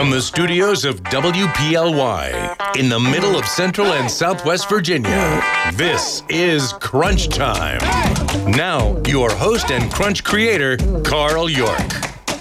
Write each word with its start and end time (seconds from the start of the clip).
From 0.00 0.08
the 0.08 0.22
studios 0.22 0.86
of 0.86 1.02
WPLY 1.02 2.76
in 2.78 2.88
the 2.88 2.98
middle 2.98 3.38
of 3.38 3.44
Central 3.44 3.88
and 3.88 4.10
Southwest 4.10 4.66
Virginia, 4.70 5.42
this 5.74 6.22
is 6.30 6.72
Crunch 6.80 7.28
Time. 7.28 7.80
Now, 8.50 8.98
your 9.06 9.30
host 9.30 9.70
and 9.70 9.92
Crunch 9.92 10.24
creator, 10.24 10.78
Carl 11.04 11.50
York. 11.50 11.86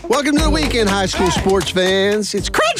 Welcome 0.08 0.38
to 0.38 0.44
the 0.44 0.50
weekend, 0.50 0.88
high 0.88 1.08
school 1.08 1.32
sports 1.32 1.70
fans. 1.70 2.34
It's 2.34 2.48
Crunch 2.48 2.79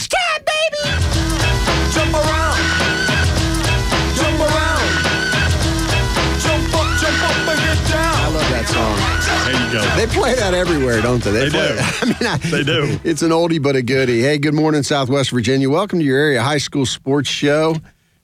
They 10.00 10.08
play 10.08 10.34
that 10.34 10.54
everywhere, 10.54 11.02
don't 11.02 11.22
they? 11.22 11.32
They 11.32 11.50
play 11.50 11.68
do. 11.68 11.78
I 11.82 12.06
mean, 12.06 12.16
I, 12.22 12.38
They 12.38 12.64
do. 12.64 12.98
It's 13.04 13.22
an 13.22 13.32
oldie 13.32 13.62
but 13.62 13.76
a 13.76 13.82
goodie. 13.82 14.22
Hey, 14.22 14.38
good 14.38 14.54
morning, 14.54 14.82
Southwest 14.82 15.30
Virginia. 15.30 15.70
Welcome 15.70 16.00
to 16.00 16.06
your 16.06 16.18
area 16.18 16.42
high 16.42 16.60
school 16.60 16.86
sports 16.86 17.28
show. 17.28 17.76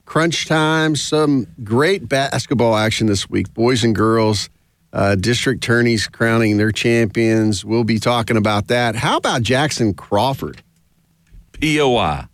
Crunch 0.06 0.46
time. 0.46 0.96
Some 0.96 1.46
great 1.62 2.08
basketball 2.08 2.76
action 2.76 3.08
this 3.08 3.28
week. 3.28 3.52
Boys 3.52 3.84
and 3.84 3.94
girls, 3.94 4.48
uh, 4.94 5.16
district 5.16 5.62
tourneys 5.62 6.08
crowning 6.08 6.56
their 6.56 6.72
champions. 6.72 7.62
We'll 7.62 7.84
be 7.84 7.98
talking 7.98 8.38
about 8.38 8.68
that. 8.68 8.96
How 8.96 9.18
about 9.18 9.42
Jackson 9.42 9.92
Crawford? 9.92 10.62
POI. 11.60 12.24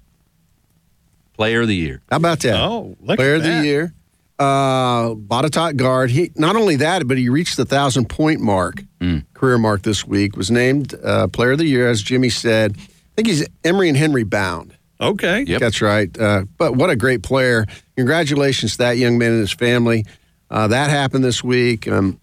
Player 1.32 1.62
of 1.62 1.66
the 1.66 1.74
year. 1.74 2.00
How 2.08 2.18
about 2.18 2.38
that? 2.42 2.62
Oh, 2.62 2.96
look 3.00 3.16
Player 3.16 3.34
at 3.34 3.36
of 3.38 3.42
the 3.42 3.64
year. 3.64 3.92
Uh, 4.42 5.14
Botetourt 5.14 5.76
guard. 5.76 6.10
He 6.10 6.30
not 6.36 6.56
only 6.56 6.76
that, 6.76 7.06
but 7.06 7.16
he 7.16 7.28
reached 7.28 7.56
the 7.56 7.64
thousand 7.64 8.08
point 8.08 8.40
mark, 8.40 8.82
Mm. 9.00 9.24
career 9.34 9.58
mark 9.58 9.82
this 9.82 10.06
week. 10.06 10.36
Was 10.36 10.50
named 10.50 10.94
uh, 11.04 11.28
Player 11.28 11.52
of 11.52 11.58
the 11.58 11.66
Year, 11.66 11.88
as 11.88 12.02
Jimmy 12.02 12.28
said. 12.28 12.76
I 12.78 12.82
think 13.16 13.28
he's 13.28 13.46
Emory 13.64 13.88
and 13.88 13.96
Henry 13.96 14.24
bound. 14.24 14.74
Okay. 15.00 15.44
Yep. 15.46 15.60
That's 15.60 15.80
right. 15.82 16.16
Uh, 16.18 16.44
but 16.58 16.76
what 16.76 16.90
a 16.90 16.96
great 16.96 17.22
player! 17.22 17.66
Congratulations 17.96 18.72
to 18.72 18.78
that 18.78 18.96
young 18.98 19.18
man 19.18 19.32
and 19.32 19.40
his 19.40 19.52
family. 19.52 20.04
Uh, 20.50 20.68
that 20.68 20.90
happened 20.90 21.24
this 21.24 21.42
week. 21.42 21.88
Um, 21.88 22.20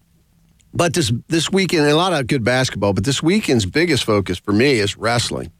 but 0.72 0.94
this 0.94 1.12
this 1.28 1.50
weekend, 1.50 1.86
a 1.86 1.96
lot 1.96 2.12
of 2.12 2.26
good 2.26 2.44
basketball. 2.44 2.92
But 2.92 3.04
this 3.04 3.22
weekend's 3.22 3.66
biggest 3.66 4.04
focus 4.04 4.38
for 4.38 4.52
me 4.52 4.72
is 4.78 4.96
wrestling. 4.96 5.52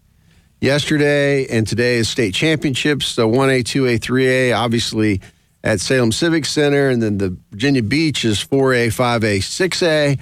Yesterday 0.60 1.46
and 1.46 1.66
today 1.66 1.96
is 1.96 2.08
state 2.08 2.34
championships. 2.34 3.06
So 3.06 3.28
1A, 3.30 3.62
2A, 3.64 3.98
3A, 3.98 4.54
obviously 4.56 5.20
at 5.62 5.80
Salem 5.80 6.12
Civic 6.12 6.46
Center, 6.46 6.88
and 6.88 7.02
then 7.02 7.18
the 7.18 7.36
Virginia 7.50 7.82
Beach 7.82 8.24
is 8.24 8.42
4A, 8.42 8.88
5A, 8.88 9.38
6A. 9.38 10.18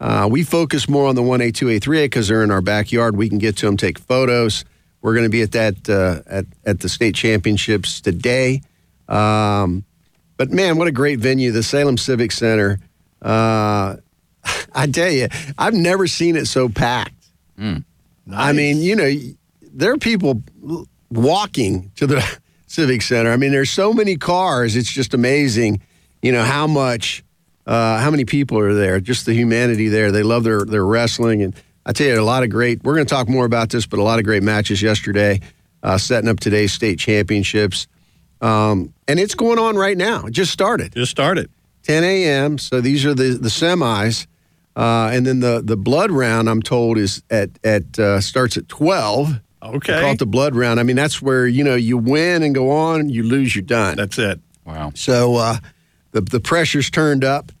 Uh, 0.00 0.28
we 0.30 0.42
focus 0.42 0.88
more 0.88 1.06
on 1.06 1.14
the 1.14 1.22
1A, 1.22 1.52
2A, 1.52 1.80
3A 1.80 2.04
because 2.04 2.28
they're 2.28 2.42
in 2.42 2.50
our 2.50 2.60
backyard. 2.60 3.16
We 3.16 3.28
can 3.28 3.38
get 3.38 3.56
to 3.58 3.66
them, 3.66 3.76
take 3.76 3.98
photos. 3.98 4.64
We're 5.00 5.14
going 5.14 5.24
to 5.24 5.30
be 5.30 5.42
at 5.42 5.52
that 5.52 5.88
uh, 5.88 6.22
at 6.28 6.46
at 6.64 6.80
the 6.80 6.88
state 6.88 7.14
championships 7.14 8.00
today. 8.00 8.62
Um, 9.08 9.84
but 10.36 10.50
man, 10.50 10.76
what 10.76 10.88
a 10.88 10.92
great 10.92 11.18
venue, 11.18 11.50
the 11.52 11.62
Salem 11.62 11.98
Civic 11.98 12.32
Center. 12.32 12.78
Uh, 13.20 13.96
I 14.74 14.86
tell 14.86 15.10
you, 15.10 15.28
I've 15.58 15.74
never 15.74 16.06
seen 16.06 16.36
it 16.36 16.46
so 16.46 16.68
packed. 16.68 17.26
I 18.32 18.52
mean, 18.52 18.78
you 18.78 18.96
know, 18.96 19.10
there 19.60 19.92
are 19.92 19.98
people 19.98 20.42
walking 21.10 21.90
to 21.96 22.06
the 22.06 22.38
Civic 22.72 23.02
Center. 23.02 23.30
I 23.30 23.36
mean, 23.36 23.52
there's 23.52 23.70
so 23.70 23.92
many 23.92 24.16
cars. 24.16 24.76
It's 24.76 24.90
just 24.90 25.12
amazing, 25.12 25.82
you 26.22 26.32
know, 26.32 26.42
how 26.42 26.66
much, 26.66 27.22
uh, 27.66 27.98
how 27.98 28.10
many 28.10 28.24
people 28.24 28.58
are 28.58 28.72
there. 28.72 28.98
Just 28.98 29.26
the 29.26 29.34
humanity 29.34 29.88
there. 29.88 30.10
They 30.10 30.22
love 30.22 30.42
their 30.44 30.64
their 30.64 30.84
wrestling, 30.84 31.42
and 31.42 31.54
I 31.84 31.92
tell 31.92 32.06
you, 32.06 32.18
a 32.18 32.22
lot 32.22 32.44
of 32.44 32.48
great. 32.48 32.82
We're 32.82 32.94
going 32.94 33.04
to 33.04 33.14
talk 33.14 33.28
more 33.28 33.44
about 33.44 33.68
this, 33.68 33.84
but 33.84 33.98
a 33.98 34.02
lot 34.02 34.18
of 34.18 34.24
great 34.24 34.42
matches 34.42 34.80
yesterday, 34.80 35.40
uh, 35.82 35.98
setting 35.98 36.30
up 36.30 36.40
today's 36.40 36.72
state 36.72 36.98
championships, 36.98 37.88
um, 38.40 38.94
and 39.06 39.20
it's 39.20 39.34
going 39.34 39.58
on 39.58 39.76
right 39.76 39.98
now. 39.98 40.24
It 40.24 40.30
just 40.30 40.50
started. 40.50 40.94
Just 40.94 41.10
started. 41.10 41.50
10 41.82 42.04
a.m. 42.04 42.56
So 42.56 42.80
these 42.80 43.04
are 43.04 43.12
the 43.12 43.34
the 43.34 43.50
semis, 43.50 44.26
uh, 44.76 45.10
and 45.12 45.26
then 45.26 45.40
the 45.40 45.60
the 45.62 45.76
blood 45.76 46.10
round. 46.10 46.48
I'm 46.48 46.62
told 46.62 46.96
is 46.96 47.22
at 47.28 47.50
at 47.62 47.98
uh, 47.98 48.22
starts 48.22 48.56
at 48.56 48.66
12. 48.68 49.40
They 49.62 49.78
call 49.78 49.94
Okay. 49.94 50.10
it 50.10 50.18
the 50.18 50.26
blood 50.26 50.54
round. 50.56 50.80
I 50.80 50.82
mean, 50.82 50.96
that's 50.96 51.22
where 51.22 51.46
you 51.46 51.62
know 51.64 51.74
you 51.76 51.96
win 51.98 52.42
and 52.42 52.54
go 52.54 52.70
on, 52.70 53.08
you 53.08 53.22
lose, 53.22 53.54
you're 53.54 53.62
done. 53.62 53.96
That's 53.96 54.18
it. 54.18 54.40
Wow. 54.66 54.92
So 54.94 55.36
uh, 55.36 55.56
the 56.12 56.20
the 56.20 56.40
pressure's 56.40 56.90
turned 56.90 57.24
up 57.24 57.52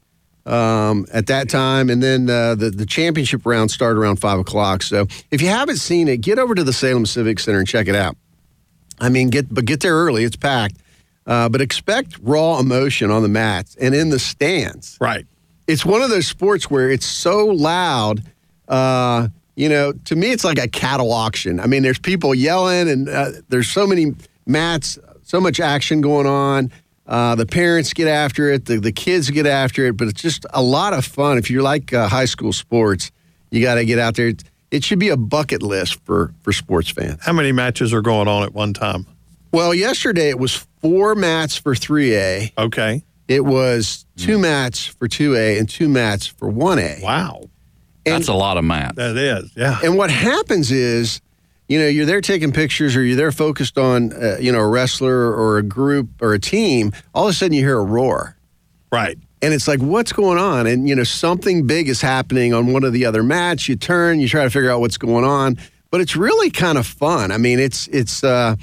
um, 0.46 1.06
at 1.12 1.26
that 1.28 1.48
time, 1.48 1.88
and 1.90 2.02
then 2.02 2.28
uh, 2.28 2.54
the 2.56 2.70
the 2.70 2.86
championship 2.86 3.46
round 3.46 3.70
started 3.70 3.98
around 4.00 4.16
five 4.16 4.38
o'clock. 4.38 4.82
So 4.82 5.06
if 5.30 5.40
you 5.40 5.48
haven't 5.48 5.76
seen 5.76 6.08
it, 6.08 6.20
get 6.20 6.38
over 6.38 6.54
to 6.54 6.64
the 6.64 6.72
Salem 6.72 7.06
Civic 7.06 7.38
Center 7.38 7.58
and 7.60 7.68
check 7.68 7.86
it 7.88 7.94
out. 7.94 8.16
I 9.00 9.08
mean, 9.08 9.30
get 9.30 9.52
but 9.52 9.64
get 9.64 9.80
there 9.80 9.94
early; 9.94 10.24
it's 10.24 10.36
packed. 10.36 10.76
Uh, 11.24 11.48
but 11.48 11.60
expect 11.60 12.18
raw 12.20 12.58
emotion 12.58 13.12
on 13.12 13.22
the 13.22 13.28
mats 13.28 13.76
and 13.80 13.94
in 13.94 14.08
the 14.08 14.18
stands 14.18 14.98
Right. 15.00 15.24
it's 15.68 15.86
one 15.86 16.02
of 16.02 16.10
those 16.10 16.26
sports 16.26 16.68
where 16.68 16.90
it's 16.90 17.06
so 17.06 17.46
loud. 17.46 18.24
Uh, 18.66 19.28
you 19.54 19.68
know, 19.68 19.92
to 19.92 20.16
me, 20.16 20.32
it's 20.32 20.44
like 20.44 20.58
a 20.58 20.68
cattle 20.68 21.12
auction. 21.12 21.60
I 21.60 21.66
mean, 21.66 21.82
there's 21.82 21.98
people 21.98 22.34
yelling, 22.34 22.88
and 22.88 23.08
uh, 23.08 23.32
there's 23.48 23.68
so 23.68 23.86
many 23.86 24.14
mats, 24.46 24.98
so 25.22 25.40
much 25.40 25.60
action 25.60 26.00
going 26.00 26.26
on. 26.26 26.72
Uh, 27.06 27.34
the 27.34 27.46
parents 27.46 27.92
get 27.92 28.08
after 28.08 28.50
it, 28.50 28.64
the, 28.66 28.78
the 28.78 28.92
kids 28.92 29.28
get 29.28 29.46
after 29.46 29.86
it, 29.86 29.96
but 29.96 30.08
it's 30.08 30.22
just 30.22 30.46
a 30.54 30.62
lot 30.62 30.94
of 30.94 31.04
fun. 31.04 31.36
If 31.36 31.50
you 31.50 31.62
like 31.62 31.92
uh, 31.92 32.08
high 32.08 32.24
school 32.24 32.52
sports, 32.52 33.10
you 33.50 33.60
got 33.60 33.74
to 33.74 33.84
get 33.84 33.98
out 33.98 34.14
there. 34.14 34.28
It, 34.28 34.44
it 34.70 34.84
should 34.84 34.98
be 34.98 35.10
a 35.10 35.16
bucket 35.16 35.62
list 35.62 36.02
for 36.04 36.32
for 36.40 36.52
sports 36.52 36.90
fans. 36.90 37.18
How 37.20 37.32
many 37.32 37.52
matches 37.52 37.92
are 37.92 38.00
going 38.00 38.28
on 38.28 38.42
at 38.42 38.54
one 38.54 38.72
time? 38.72 39.06
Well, 39.52 39.74
yesterday 39.74 40.30
it 40.30 40.38
was 40.38 40.66
four 40.80 41.14
mats 41.14 41.58
for 41.58 41.74
3A. 41.74 42.52
Okay. 42.56 43.04
It 43.28 43.44
was 43.44 44.06
two 44.16 44.38
mats 44.38 44.86
for 44.86 45.08
2A 45.08 45.58
and 45.58 45.68
two 45.68 45.88
mats 45.88 46.26
for 46.26 46.50
1A. 46.50 47.02
Wow. 47.02 47.44
That's 48.04 48.28
a 48.28 48.34
lot 48.34 48.56
of 48.56 48.64
math. 48.64 48.96
That 48.96 49.16
is. 49.16 49.52
Yeah. 49.56 49.78
And 49.82 49.96
what 49.96 50.10
happens 50.10 50.70
is, 50.70 51.20
you 51.68 51.78
know, 51.78 51.86
you're 51.86 52.06
there 52.06 52.20
taking 52.20 52.52
pictures 52.52 52.96
or 52.96 53.02
you're 53.02 53.16
there 53.16 53.32
focused 53.32 53.78
on, 53.78 54.12
uh, 54.12 54.36
you 54.40 54.52
know, 54.52 54.60
a 54.60 54.68
wrestler 54.68 55.32
or 55.32 55.58
a 55.58 55.62
group 55.62 56.08
or 56.20 56.34
a 56.34 56.38
team. 56.38 56.92
All 57.14 57.24
of 57.26 57.30
a 57.30 57.32
sudden 57.32 57.54
you 57.54 57.62
hear 57.62 57.78
a 57.78 57.84
roar. 57.84 58.36
Right. 58.90 59.18
And 59.40 59.54
it's 59.54 59.66
like, 59.66 59.80
what's 59.80 60.12
going 60.12 60.38
on? 60.38 60.66
And, 60.66 60.88
you 60.88 60.94
know, 60.94 61.04
something 61.04 61.66
big 61.66 61.88
is 61.88 62.00
happening 62.00 62.54
on 62.54 62.72
one 62.72 62.84
of 62.84 62.92
the 62.92 63.06
other 63.06 63.22
mats. 63.22 63.68
You 63.68 63.76
turn, 63.76 64.20
you 64.20 64.28
try 64.28 64.44
to 64.44 64.50
figure 64.50 64.70
out 64.70 64.80
what's 64.80 64.98
going 64.98 65.24
on. 65.24 65.58
But 65.90 66.00
it's 66.00 66.16
really 66.16 66.50
kind 66.50 66.78
of 66.78 66.86
fun. 66.86 67.32
I 67.32 67.38
mean, 67.38 67.58
it's, 67.58 67.88
it's, 67.88 68.22
uh, 68.22 68.56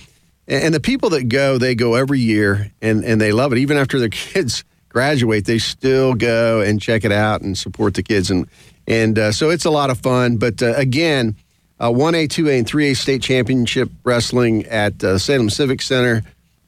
and 0.47 0.73
the 0.73 0.79
people 0.79 1.11
that 1.11 1.29
go, 1.29 1.57
they 1.57 1.75
go 1.75 1.95
every 1.95 2.19
year 2.19 2.71
and, 2.81 3.03
and 3.03 3.19
they 3.19 3.31
love 3.31 3.51
it. 3.51 3.59
Even 3.59 3.77
after 3.77 3.99
their 3.99 4.09
kids 4.09 4.63
graduate, 4.87 5.45
they 5.45 5.59
still 5.59 6.13
go 6.13 6.61
and 6.61 6.81
check 6.81 7.03
it 7.05 7.11
out 7.11 7.41
and 7.41 7.57
support 7.57 7.93
the 7.93 8.03
kids. 8.03 8.31
And, 8.31 8.47
and 8.89 9.17
uh, 9.17 9.31
so 9.31 9.49
it's 9.49 9.65
a 9.65 9.71
lot 9.71 9.89
of 9.89 9.99
fun. 9.99 10.37
But 10.37 10.61
uh, 10.61 10.73
again, 10.75 11.35
uh, 11.79 11.89
1A, 11.89 12.27
2A, 12.27 12.59
and 12.59 12.67
3A 12.67 12.97
state 12.97 13.21
championship 13.21 13.89
wrestling 14.03 14.65
at 14.65 15.01
uh, 15.03 15.17
Salem 15.17 15.49
Civic 15.49 15.81
Center 15.81 16.23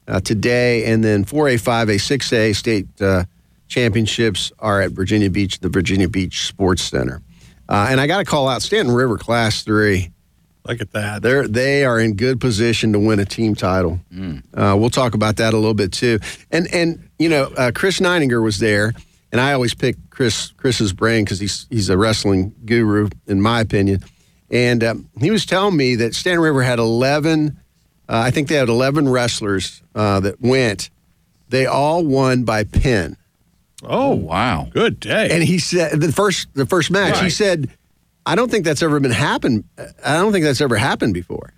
uh, 0.08 0.20
today. 0.22 0.86
And 0.86 1.04
then 1.04 1.26
4A, 1.26 1.56
5A, 1.62 1.96
6A 1.96 2.56
state 2.56 2.88
uh, 3.02 3.26
championships 3.68 4.52
are 4.60 4.82
at 4.82 4.92
Virginia 4.92 5.30
Beach, 5.30 5.60
the 5.60 5.70
Virginia 5.70 6.08
Beach 6.08 6.48
Sports 6.48 6.84
Center. 6.84 7.22
Uh, 7.68 7.88
and 7.90 8.00
I 8.00 8.08
got 8.08 8.20
to 8.20 8.26
call 8.26 8.48
out 8.48 8.62
Stanton 8.62 8.94
River 8.94 9.18
Class 9.18 9.64
3. 9.64 10.12
Look 10.68 10.80
at 10.80 10.92
that. 10.92 11.24
They're 11.24 11.48
they 11.48 11.86
are 11.86 12.00
in 12.00 12.14
good 12.14 12.40
position 12.40 12.94
to 12.94 13.00
win 13.00 13.20
a 13.20 13.26
team 13.26 13.56
title. 13.56 14.00
Uh, 14.54 14.76
we'll 14.80 14.92
talk 14.92 15.16
about 15.16 15.38
that 15.38 15.56
a 15.56 15.58
little 15.58 15.74
bit 15.74 15.92
too. 15.92 16.20
And 16.52 16.72
and 16.72 17.10
you 17.18 17.30
know 17.30 17.46
uh, 17.58 17.72
Chris 17.74 18.00
Neininger 18.00 18.44
was 18.44 18.60
there, 18.60 18.94
and 19.32 19.40
I 19.42 19.54
always 19.54 19.74
pick 19.74 19.96
Chris 20.10 20.52
Chris's 20.58 20.94
brain 20.94 21.24
because 21.24 21.40
he's 21.40 21.68
he's 21.70 21.90
a 21.90 21.98
wrestling 21.98 22.54
guru 22.66 23.10
in 23.28 23.42
my 23.42 23.62
opinion. 23.62 24.04
And 24.50 24.84
um, 24.84 25.10
he 25.20 25.32
was 25.32 25.46
telling 25.46 25.78
me 25.78 25.96
that 25.96 26.14
Stan 26.16 26.40
River 26.40 26.62
had 26.62 26.80
eleven. 26.80 27.58
Uh, 28.10 28.24
I 28.26 28.32
think 28.32 28.50
they 28.50 28.56
had 28.56 28.70
eleven 28.70 29.08
wrestlers 29.08 29.82
uh, 29.96 30.20
that 30.22 30.42
went. 30.42 30.90
They 31.50 31.66
all 31.66 32.06
won 32.06 32.44
by 32.44 32.64
pin. 32.66 33.18
Oh, 33.84 34.14
Wow. 34.14 34.68
good 34.72 35.00
day. 35.00 35.30
And 35.32 35.44
he 35.44 35.58
said 35.60 36.00
the 36.00 36.12
first 36.12 36.48
the 36.54 36.66
first 36.66 36.92
match. 36.92 37.20
He 37.20 37.30
said, 37.30 37.70
"I 38.26 38.36
don't 38.36 38.52
think 38.52 38.66
that's 38.66 38.84
ever 38.84 39.00
been 39.00 39.12
happened. 39.12 39.64
I 39.78 40.14
don't 40.18 40.32
think 40.32 40.44
that's 40.46 40.62
ever 40.62 40.78
happened 40.78 41.14
before." 41.14 41.54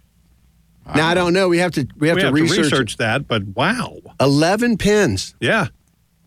Now 0.95 1.07
I 1.07 1.13
don't 1.13 1.33
know. 1.33 1.47
We 1.47 1.57
have 1.59 1.71
to 1.73 1.87
we 1.97 2.09
have, 2.09 2.15
we 2.15 2.21
to, 2.21 2.25
have 2.27 2.33
research, 2.33 2.57
to 2.57 2.61
research 2.63 2.97
that, 2.97 3.27
but 3.27 3.43
wow. 3.55 3.97
eleven 4.19 4.77
pins. 4.77 5.33
Yeah. 5.39 5.67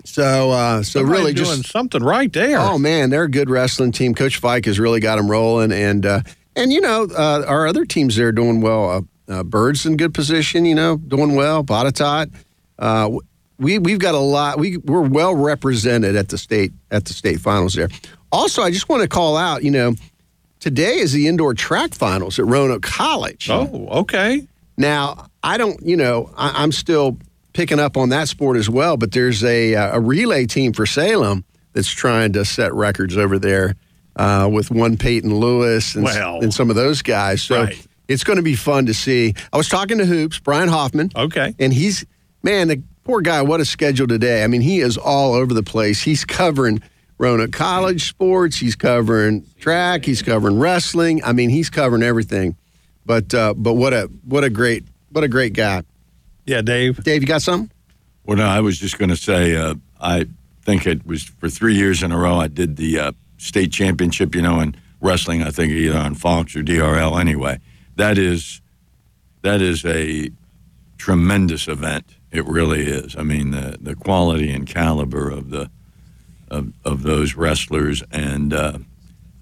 So 0.07 0.51
uh, 0.51 0.83
so 0.83 1.03
really 1.03 1.33
doing 1.35 1.59
just 1.59 1.71
something 1.71 2.03
right 2.03 2.33
there. 2.33 2.59
oh 2.59 2.79
man, 2.79 3.11
they're 3.11 3.25
a 3.25 3.31
good 3.31 3.51
wrestling 3.51 3.93
team. 3.93 4.15
Coach 4.15 4.39
Fike 4.39 4.65
has 4.67 4.79
really 4.79 5.01
got 5.01 5.17
them 5.17 5.31
rolling, 5.31 5.73
and 5.73 6.07
uh, 6.07 6.21
and 6.55 6.73
you 6.73 6.81
know 6.81 7.09
uh, 7.17 7.45
our 7.47 7.67
other 7.67 7.85
teams 7.85 8.17
there 8.17 8.29
are 8.29 8.33
doing 8.33 8.61
well. 8.61 8.91
Uh, 8.91 9.01
uh, 9.29 9.43
Byrd's 9.43 9.85
in 9.85 9.97
good 9.97 10.15
position, 10.15 10.65
you 10.65 10.75
know, 10.75 10.97
doing 10.97 11.35
well. 11.35 11.65
Botetourt. 11.65 12.33
Uh, 12.79 13.11
we 13.59 13.79
we've 13.79 13.99
got 13.99 14.15
a 14.15 14.21
lot. 14.21 14.59
We 14.59 14.77
we're 14.79 15.01
well 15.01 15.35
represented 15.35 16.15
at 16.17 16.29
the 16.29 16.39
state 16.39 16.73
at 16.91 17.07
the 17.07 17.13
state 17.13 17.41
finals 17.41 17.75
there. 17.75 17.89
Also, 18.33 18.63
I 18.63 18.71
just 18.71 18.89
want 18.89 19.03
to 19.03 19.09
call 19.09 19.37
out, 19.37 19.65
you 19.65 19.71
know, 19.71 19.95
today 20.61 20.97
is 20.99 21.13
the 21.13 21.27
indoor 21.27 21.55
track 21.55 21.95
finals 21.95 22.39
at 22.39 22.45
Roanoke 22.47 22.83
College. 22.83 23.49
Oh, 23.51 23.89
okay. 24.01 24.47
Now, 24.77 25.29
I 25.43 25.57
don't, 25.57 25.81
you 25.83 25.97
know, 25.97 26.31
I, 26.37 26.63
I'm 26.63 26.73
still 26.73 27.17
picking 27.57 27.81
up 27.81 27.97
on 27.97 28.11
that 28.11 28.29
sport 28.29 28.57
as 28.59 28.69
well, 28.69 28.97
but 28.99 29.13
there's 29.13 29.43
a, 29.43 29.75
uh, 29.75 29.97
a 29.97 30.01
relay 30.01 30.45
team 30.47 30.73
for 30.75 30.85
Salem 30.85 31.43
that's 31.73 31.89
trying 31.89 32.33
to 32.35 32.45
set 32.45 32.73
records 32.75 33.17
over 33.17 33.39
there 33.39 33.75
uh, 34.17 34.49
with 34.53 34.71
one 34.71 34.97
Peyton 34.99 35.35
Lewis 35.35 35.95
and, 35.95 36.05
Well. 36.05 36.41
and 36.43 36.53
some 36.53 36.69
of 36.71 36.77
those 36.77 37.01
guys. 37.03 37.43
So 37.43 37.63
Right. 37.65 37.87
it's 38.09 38.25
going 38.25 38.37
to 38.37 38.43
be 38.43 38.55
fun 38.57 38.87
to 38.87 38.95
see. 38.95 39.35
I 39.53 39.57
was 39.57 39.69
talking 39.69 39.97
to 39.99 40.05
Hoops, 40.07 40.39
Brian 40.39 40.69
Hoffman. 40.69 41.11
Okay. 41.17 41.55
And 41.59 41.73
he's, 41.73 42.05
man, 42.43 42.69
the 42.69 42.83
poor 43.05 43.23
guy, 43.23 43.41
what 43.43 43.61
a 43.61 43.65
schedule 43.65 44.07
today. 44.07 44.45
I 44.45 44.47
mean, 44.49 44.61
he 44.61 44.81
is 44.81 44.97
all 44.99 45.33
over 45.35 45.55
the 45.55 45.63
place. 45.63 46.03
He's 46.03 46.25
covering 46.25 46.83
Roanoke 47.19 47.53
College 47.53 48.07
sports, 48.07 48.59
he's 48.59 48.77
covering 48.77 49.47
track, 49.59 50.05
he's 50.05 50.21
covering 50.21 50.59
wrestling. 50.59 51.25
I 51.25 51.33
mean, 51.33 51.49
he's 51.49 51.71
covering 51.71 52.03
everything. 52.03 52.57
But 53.07 53.33
uh, 53.33 53.55
but 53.55 53.73
what 53.75 53.95
a 53.95 54.11
what 54.25 54.45
a 54.45 54.51
great 54.51 54.85
what 55.13 55.25
a 55.25 55.29
great 55.29 55.55
guy. 55.55 55.83
Yeah, 56.47 56.63
Dave. 56.63 57.03
Dave, 57.03 57.23
you 57.23 57.29
got 57.29 57.43
something? 57.43 57.71
Well, 58.25 58.37
no, 58.37 58.47
I 58.47 58.61
was 58.61 58.79
just 58.79 58.99
going 58.99 59.09
to 59.11 59.17
say, 59.17 59.57
uh, 59.57 59.75
I 60.01 60.27
think 60.63 60.87
it 60.87 61.07
was 61.07 61.25
for 61.25 61.49
three 61.49 61.75
years 61.75 62.03
in 62.03 62.13
a 62.13 62.19
row. 62.19 62.39
I 62.39 62.49
did 62.49 62.77
the 62.77 62.99
uh, 62.99 63.13
state 63.39 63.73
championship, 63.73 64.35
you 64.35 64.43
know, 64.43 64.61
in 64.61 64.77
wrestling. 65.01 65.43
I 65.43 65.51
think 65.51 65.73
either 65.73 65.99
on 65.99 66.15
Fox 66.15 66.57
or 66.57 66.63
DRL. 66.63 67.21
Anyway, 67.21 67.59
that 67.97 68.19
is 68.19 68.61
that 69.43 69.61
is 69.61 69.85
a 69.85 70.31
tremendous 70.99 71.69
event. 71.69 72.05
It 72.33 72.45
really 72.47 72.83
is. 72.83 73.17
I 73.17 73.23
mean, 73.23 73.51
the 73.51 73.79
the 73.81 73.95
quality 73.95 74.53
and 74.53 74.67
caliber 74.67 75.31
of 75.31 75.51
the 75.51 75.71
of, 76.51 76.73
of 76.85 77.03
those 77.03 77.35
wrestlers, 77.35 78.03
and 78.13 78.53
uh, 78.53 78.79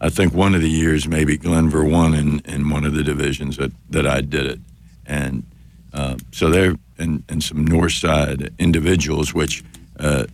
I 0.01 0.09
think 0.11 0.33
one 0.35 0.55
of 0.55 0.63
the 0.63 0.71
years 0.71 1.07
maybe 1.07 1.37
Glenvar 1.37 1.91
won 1.91 2.15
in, 2.15 2.41
in 2.41 2.71
one 2.71 2.85
of 2.85 2.95
the 2.95 3.03
divisions 3.03 3.59
that, 3.59 3.73
that 3.91 4.07
I 4.07 4.21
did 4.23 4.47
it, 4.47 4.61
and 5.07 5.45
uh, 5.93 6.17
so 6.33 6.51
there 6.51 6.77
and, 6.99 7.23
and 7.29 7.43
some 7.43 7.65
North 7.65 7.93
Side 7.93 8.53
individuals, 8.59 9.35
which 9.35 9.65
uh, 9.99 10.27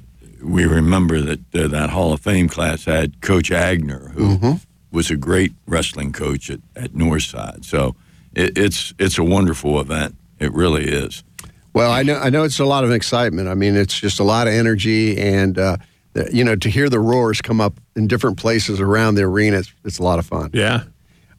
we 0.42 0.64
remember 0.64 1.20
that 1.20 1.40
uh, 1.54 1.68
that 1.68 1.90
Hall 1.90 2.12
of 2.12 2.20
Fame 2.20 2.48
class 2.48 2.84
had 2.84 3.20
Coach 3.20 3.50
Agner, 3.50 4.12
who 4.12 4.58
was 4.92 5.10
a 5.10 5.16
great 5.16 5.52
wrestling 5.66 6.12
coach 6.12 6.50
at, 6.50 6.60
at 6.76 6.94
North 6.94 7.22
Side. 7.22 7.64
So 7.64 7.94
it, 8.34 8.56
it's 8.56 8.94
it's 8.98 9.18
a 9.18 9.24
wonderful 9.24 9.80
event. 9.80 10.16
It 10.38 10.52
really 10.52 10.84
is. 10.84 11.22
Well, 11.72 11.92
I 11.92 12.02
know 12.02 12.16
I 12.16 12.30
know 12.30 12.44
it's 12.44 12.58
a 12.58 12.64
lot 12.64 12.84
of 12.84 12.90
excitement. 12.90 13.48
I 13.48 13.54
mean, 13.54 13.76
it's 13.76 13.98
just 13.98 14.18
a 14.18 14.24
lot 14.24 14.48
of 14.48 14.54
energy, 14.54 15.18
and 15.18 15.58
uh, 15.58 15.76
you 16.32 16.44
know, 16.44 16.56
to 16.56 16.68
hear 16.68 16.88
the 16.88 16.98
roars 16.98 17.40
come 17.40 17.60
up 17.60 17.80
in 17.94 18.08
different 18.08 18.38
places 18.38 18.80
around 18.80 19.14
the 19.14 19.22
arena, 19.22 19.58
it's, 19.58 19.72
it's 19.84 19.98
a 19.98 20.02
lot 20.02 20.18
of 20.18 20.26
fun. 20.26 20.50
Yeah. 20.52 20.84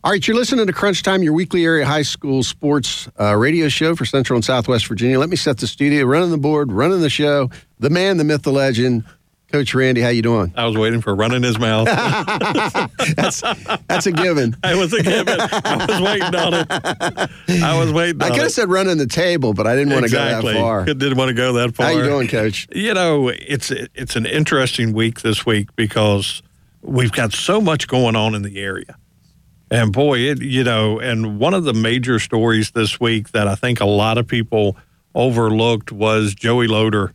All 0.04 0.10
right, 0.12 0.28
you're 0.28 0.36
listening 0.36 0.66
to 0.66 0.74
Crunch 0.74 1.04
Time, 1.04 1.22
your 1.22 1.34
weekly 1.34 1.64
area 1.64 1.86
high 1.86 2.02
school 2.02 2.42
sports 2.42 3.08
uh, 3.20 3.36
radio 3.36 3.70
show 3.70 3.96
for 3.96 4.04
Central 4.04 4.36
and 4.36 4.44
Southwest 4.44 4.88
Virginia. 4.88 5.20
Let 5.20 5.30
me 5.30 5.36
set 5.36 5.60
the 5.60 5.68
studio, 5.68 6.06
running 6.06 6.32
the 6.32 6.40
board, 6.40 6.72
running 6.72 7.02
the 7.02 7.10
show. 7.10 7.52
The 7.78 7.92
man, 7.92 8.18
the 8.18 8.24
myth, 8.24 8.42
the 8.42 8.52
legend, 8.52 9.04
Coach 9.52 9.76
Randy. 9.76 10.02
How 10.02 10.10
you 10.10 10.24
doing? 10.24 10.54
I 10.58 10.66
was 10.66 10.76
waiting 10.76 11.02
for 11.02 11.14
running 11.14 11.44
his 11.44 11.60
mouth. 11.60 11.86
That's 13.16 13.42
that's 13.88 14.08
a 14.08 14.12
given. 14.12 14.58
I 14.64 14.74
was 14.74 14.92
a 14.92 15.04
given. 15.04 15.40
I 15.40 15.86
was 15.88 16.02
waiting 16.02 16.36
on 16.36 16.54
it. 16.56 17.64
I 17.64 17.78
was 17.78 17.94
waiting 17.94 18.24
I 18.24 18.30
could 18.30 18.38
it. 18.38 18.44
have 18.44 18.52
said 18.52 18.70
running 18.70 18.98
the 18.98 19.06
table, 19.06 19.54
but 19.54 19.68
I 19.68 19.76
didn't 19.76 19.94
want 19.94 20.06
to 20.06 20.12
go 20.12 20.18
that 20.18 20.42
far. 20.42 20.86
Didn't 20.86 21.18
want 21.18 21.30
to 21.30 21.36
go 21.36 21.54
that 21.54 21.76
far. 21.76 21.86
How 21.86 21.92
you 21.92 22.04
doing, 22.04 22.28
Coach? 22.28 22.68
You 22.72 22.96
know, 22.96 23.28
it's 23.28 23.70
it's 23.70 24.16
an 24.16 24.26
interesting 24.26 24.94
week 24.94 25.22
this 25.22 25.46
week 25.46 25.76
because 25.76 26.42
we've 26.82 27.12
got 27.12 27.34
so 27.34 27.62
much 27.62 27.88
going 27.88 28.16
on 28.16 28.34
in 28.34 28.42
the 28.42 28.60
area. 28.60 28.96
And 29.72 29.92
boy, 29.94 30.20
it 30.20 30.42
you 30.42 30.64
know, 30.64 31.00
and 31.00 31.40
one 31.40 31.54
of 31.54 31.64
the 31.64 31.74
major 31.74 32.20
stories 32.20 32.72
this 32.72 33.00
week 33.00 33.32
that 33.32 33.48
I 33.48 33.56
think 33.56 33.80
a 33.80 33.86
lot 33.86 34.18
of 34.18 34.28
people 34.28 34.76
overlooked 35.16 35.92
was 35.92 36.36
Joey 36.36 36.68
Loader 36.68 37.14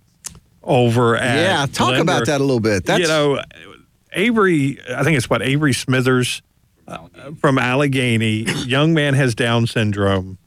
over 0.62 1.16
at 1.16 1.36
Yeah, 1.36 1.66
talk 1.66 1.88
Lender. 1.90 2.02
about 2.02 2.26
that 2.26 2.40
a 2.40 2.44
little 2.44 2.60
bit. 2.60 2.84
That's 2.86 3.00
you 3.02 3.08
know, 3.08 3.40
Avery. 4.12 4.78
I 4.88 5.04
think 5.04 5.16
it's 5.18 5.28
what 5.28 5.42
Avery 5.42 5.74
Smithers 5.74 6.40
uh, 6.88 6.98
from 7.38 7.58
Alleghany. 7.58 8.44
young 8.64 8.94
man 8.94 9.14
has 9.14 9.34
Down 9.34 9.66
syndrome, 9.66 10.38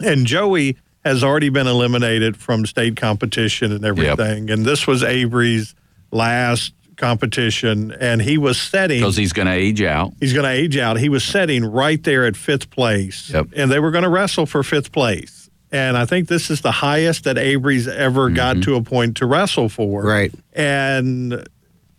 and 0.00 0.26
Joey 0.26 0.76
has 1.04 1.22
already 1.22 1.50
been 1.50 1.66
eliminated 1.66 2.36
from 2.36 2.66
state 2.66 2.96
competition 2.96 3.70
and 3.72 3.84
everything. 3.84 4.50
And 4.50 4.64
this 4.64 4.86
was 4.86 5.02
Avery's 5.04 5.74
last 6.10 6.72
competition, 6.96 7.92
and 7.92 8.20
he 8.22 8.38
was 8.38 8.60
setting 8.60 9.00
because 9.00 9.16
he's 9.16 9.32
going 9.32 9.46
to 9.46 9.52
age 9.52 9.82
out. 9.82 10.12
he's 10.20 10.32
going 10.32 10.44
to 10.44 10.50
age 10.50 10.76
out. 10.76 10.98
He 10.98 11.08
was 11.08 11.24
setting 11.24 11.64
right 11.64 12.02
there 12.02 12.24
at 12.26 12.36
fifth 12.36 12.70
place, 12.70 13.30
Yep. 13.30 13.48
and 13.56 13.70
they 13.70 13.78
were 13.78 13.90
going 13.90 14.04
to 14.04 14.10
wrestle 14.10 14.46
for 14.46 14.62
fifth 14.62 14.92
place. 14.92 15.46
And 15.72 15.96
I 15.96 16.06
think 16.06 16.28
this 16.28 16.50
is 16.50 16.60
the 16.60 16.72
highest 16.72 17.24
that 17.24 17.38
Avery's 17.38 17.88
ever 17.88 18.26
mm-hmm. 18.26 18.36
got 18.36 18.62
to 18.62 18.76
a 18.76 18.82
point 18.82 19.18
to 19.18 19.26
wrestle 19.26 19.68
for. 19.68 20.02
Right. 20.02 20.32
And 20.52 21.46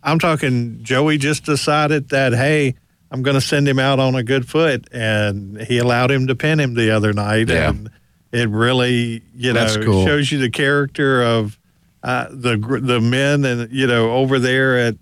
I'm 0.02 0.20
talking, 0.20 0.80
Joey 0.84 1.18
just 1.18 1.44
decided 1.44 2.10
that, 2.10 2.34
hey, 2.34 2.76
I'm 3.12 3.24
going 3.24 3.36
to 3.36 3.42
send 3.42 3.68
him 3.68 3.78
out 3.78 4.00
on 4.00 4.16
a 4.16 4.24
good 4.24 4.48
foot. 4.48 4.88
And 4.92 5.62
he 5.62 5.80
allowed 5.80 6.12
him 6.12 6.28
to 6.28 6.36
pin 6.36 6.60
him 6.60 6.76
the 6.76 6.92
other 6.92 7.14
night. 7.14 7.50
Yeah. 7.50 7.70
And 7.70 7.90
it 8.32 8.50
really, 8.50 9.22
you 9.36 9.54
know, 9.54 9.68
cool. 9.84 10.06
shows 10.06 10.32
you 10.32 10.40
the 10.40 10.50
character 10.50 11.22
of 11.22 11.60
uh, 12.04 12.28
the 12.32 12.58
the 12.82 13.00
men 13.02 13.44
and, 13.46 13.72
you 13.72 13.88
know, 13.88 14.12
over 14.12 14.40
there 14.40 14.78
at 14.78 14.96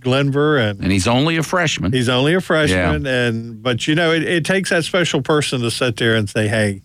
Glenvar 0.00 0.58
and 0.70 0.80
And 0.82 0.92
he's 0.92 1.08
only 1.08 1.36
a 1.36 1.42
freshman. 1.42 1.92
He's 1.92 2.08
only 2.08 2.34
a 2.34 2.40
freshman, 2.40 3.06
and 3.06 3.62
but 3.62 3.86
you 3.86 3.94
know, 3.94 4.12
it, 4.12 4.22
it 4.22 4.44
takes 4.44 4.70
that 4.70 4.84
special 4.84 5.22
person 5.22 5.60
to 5.62 5.70
sit 5.70 5.96
there 5.96 6.14
and 6.14 6.28
say, 6.28 6.46
"Hey, 6.48 6.82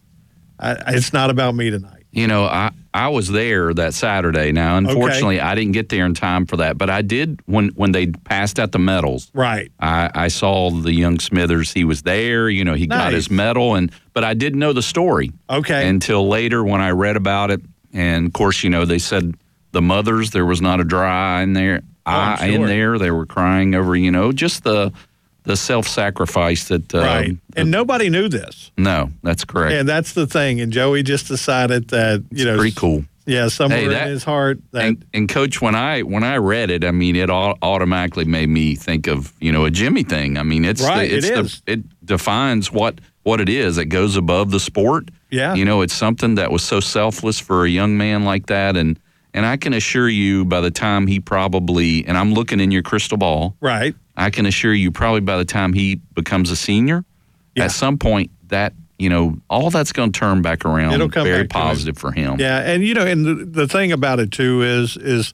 I, 0.59 0.77
it's 0.87 1.11
not 1.13 1.29
about 1.29 1.55
me 1.55 1.69
tonight." 1.69 1.95
You 2.11 2.25
know, 2.25 2.45
I, 2.45 2.71
I 2.91 3.09
was 3.09 3.27
there 3.27 3.71
that 3.73 3.93
Saturday. 3.93 4.51
Now, 4.51 4.77
unfortunately, 4.77 5.39
I 5.39 5.53
didn't 5.53 5.73
get 5.73 5.89
there 5.89 6.07
in 6.07 6.15
time 6.15 6.47
for 6.47 6.57
that, 6.57 6.75
but 6.77 6.89
I 6.89 7.03
did 7.03 7.39
when 7.45 7.69
when 7.75 7.91
they 7.91 8.07
passed 8.07 8.57
out 8.59 8.71
the 8.71 8.79
medals. 8.79 9.29
Right. 9.33 9.71
I, 9.79 10.09
I 10.15 10.27
saw 10.29 10.71
the 10.71 10.93
young 10.93 11.19
Smithers. 11.19 11.71
He 11.71 11.83
was 11.83 12.01
there. 12.01 12.49
You 12.49 12.63
know, 12.63 12.73
he 12.73 12.87
got 12.87 13.13
his 13.13 13.29
medal, 13.29 13.75
and 13.75 13.91
but 14.13 14.23
I 14.23 14.33
didn't 14.33 14.59
know 14.59 14.73
the 14.73 14.81
story 14.81 15.31
Okay. 15.49 15.87
until 15.87 16.27
later 16.27 16.63
when 16.63 16.81
I 16.81 16.91
read 16.91 17.15
about 17.17 17.51
it. 17.51 17.61
And 17.93 18.25
of 18.25 18.33
course, 18.33 18.63
you 18.63 18.69
know, 18.71 18.85
they 18.85 18.99
said 18.99 19.35
the 19.71 19.81
mothers 19.81 20.31
there 20.31 20.45
was 20.45 20.61
not 20.61 20.79
a 20.79 20.83
dry 20.83 21.39
eye 21.39 21.41
in 21.43 21.53
there. 21.53 21.81
Oh, 22.05 22.11
eye 22.11 22.47
in 22.47 22.65
there, 22.65 22.97
they 22.97 23.11
were 23.11 23.25
crying 23.25 23.75
over 23.75 23.95
you 23.95 24.11
know 24.11 24.31
just 24.31 24.63
the 24.63 24.91
the 25.43 25.55
self 25.57 25.87
sacrifice 25.87 26.67
that. 26.67 26.93
Uh, 26.93 26.99
right. 26.99 27.37
And 27.55 27.71
nobody 27.71 28.09
knew 28.09 28.29
this, 28.29 28.71
no, 28.77 29.11
that's 29.23 29.45
correct. 29.45 29.73
and 29.73 29.87
that's 29.87 30.13
the 30.13 30.27
thing. 30.27 30.59
And 30.61 30.71
Joey 30.71 31.03
just 31.03 31.27
decided 31.27 31.89
that 31.89 32.23
you 32.31 32.45
know, 32.45 32.57
Pretty 32.57 32.75
cool. 32.75 33.05
Yeah, 33.25 33.47
somewhere 33.49 33.79
Hey, 33.81 33.87
that- 33.89 34.07
in 34.07 34.13
his 34.13 34.23
heart 34.23 34.59
that 34.71 34.85
And, 34.85 35.05
and 35.13 35.29
coach, 35.29 35.61
when 35.61 35.75
I 35.75 36.01
when 36.01 36.23
I 36.23 36.37
read 36.37 36.71
it, 36.71 36.83
I 36.83 36.89
mean, 36.91 37.15
it 37.15 37.29
all 37.29 37.57
automatically 37.61 38.25
made 38.25 38.49
me 38.49 38.73
think 38.75 39.05
of 39.07 39.33
you 39.39 39.51
know 39.51 39.65
a 39.65 39.71
Jimmy 39.71 40.03
thing. 40.03 40.37
I 40.37 40.43
mean, 40.43 40.65
it's 40.65 40.81
Right, 40.83 41.09
the, 41.09 41.17
it's 41.17 41.27
it 41.27 41.35
the 41.65 41.71
it 41.73 42.05
defines 42.05 42.71
what 42.71 42.99
what 43.23 43.39
it 43.39 43.49
is. 43.49 43.77
It 43.77 43.85
goes 43.85 44.15
above 44.15 44.49
the 44.49 44.59
sport. 44.59 45.09
Yeah. 45.29 45.53
you 45.53 45.63
know, 45.63 45.81
it's 45.81 45.93
something 45.93 46.35
that 46.35 46.51
was 46.51 46.63
so 46.63 46.79
selfless 46.79 47.39
for 47.39 47.63
a 47.63 47.69
young 47.69 47.97
man 47.97 48.23
like 48.25 48.47
that, 48.47 48.75
and 48.75 48.99
and 49.39 49.45
I 49.45 49.55
can 49.55 49.71
assure 49.73 50.09
you, 50.09 50.43
by 50.43 50.59
the 50.59 50.69
time 50.69 51.07
he 51.07 51.21
probably 51.21 52.05
and 52.05 52.17
I'm 52.17 52.33
looking 52.33 52.59
in 52.59 52.71
your 52.71 52.81
crystal 52.83 53.17
ball, 53.17 53.55
right. 53.61 53.95
I 54.17 54.31
can 54.31 54.45
assure 54.45 54.73
you, 54.73 54.91
probably 54.91 55.21
by 55.21 55.37
the 55.37 55.45
time 55.45 55.71
he 55.71 55.95
becomes 56.13 56.51
a 56.51 56.57
senior, 56.57 57.05
Yeah. 57.55 57.63
at 57.63 57.71
some 57.71 57.97
point 57.97 58.31
that 58.49 58.73
you 58.97 59.07
know 59.09 59.37
all 59.49 59.69
that's 59.69 59.93
going 59.93 60.11
to 60.11 60.19
turn 60.19 60.41
back 60.41 60.65
around. 60.65 60.91
It'll 60.91 61.07
come 61.07 61.23
very 61.23 61.43
him. 61.43 61.47
positive 61.47 61.97
for 61.97 62.11
him. 62.11 62.37
Yeah, 62.37 62.59
and 62.59 62.83
you 62.85 62.93
know, 62.93 63.05
and 63.05 63.25
the, 63.25 63.45
the 63.45 63.67
thing 63.69 63.93
about 63.93 64.19
it 64.19 64.31
too 64.31 64.61
is 64.61 64.97
is 64.97 65.33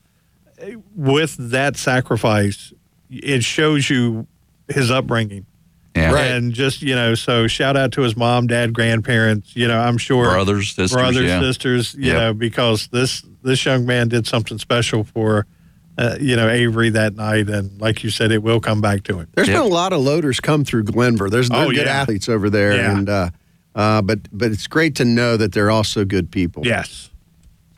with 0.95 1.35
that 1.49 1.75
sacrifice, 1.75 2.73
it 3.09 3.43
shows 3.43 3.89
you 3.89 4.27
his 4.67 4.91
upbringing. 4.91 5.47
Yeah. 5.95 6.13
And 6.17 6.53
just, 6.53 6.81
you 6.81 6.93
know, 6.93 7.15
so 7.15 7.47
shout 7.47 7.77
out 7.77 7.93
to 7.93 8.01
his 8.01 8.17
mom, 8.17 8.47
dad, 8.47 8.73
grandparents, 8.73 9.55
you 9.55 9.67
know, 9.67 9.79
I'm 9.79 9.97
sure 9.97 10.25
Brothers, 10.25 10.67
sisters, 10.75 10.91
brothers, 10.91 11.23
yeah. 11.23 11.39
sisters, 11.39 11.93
you 11.95 12.07
Yep. 12.11 12.15
know, 12.17 12.33
because 12.33 12.87
this 12.87 13.23
this 13.43 13.63
young 13.65 13.85
man 13.85 14.09
did 14.09 14.27
something 14.27 14.57
special 14.57 15.03
for 15.05 15.45
uh, 15.97 16.17
you 16.19 16.35
know, 16.35 16.49
Avery 16.49 16.89
that 16.89 17.15
night 17.15 17.47
and 17.47 17.79
like 17.79 18.03
you 18.03 18.09
said 18.09 18.31
it 18.33 18.43
will 18.43 18.59
come 18.59 18.81
back 18.81 19.03
to 19.03 19.19
him. 19.19 19.27
There's 19.35 19.47
Yep. 19.47 19.55
been 19.63 19.71
a 19.71 19.73
lot 19.73 19.93
of 19.93 20.01
loaders 20.01 20.41
come 20.41 20.65
through 20.65 20.83
Glenvar. 20.83 21.29
There's 21.31 21.47
they're 21.47 21.63
Oh, 21.65 21.71
good 21.71 21.85
yeah. 21.85 22.01
athletes 22.01 22.27
over 22.27 22.49
there, 22.49 22.75
Yeah. 22.75 22.91
and 22.97 23.07
uh, 23.09 23.29
uh, 23.75 24.01
but 24.01 24.19
but 24.33 24.51
it's 24.51 24.67
great 24.67 24.95
to 24.95 25.05
know 25.05 25.37
that 25.37 25.53
they're 25.53 25.71
also 25.71 26.03
good 26.03 26.29
people. 26.31 26.65
Yes. 26.65 27.09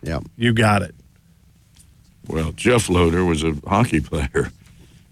yeah. 0.01 0.19
You 0.35 0.53
got 0.53 0.81
it. 0.81 0.95
Well, 2.27 2.51
Jeff 2.53 2.89
Loader 2.89 3.23
was 3.23 3.43
a 3.43 3.53
hockey 3.67 3.99
player. 4.01 4.51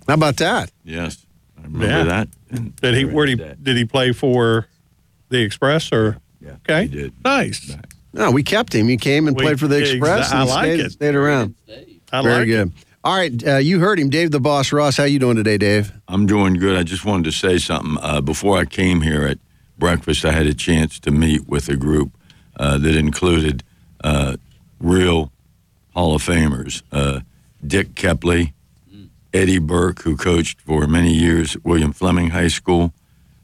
How 0.07 0.13
about 0.15 0.37
that? 0.37 0.71
Yes, 0.83 1.17
I 1.23 1.24
remember 1.73 1.85
Yeah. 1.87 2.03
that. 2.03 2.27
And 2.51 2.75
Did 2.77 2.95
he 2.95 3.05
where 3.05 3.25
did 3.25 3.39
he 3.39 3.45
did 3.61 3.77
he 3.77 3.85
play 3.85 4.11
for 4.11 4.67
the 5.29 5.41
Express 5.41 5.91
or 5.91 6.17
Yeah, 6.41 6.51
Okay. 6.69 6.83
he 6.83 6.87
did. 6.89 7.13
Nice. 7.23 7.75
No, 8.13 8.31
we 8.31 8.43
kept 8.43 8.73
him. 8.73 8.87
He 8.87 8.97
came 8.97 9.27
and 9.27 9.35
We- 9.35 9.43
played 9.43 9.59
for 9.59 9.67
the 9.67 9.75
exa- 9.77 9.91
Express. 9.95 10.31
and 10.31 10.39
I 10.39 10.43
like 10.43 10.65
stayed, 10.65 10.79
it. 10.81 10.91
stayed 10.91 11.15
around. 11.15 11.55
I 12.13 12.21
Very 12.21 12.37
like 12.39 12.47
good. 12.47 12.71
All 13.03 13.15
right, 13.15 13.47
uh, 13.47 13.57
you 13.57 13.79
heard 13.79 13.99
him, 13.99 14.09
Dave 14.09 14.31
the 14.31 14.39
Boss 14.39 14.71
Ross. 14.71 14.97
How 14.97 15.03
you 15.03 15.19
doing 15.19 15.35
today, 15.35 15.57
Dave? 15.59 15.91
I'm 16.07 16.25
doing 16.25 16.53
good. 16.55 16.75
I 16.77 16.81
just 16.83 17.05
wanted 17.05 17.25
to 17.25 17.31
say 17.31 17.57
something. 17.59 17.97
Uh, 18.01 18.21
before 18.21 18.57
I 18.57 18.65
came 18.65 19.01
here 19.01 19.23
at 19.27 19.37
breakfast, 19.77 20.25
I 20.25 20.31
had 20.31 20.47
a 20.47 20.53
chance 20.55 20.99
to 21.01 21.11
meet 21.11 21.47
with 21.47 21.67
a 21.69 21.75
group 21.75 22.11
uh, 22.57 22.77
that 22.79 22.95
included 22.95 23.63
uh, 24.03 24.37
real 24.79 25.31
Hall 25.93 26.15
of 26.15 26.23
Famers. 26.23 26.81
Uh, 26.91 27.19
Dick 27.65 27.93
Kepley, 27.95 28.53
Eddie 29.35 29.59
Burke, 29.59 30.01
who 30.03 30.15
coached 30.15 30.61
for 30.61 30.87
many 30.87 31.13
years 31.13 31.55
at 31.57 31.65
William 31.65 31.91
Fleming 31.91 32.29
High 32.29 32.47
School, 32.47 32.93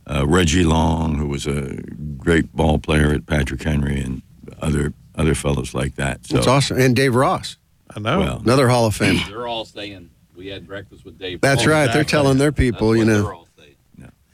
uh, 0.07 0.25
Reggie 0.25 0.63
Long, 0.63 1.15
who 1.15 1.27
was 1.27 1.45
a 1.45 1.79
great 2.17 2.55
ball 2.55 2.79
player 2.79 3.12
at 3.13 3.25
Patrick 3.25 3.62
Henry, 3.63 4.00
and 4.01 4.21
other 4.62 4.93
other 5.15 5.36
fellows 5.36 5.74
like 5.74 5.95
that. 5.95 6.25
So, 6.25 6.38
It's 6.38 6.48
awesome. 6.48 6.79
And 6.79 6.95
Dave 6.95 7.13
Ross, 7.15 7.57
I 7.95 8.00
know. 8.00 8.19
well, 8.19 8.39
another 8.39 8.69
Hall 8.69 8.86
of 8.86 8.95
Fame. 8.95 9.19
They're 9.27 9.45
all 9.48 9.65
saying 9.65 10.10
we 10.36 10.48
had 10.48 10.65
breakfast 10.65 11.03
with 11.03 11.19
Dave. 11.19 11.41
That's 11.41 11.65
right. 11.67 11.91
They're 11.91 12.05
telling 12.05 12.38
their 12.38 12.53
people, 12.53 12.95
you 12.95 13.03
know. 13.05 13.29
all 13.29 13.48
saying. 13.60 13.75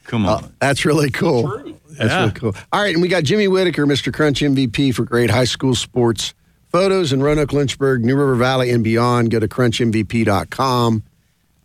come 0.04 0.26
Uh, 0.28 0.36
on. 0.36 0.54
that's 0.60 0.86
really 0.86 1.10
cool. 1.10 1.44
True. 1.50 1.78
That's 1.98 2.10
Yeah. 2.12 2.20
really 2.20 2.32
cool. 2.34 2.56
All 2.72 2.82
right, 2.82 2.94
and 2.94 3.02
we 3.02 3.08
got 3.08 3.24
Jimmy 3.24 3.48
Whitaker, 3.48 3.86
Mr. 3.88 4.14
Crunch 4.14 4.42
MVP 4.44 4.92
for 4.94 5.04
great 5.04 5.32
high 5.32 5.44
school 5.46 5.74
sports 5.74 6.36
photos 6.72 7.12
in 7.12 7.22
Roanoke, 7.24 7.52
Lynchburg, 7.54 8.06
New 8.06 8.16
River 8.16 8.36
Valley, 8.36 8.70
and 8.70 8.84
beyond. 8.84 9.32
Go 9.32 9.40
to 9.40 9.48
crunchmvp.com. 9.48 11.04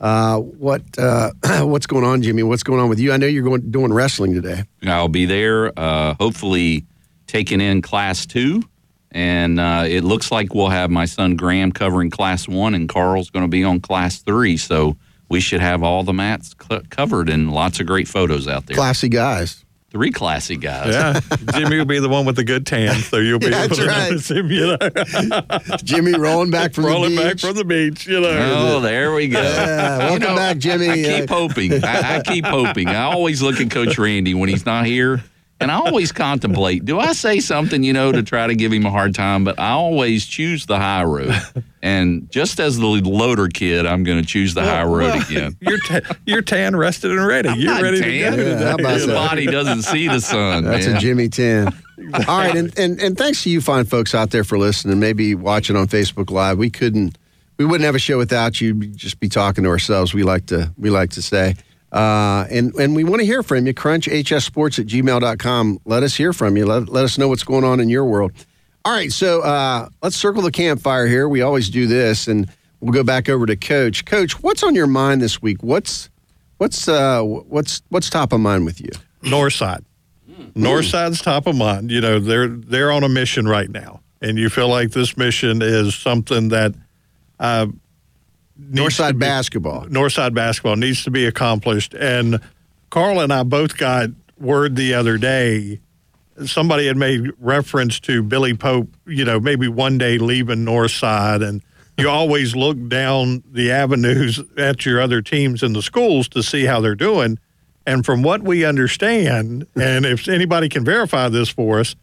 Uh, 0.02 0.38
what 0.38 0.82
uh, 0.98 1.30
what's 1.64 1.86
going 1.86 2.04
on, 2.04 2.22
Jimmy? 2.22 2.42
What's 2.42 2.64
going 2.64 2.80
on 2.80 2.88
with 2.88 2.98
you? 2.98 3.12
I 3.12 3.16
know 3.16 3.26
you're 3.26 3.44
going 3.44 3.70
doing 3.70 3.92
wrestling 3.92 4.34
today. 4.34 4.64
I'll 4.84 5.08
be 5.08 5.26
there, 5.26 5.72
uh, 5.78 6.14
hopefully 6.18 6.84
taking 7.28 7.60
in 7.60 7.80
class 7.80 8.26
two. 8.26 8.62
And 9.12 9.60
uh, 9.60 9.84
it 9.86 10.04
looks 10.04 10.32
like 10.32 10.54
we'll 10.54 10.70
have 10.70 10.90
my 10.90 11.04
son 11.04 11.36
Graham 11.36 11.70
covering 11.70 12.10
class 12.10 12.48
one, 12.48 12.74
and 12.74 12.88
Carl's 12.88 13.30
going 13.30 13.44
to 13.44 13.48
be 13.48 13.62
on 13.62 13.78
class 13.80 14.18
three. 14.18 14.56
So 14.56 14.96
we 15.28 15.38
should 15.40 15.60
have 15.60 15.82
all 15.82 16.02
the 16.02 16.14
mats 16.14 16.54
cl- 16.60 16.82
covered 16.90 17.28
and 17.28 17.52
lots 17.52 17.78
of 17.78 17.86
great 17.86 18.08
photos 18.08 18.48
out 18.48 18.66
there. 18.66 18.76
Classy 18.76 19.08
guys. 19.08 19.64
Three 19.92 20.10
classy 20.10 20.56
guys. 20.56 20.94
Yeah, 20.94 21.20
Jimmy 21.52 21.76
will 21.76 21.84
be 21.84 21.98
the 21.98 22.08
one 22.08 22.24
with 22.24 22.36
the 22.36 22.44
good 22.44 22.64
tan, 22.64 22.94
so 23.00 23.18
you'll 23.18 23.38
be 23.38 23.48
That's 23.50 23.66
able 23.66 23.76
to 23.76 23.86
right. 23.86 24.10
notice 24.10 24.30
him. 24.30 24.50
You 24.50 24.66
know, 24.78 25.76
Jimmy 25.84 26.14
rolling 26.18 26.50
back 26.50 26.72
from 26.72 26.86
rolling 26.86 27.14
the 27.14 27.22
back 27.22 27.32
beach. 27.34 27.40
from 27.42 27.56
the 27.56 27.64
beach. 27.64 28.06
You 28.06 28.20
know, 28.20 28.30
Oh, 28.74 28.80
there 28.80 29.12
we 29.12 29.28
go. 29.28 29.42
Yeah, 29.42 29.98
welcome 29.98 30.34
back, 30.34 30.56
Jimmy. 30.56 30.88
I 30.88 30.94
keep 31.20 31.30
Uh, 31.30 31.34
hoping. 31.34 31.84
I, 31.84 32.16
I 32.16 32.20
keep 32.22 32.46
hoping. 32.46 32.88
I 32.88 33.02
always 33.02 33.42
look 33.42 33.60
at 33.60 33.70
Coach 33.70 33.98
Randy 33.98 34.32
when 34.32 34.48
he's 34.48 34.64
not 34.64 34.86
here, 34.86 35.22
and 35.62 35.70
I 35.70 35.76
always 35.76 36.12
contemplate: 36.12 36.84
do 36.84 36.98
I 36.98 37.12
say 37.12 37.40
something, 37.40 37.82
you 37.82 37.92
know, 37.92 38.12
to 38.12 38.22
try 38.22 38.46
to 38.46 38.54
give 38.54 38.72
him 38.72 38.84
a 38.86 38.90
hard 38.90 39.14
time? 39.14 39.44
But 39.44 39.58
I 39.58 39.70
always 39.70 40.26
choose 40.26 40.66
the 40.66 40.78
high 40.78 41.04
road. 41.04 41.34
And 41.82 42.30
just 42.30 42.60
as 42.60 42.78
the 42.78 42.86
loader 42.86 43.48
kid, 43.48 43.86
I'm 43.86 44.04
going 44.04 44.20
to 44.20 44.24
choose 44.26 44.54
the 44.54 44.62
high 44.62 44.84
road 44.84 45.14
Well, 45.14 45.20
again. 45.22 45.56
You're 45.60 45.78
ta- 45.78 46.14
you're 46.24 46.42
tan, 46.42 46.76
rested, 46.76 47.10
and 47.10 47.26
ready. 47.26 47.48
you're 47.56 47.72
not 47.72 47.82
ready 47.82 48.00
tan. 48.00 48.08
to 48.32 48.36
go. 48.36 48.42
Yeah, 48.42 48.52
today. 48.54 48.64
how 48.64 48.74
about 48.74 48.92
His 48.94 49.06
that? 49.06 49.14
body 49.14 49.46
doesn't 49.46 49.82
see 49.82 50.06
the 50.06 50.20
sun. 50.20 50.64
That's 50.64 50.86
man. 50.86 50.96
a 50.96 51.00
Jimmy 51.00 51.28
10. 51.28 51.68
All 52.28 52.38
right, 52.38 52.54
and, 52.56 52.76
and 52.78 53.00
and 53.00 53.16
thanks 53.18 53.42
to 53.44 53.50
you 53.50 53.60
fine 53.60 53.84
folks 53.84 54.14
out 54.14 54.30
there 54.30 54.44
for 54.44 54.58
listening, 54.58 54.98
maybe 55.00 55.34
watching 55.34 55.76
on 55.76 55.86
Facebook 55.88 56.30
Live. 56.30 56.58
We 56.58 56.68
couldn't 56.70 57.16
we 57.58 57.64
wouldn't 57.64 57.84
have 57.84 57.94
a 57.94 57.98
show 58.00 58.18
without 58.18 58.60
you. 58.60 58.74
We'd 58.74 58.96
just 58.96 59.20
be 59.20 59.28
talking 59.28 59.62
to 59.64 59.70
ourselves, 59.70 60.12
we 60.14 60.22
like 60.24 60.46
to 60.46 60.72
we 60.78 60.90
like 60.90 61.10
to 61.10 61.22
say. 61.22 61.54
Uh, 61.92 62.46
and 62.50 62.74
and 62.76 62.96
we 62.96 63.04
want 63.04 63.20
to 63.20 63.26
hear 63.26 63.42
from 63.42 63.66
you. 63.66 63.74
CrunchHSSports 63.74 64.78
at 64.78 64.86
gmail.com. 64.86 65.80
Let 65.84 66.02
us 66.02 66.14
hear 66.14 66.32
from 66.32 66.56
you. 66.56 66.64
Let, 66.64 66.88
let 66.88 67.04
us 67.04 67.18
know 67.18 67.28
what's 67.28 67.44
going 67.44 67.64
on 67.64 67.80
in 67.80 67.90
your 67.90 68.06
world. 68.06 68.32
All 68.84 68.92
right, 68.92 69.12
so 69.12 69.42
uh, 69.42 69.88
let's 70.02 70.16
circle 70.16 70.42
the 70.42 70.50
campfire 70.50 71.06
here. 71.06 71.28
We 71.28 71.42
always 71.42 71.68
do 71.70 71.86
this, 71.86 72.26
and 72.26 72.48
we'll 72.80 72.92
go 72.92 73.04
back 73.04 73.28
over 73.28 73.46
to 73.46 73.54
Coach. 73.54 74.04
Coach, 74.06 74.42
what's 74.42 74.62
on 74.62 74.74
your 74.74 74.86
mind 74.88 75.20
this 75.20 75.40
week? 75.40 75.62
What's 75.62 76.08
what's 76.56 76.88
uh, 76.88 77.22
what's 77.22 77.82
what's 77.90 78.08
top 78.08 78.32
of 78.32 78.40
mind 78.40 78.64
with 78.64 78.80
you? 78.80 78.90
Northside. 79.22 79.84
Northside's 80.54 81.20
top 81.20 81.46
of 81.46 81.56
mind. 81.56 81.90
You 81.90 82.00
know, 82.00 82.18
they're 82.18 82.48
they're 82.48 82.90
on 82.90 83.04
a 83.04 83.08
mission 83.08 83.46
right 83.46 83.70
now, 83.70 84.00
and 84.20 84.38
you 84.38 84.48
feel 84.48 84.68
like 84.68 84.90
this 84.92 85.16
mission 85.16 85.60
is 85.62 85.94
something 85.94 86.48
that 86.48 86.74
uh, 87.38 87.66
Northside 88.60 89.18
basketball. 89.18 89.86
Northside 89.86 90.34
basketball 90.34 90.76
needs 90.76 91.04
to 91.04 91.10
be 91.10 91.26
accomplished. 91.26 91.94
And 91.94 92.40
Carl 92.90 93.20
and 93.20 93.32
I 93.32 93.42
both 93.42 93.76
got 93.76 94.10
word 94.38 94.76
the 94.76 94.94
other 94.94 95.18
day. 95.18 95.80
Somebody 96.44 96.86
had 96.86 96.96
made 96.96 97.30
reference 97.38 98.00
to 98.00 98.22
Billy 98.22 98.54
Pope, 98.54 98.88
you 99.06 99.24
know, 99.24 99.38
maybe 99.38 99.68
one 99.68 99.98
day 99.98 100.18
leaving 100.18 100.64
Northside, 100.64 101.46
and 101.46 101.62
you 101.96 102.08
always 102.08 102.56
look 102.56 102.88
down 102.88 103.42
the 103.50 103.70
avenues 103.70 104.40
at 104.56 104.84
your 104.84 105.00
other 105.00 105.22
teams 105.22 105.62
in 105.62 105.72
the 105.72 105.82
schools 105.82 106.28
to 106.28 106.42
see 106.42 106.64
how 106.64 106.80
they're 106.80 106.94
doing. 106.94 107.38
And 107.86 108.04
from 108.04 108.22
what 108.22 108.42
we 108.42 108.64
understand, 108.64 109.66
and 109.74 110.06
if 110.06 110.28
anybody 110.28 110.68
can 110.68 110.84
verify 110.84 111.28
this 111.28 111.48
for 111.48 111.80
us, 111.80 111.96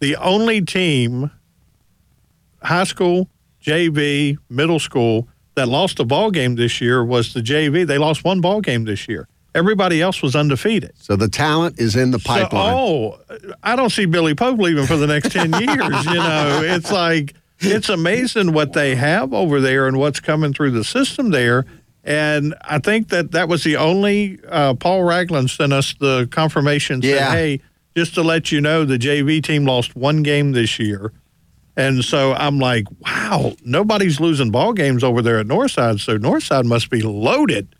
the 0.00 0.16
only 0.16 0.60
team, 0.60 1.30
high 2.62 2.84
school, 2.84 3.28
JV, 3.62 4.36
middle 4.50 4.78
school, 4.78 5.28
that 5.54 5.68
lost 5.68 6.00
a 6.00 6.04
ball 6.04 6.30
game 6.30 6.54
this 6.56 6.80
year 6.80 7.04
was 7.04 7.34
the 7.34 7.40
JV. 7.40 7.86
They 7.86 7.98
lost 7.98 8.24
one 8.24 8.40
ball 8.40 8.60
game 8.60 8.84
this 8.84 9.06
year. 9.08 9.28
Everybody 9.54 10.00
else 10.00 10.22
was 10.22 10.34
undefeated. 10.34 10.92
So 10.98 11.14
the 11.14 11.28
talent 11.28 11.78
is 11.78 11.94
in 11.94 12.10
the 12.10 12.18
So, 12.18 12.26
pipeline. 12.32 12.74
oh, 12.74 13.18
I 13.62 13.76
don't 13.76 13.90
see 13.90 14.06
Billy 14.06 14.34
Pope 14.34 14.58
leaving 14.58 14.86
for 14.86 14.96
the 14.96 15.06
next 15.06 15.30
10 15.32 15.52
years. 15.60 16.06
You 16.06 16.14
know, 16.14 16.62
it's 16.64 16.90
like, 16.90 17.34
it's 17.60 17.90
amazing 17.90 18.54
what 18.54 18.72
they 18.72 18.94
have 18.94 19.34
over 19.34 19.60
there 19.60 19.86
and 19.86 19.98
what's 19.98 20.20
coming 20.20 20.54
through 20.54 20.70
the 20.70 20.84
system 20.84 21.30
there. 21.30 21.66
And 22.02 22.54
I 22.62 22.78
think 22.78 23.10
that 23.10 23.32
that 23.32 23.48
was 23.48 23.62
the 23.62 23.76
only, 23.76 24.40
uh, 24.48 24.72
Paul 24.74 25.04
Ragland 25.04 25.50
sent 25.50 25.72
us 25.74 25.94
the 26.00 26.26
confirmation 26.30 27.02
said, 27.02 27.08
Yeah. 27.14 27.30
hey, 27.30 27.60
just 27.94 28.14
to 28.14 28.22
let 28.22 28.50
you 28.52 28.60
know, 28.62 28.86
the 28.86 28.98
JV 28.98 29.42
team 29.44 29.66
lost 29.66 29.94
one 29.94 30.22
game 30.22 30.52
this 30.52 30.78
year. 30.78 31.12
And 31.76 32.04
so 32.04 32.34
I'm 32.34 32.58
like, 32.58 32.84
wow, 33.00 33.52
nobody's 33.64 34.20
losing 34.20 34.50
ball 34.50 34.72
games 34.74 35.02
over 35.02 35.22
there 35.22 35.38
at 35.38 35.46
Northside. 35.46 36.00
So 36.00 36.18
Northside 36.18 36.64
must 36.66 36.90
be 36.90 37.00
loaded 37.00 37.74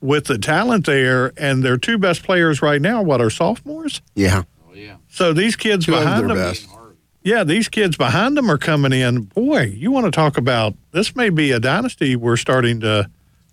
with 0.00 0.26
the 0.26 0.36
talent 0.38 0.84
there. 0.86 1.32
And 1.38 1.62
their 1.62 1.76
two 1.78 1.96
best 1.96 2.22
players 2.24 2.60
right 2.60 2.80
now, 2.80 3.02
what 3.02 3.20
are 3.20 3.30
sophomores? 3.30 4.02
yeah. 4.14 4.42
Oh, 4.68 4.74
yeah. 4.74 4.96
So 5.08 5.32
these 5.32 5.56
kids 5.56 5.86
Two 5.86 5.92
behind 5.92 6.28
them, 6.30 6.36
best. 6.36 6.66
yeah, 7.22 7.44
these 7.44 7.68
kids 7.68 7.96
behind 7.96 8.36
them 8.38 8.50
are 8.50 8.56
coming 8.58 8.92
in. 8.92 9.22
Boy, 9.24 9.64
you 9.64 9.90
want 9.90 10.06
to 10.06 10.10
talk 10.10 10.38
about 10.38 10.74
this? 10.92 11.14
May 11.14 11.28
be 11.28 11.52
a 11.52 11.60
dynasty 11.60 12.16
we're 12.16 12.36
starting 12.38 12.80
to 12.80 13.10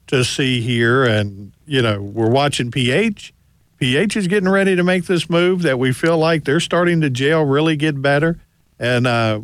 to 0.08 0.24
see 0.24 0.62
here, 0.62 1.04
and 1.04 1.52
you 1.68 1.82
know 1.82 2.02
we're 2.02 2.30
watching 2.30 2.72
PH. 2.72 3.34
PH 3.80 4.16
is 4.16 4.28
getting 4.28 4.48
ready 4.50 4.76
to 4.78 4.84
make 4.84 5.06
this 5.06 5.30
move 5.30 5.62
that 5.64 5.78
we 5.78 5.92
feel 5.92 6.18
like 6.18 6.46
they're 6.46 6.60
starting 6.62 7.02
to 7.02 7.10
gel, 7.10 7.44
really 7.44 7.76
get 7.76 8.02
better, 8.02 8.40
and 8.80 9.06
uh, 9.06 9.42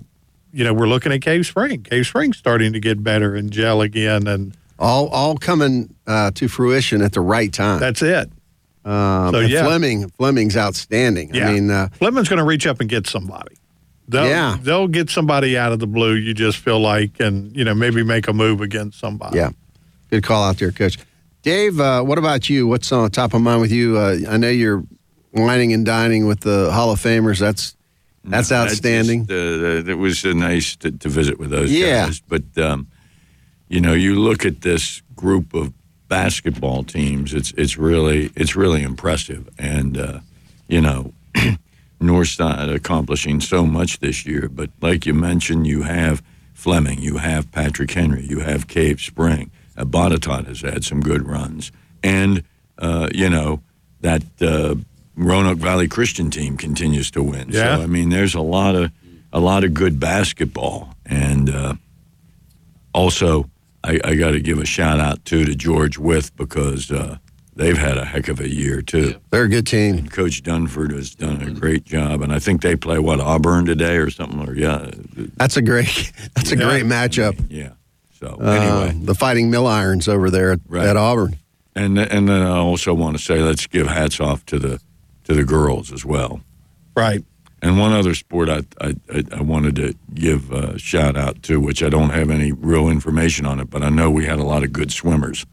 you 0.55 0.63
know 0.63 0.73
we're 0.73 0.87
looking 0.87 1.11
at 1.11 1.21
Cave 1.21 1.45
Spring. 1.45 1.83
Cave 1.83 2.05
Spring's 2.07 2.37
starting 2.37 2.73
to 2.73 2.79
get 2.79 3.03
better 3.03 3.35
and 3.35 3.51
gel 3.51 3.81
again, 3.81 4.25
and 4.27 4.55
All 4.79 5.07
all 5.09 5.37
coming 5.37 5.93
uh, 6.07 6.31
to 6.31 6.47
fruition 6.47 7.01
at 7.01 7.11
the 7.13 7.21
right 7.21 7.51
time. 7.53 7.79
that's 7.79 8.01
it. 8.01 8.29
Um, 8.85 9.31
so, 9.33 9.39
yeah. 9.39 9.63
Fleming 9.65 10.09
Fleming's 10.09 10.55
outstanding. 10.55 11.33
Yeah. 11.33 11.49
I 11.49 11.53
mean, 11.53 11.71
uh, 11.71 11.89
Fleming's 11.93 12.29
going 12.29 12.37
to 12.39 12.45
reach 12.45 12.67
up 12.67 12.79
and 12.79 12.89
get 12.89 13.07
somebody. 13.07 13.55
They'll, 14.07 14.27
Yeah. 14.27 14.57
they'll 14.61 14.87
get 14.87 15.09
somebody 15.09 15.57
out 15.57 15.71
of 15.71 15.79
the 15.79 15.87
blue. 15.87 16.13
You 16.13 16.35
just 16.35 16.57
feel 16.57 16.79
like, 16.79 17.19
and 17.19 17.55
you 17.57 17.63
know, 17.65 17.73
maybe 17.73 18.03
make 18.03 18.27
a 18.27 18.33
move 18.33 18.61
against 18.61 18.99
somebody. 18.99 19.37
yeah, 19.37 19.49
good 20.11 20.23
call 20.23 20.43
out 20.43 20.57
there, 20.57 20.71
Coach. 20.71 20.99
Dave, 21.41 21.79
uh, 21.79 22.01
what 22.03 22.17
about 22.19 22.47
you? 22.49 22.67
What's 22.67 22.91
on 22.91 23.09
top 23.11 23.33
of 23.33 23.41
mind 23.41 23.61
with 23.61 23.71
you? 23.71 23.97
Uh, 23.97 24.17
I 24.29 24.37
know 24.37 24.49
you're 24.49 24.83
whining 25.31 25.73
and 25.73 25.85
dining 25.85 26.27
with 26.27 26.41
the 26.41 26.71
Hall 26.71 26.91
of 26.91 26.99
Famers. 26.99 27.39
That's 27.39 27.75
that's 28.31 28.51
No, 28.51 28.57
outstanding. 28.57 29.25
just, 29.27 29.87
uh, 29.87 29.91
it 29.91 29.97
was 29.97 30.25
uh, 30.25 30.33
nice 30.33 30.75
to, 30.77 30.91
to 30.91 31.09
visit 31.09 31.39
with 31.39 31.49
those 31.49 31.71
Yeah. 31.71 32.05
guys. 32.05 32.19
But, 32.21 32.57
um, 32.57 32.87
you 33.69 33.79
know, 33.81 33.93
you 33.93 34.15
look 34.15 34.45
at 34.45 34.61
this 34.61 35.01
group 35.15 35.53
of 35.53 35.73
basketball 36.07 36.83
teams, 36.83 37.33
it's, 37.33 37.51
it's, 37.57 37.77
really, 37.77 38.31
it's 38.35 38.55
really 38.55 38.83
impressive. 38.83 39.49
And, 39.57 39.97
uh, 39.97 40.19
you 40.67 40.81
know, 40.81 41.13
Northside 42.01 42.73
accomplishing 42.73 43.39
so 43.41 43.65
much 43.65 43.99
this 43.99 44.25
year. 44.25 44.49
But 44.49 44.69
like 44.81 45.05
you 45.05 45.13
mentioned, 45.13 45.65
you 45.67 45.83
have 45.83 46.21
Fleming, 46.53 47.01
you 47.01 47.17
have 47.17 47.51
Patrick 47.51 47.91
Henry, 47.91 48.25
you 48.25 48.39
have 48.39 48.67
Cave 48.67 49.01
Spring. 49.01 49.51
Uh, 49.77 49.83
Botetourt 49.85 50.47
has 50.47 50.61
had 50.61 50.83
some 50.83 51.01
good 51.01 51.27
runs. 51.27 51.71
And, 52.03 52.43
uh, 52.77 53.09
you 53.13 53.29
know, 53.29 53.61
that 54.01 54.23
uh, 54.41 54.75
Roanoke 55.15 55.59
Valley 55.59 55.87
Christian 55.87 56.29
team 56.29 56.57
continues 56.57 57.09
to 57.11 57.23
win. 57.23 57.49
Yeah. 57.49 57.77
So, 57.77 57.83
I 57.83 57.87
mean, 57.87 58.09
there's 58.09 58.35
a 58.35 58.41
lot 58.41 58.75
of 58.75 58.91
a 59.33 59.39
lot 59.39 59.63
of 59.63 59.73
good 59.73 59.99
basketball. 59.99 60.93
And 61.05 61.49
uh, 61.49 61.73
also, 62.93 63.49
I, 63.83 63.99
I 64.03 64.15
got 64.15 64.31
to 64.31 64.39
give 64.39 64.59
a 64.59 64.65
shout 64.65 64.99
out 64.99 65.23
too 65.25 65.45
to 65.45 65.55
George 65.55 65.97
Wythe 65.97 66.29
because 66.37 66.91
uh, 66.91 67.17
they've 67.55 67.77
had 67.77 67.97
a 67.97 68.05
heck 68.05 68.27
of 68.27 68.39
a 68.39 68.49
year 68.49 68.81
too. 68.81 69.15
They're 69.31 69.43
a 69.43 69.49
good 69.49 69.67
team. 69.67 69.97
And 69.97 70.11
Coach 70.11 70.41
Dunford 70.43 70.91
has 70.93 71.13
done 71.13 71.41
a 71.41 71.51
great 71.51 71.83
job, 71.85 72.21
and 72.21 72.31
I 72.33 72.39
think 72.39 72.61
they 72.61 72.75
play 72.75 72.99
what 72.99 73.19
Auburn 73.19 73.65
today 73.65 73.97
or 73.97 74.09
something. 74.09 74.47
Or 74.47 74.55
yeah, 74.55 74.89
That's 75.37 75.57
a 75.57 75.61
great 75.61 76.11
that's 76.35 76.51
a 76.51 76.55
great 76.55 76.85
matchup. 76.85 77.37
yeah. 77.49 77.69
So 78.19 78.37
Uh, 78.41 78.49
anyway, 78.51 79.05
the 79.05 79.15
Fighting 79.15 79.51
Mill 79.51 79.67
Irons 79.67 80.07
over 80.07 80.29
there 80.29 80.53
at, 80.53 80.59
Right. 80.67 80.87
at 80.87 80.95
Auburn. 80.97 81.37
and 81.75 81.99
and 81.99 82.27
then 82.29 82.41
I 82.41 82.57
also 82.57 82.93
want 82.93 83.17
to 83.17 83.23
say 83.23 83.41
let's 83.41 83.67
give 83.67 83.87
hats 83.87 84.19
off 84.21 84.45
to 84.47 84.57
the 84.59 84.79
to 85.25 85.33
the 85.33 85.43
girls 85.43 85.91
as 85.91 86.03
well. 86.05 86.41
Right. 86.95 87.23
And 87.61 87.79
one 87.79 87.91
other 87.93 88.13
sport 88.13 88.49
I 88.49 88.63
I, 88.79 88.95
I, 89.13 89.23
I 89.37 89.41
wanted 89.41 89.75
to 89.77 89.93
give 90.13 90.51
a 90.51 90.77
shout 90.77 91.17
out 91.17 91.41
to, 91.43 91.59
which 91.59 91.81
I 91.83 91.89
don't 91.89 92.11
have 92.11 92.29
any 92.29 92.51
real 92.51 92.89
information 92.89 93.45
on 93.45 93.59
it, 93.59 93.69
but 93.69 93.81
I 93.83 93.89
know 93.89 94.09
we 94.11 94.25
had 94.25 94.39
a 94.39 94.43
lot 94.43 94.63
of 94.63 94.71
good 94.71 94.91
swimmers 94.91 95.45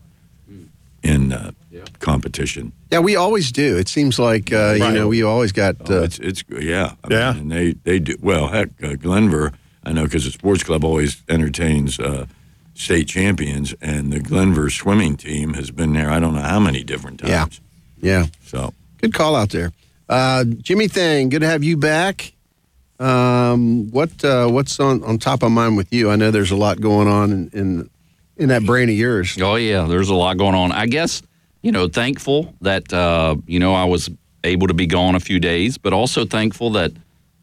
in 1.03 1.33
uh, 1.33 1.51
competition. 1.99 2.73
Yeah, 2.91 3.01
we 3.01 3.17
always 3.17 3.51
do. 3.51 3.77
It 3.79 3.89
seems 3.89 4.19
like 4.19 4.53
uh, 4.53 4.75
you 4.77 4.93
know 4.93 5.09
we 5.09 5.23
always 5.23 5.53
got. 5.53 5.77
Oh, 5.91 6.01
Uh, 6.01 6.03
it's 6.05 6.19
it's 6.19 6.45
yeah, 6.61 6.95
I 7.05 7.09
Yeah. 7.15 7.33
mean, 7.33 7.43
and 7.43 7.51
they 7.53 7.73
they 7.85 7.99
do 7.99 8.17
well. 8.21 8.49
Heck, 8.49 8.69
uh, 8.83 8.95
Glenvar, 8.97 9.53
I 9.85 9.93
know 9.93 10.05
because 10.05 10.25
the 10.25 10.31
sports 10.33 10.63
club 10.63 10.85
always 10.85 11.23
entertains 11.29 11.99
uh, 11.99 12.27
state 12.75 13.09
champions, 13.09 13.75
and 13.81 14.13
the 14.13 14.21
Glenvar 14.21 14.71
swimming 14.71 15.17
team 15.17 15.55
has 15.55 15.71
been 15.71 15.93
there. 15.95 16.11
I 16.11 16.21
don't 16.21 16.35
know 16.35 16.43
how 16.43 16.61
many 16.61 16.85
different 16.85 17.21
times. 17.21 17.31
Yeah. 17.31 17.39
times. 17.41 17.61
yeah, 18.01 18.27
So 18.45 18.75
good 19.03 19.13
call 19.13 19.37
out 19.37 19.51
there, 19.51 19.73
uh, 20.09 20.45
Jimmy. 20.45 20.89
Thing, 20.89 21.29
good 21.29 21.41
to 21.41 21.47
have 21.47 21.63
you 21.63 21.77
back. 21.77 22.33
Um, 22.99 23.91
what 23.91 24.25
uh, 24.25 24.49
what's 24.49 24.81
on, 24.81 25.03
on 25.05 25.19
top 25.19 25.43
of 25.43 25.53
mind 25.53 25.77
with 25.77 25.93
you? 25.93 26.11
I 26.11 26.17
know 26.17 26.31
there's 26.31 26.53
a 26.53 26.57
lot 26.57 26.81
going 26.81 27.09
on 27.09 27.31
in 27.33 27.51
in, 27.53 27.91
in 28.37 28.49
that 28.49 28.65
brain 28.65 28.89
of 28.89 28.95
yours. 28.95 29.37
Oh 29.41 29.57
yeah, 29.57 29.85
there's 29.85 30.09
a 30.09 30.15
lot 30.15 30.39
going 30.39 30.55
on. 30.55 30.73
I 30.73 30.87
guess 30.87 31.23
you 31.63 31.73
know, 31.73 31.89
thankful 31.89 32.55
that 32.61 32.93
uh, 32.93 33.37
you 33.47 33.59
know 33.59 33.75
I 33.75 33.85
was 33.85 34.11
able 34.45 34.67
to 34.69 34.75
be 34.75 34.87
gone 34.87 35.15
a 35.15 35.21
few 35.21 35.41
days, 35.41 35.79
but 35.79 35.93
also 35.93 36.25
thankful 36.25 36.71
that 36.71 36.93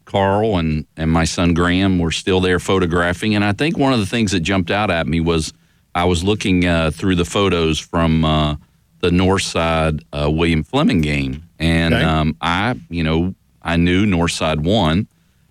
Carl 0.04 0.56
and 0.56 0.86
and 0.96 1.10
my 1.10 1.24
son 1.24 1.54
Graham 1.54 1.98
were 1.98 2.10
still 2.10 2.40
there 2.40 2.58
photographing. 2.58 3.34
And 3.34 3.44
I 3.44 3.52
think 3.52 3.76
one 3.76 3.92
of 3.92 3.98
the 3.98 4.06
things 4.06 4.32
that 4.32 4.40
jumped 4.40 4.70
out 4.70 4.90
at 4.90 5.06
me 5.06 5.20
was 5.20 5.52
I 5.94 6.04
was 6.04 6.22
looking 6.22 6.66
uh, 6.66 6.90
through 6.90 7.16
the 7.16 7.24
photos 7.24 7.78
from 7.78 8.24
uh, 8.24 8.56
the 9.00 9.10
North 9.10 9.42
Side 9.42 10.04
uh, 10.12 10.30
William 10.30 10.62
Fleming 10.62 11.00
game, 11.00 11.44
and 11.58 11.94
Okay. 11.94 12.04
um, 12.04 12.36
I 12.40 12.78
you 12.88 13.02
know 13.02 13.34
I 13.62 13.76
knew 13.76 14.06
North 14.06 14.32
Side 14.32 14.60
won. 14.60 15.06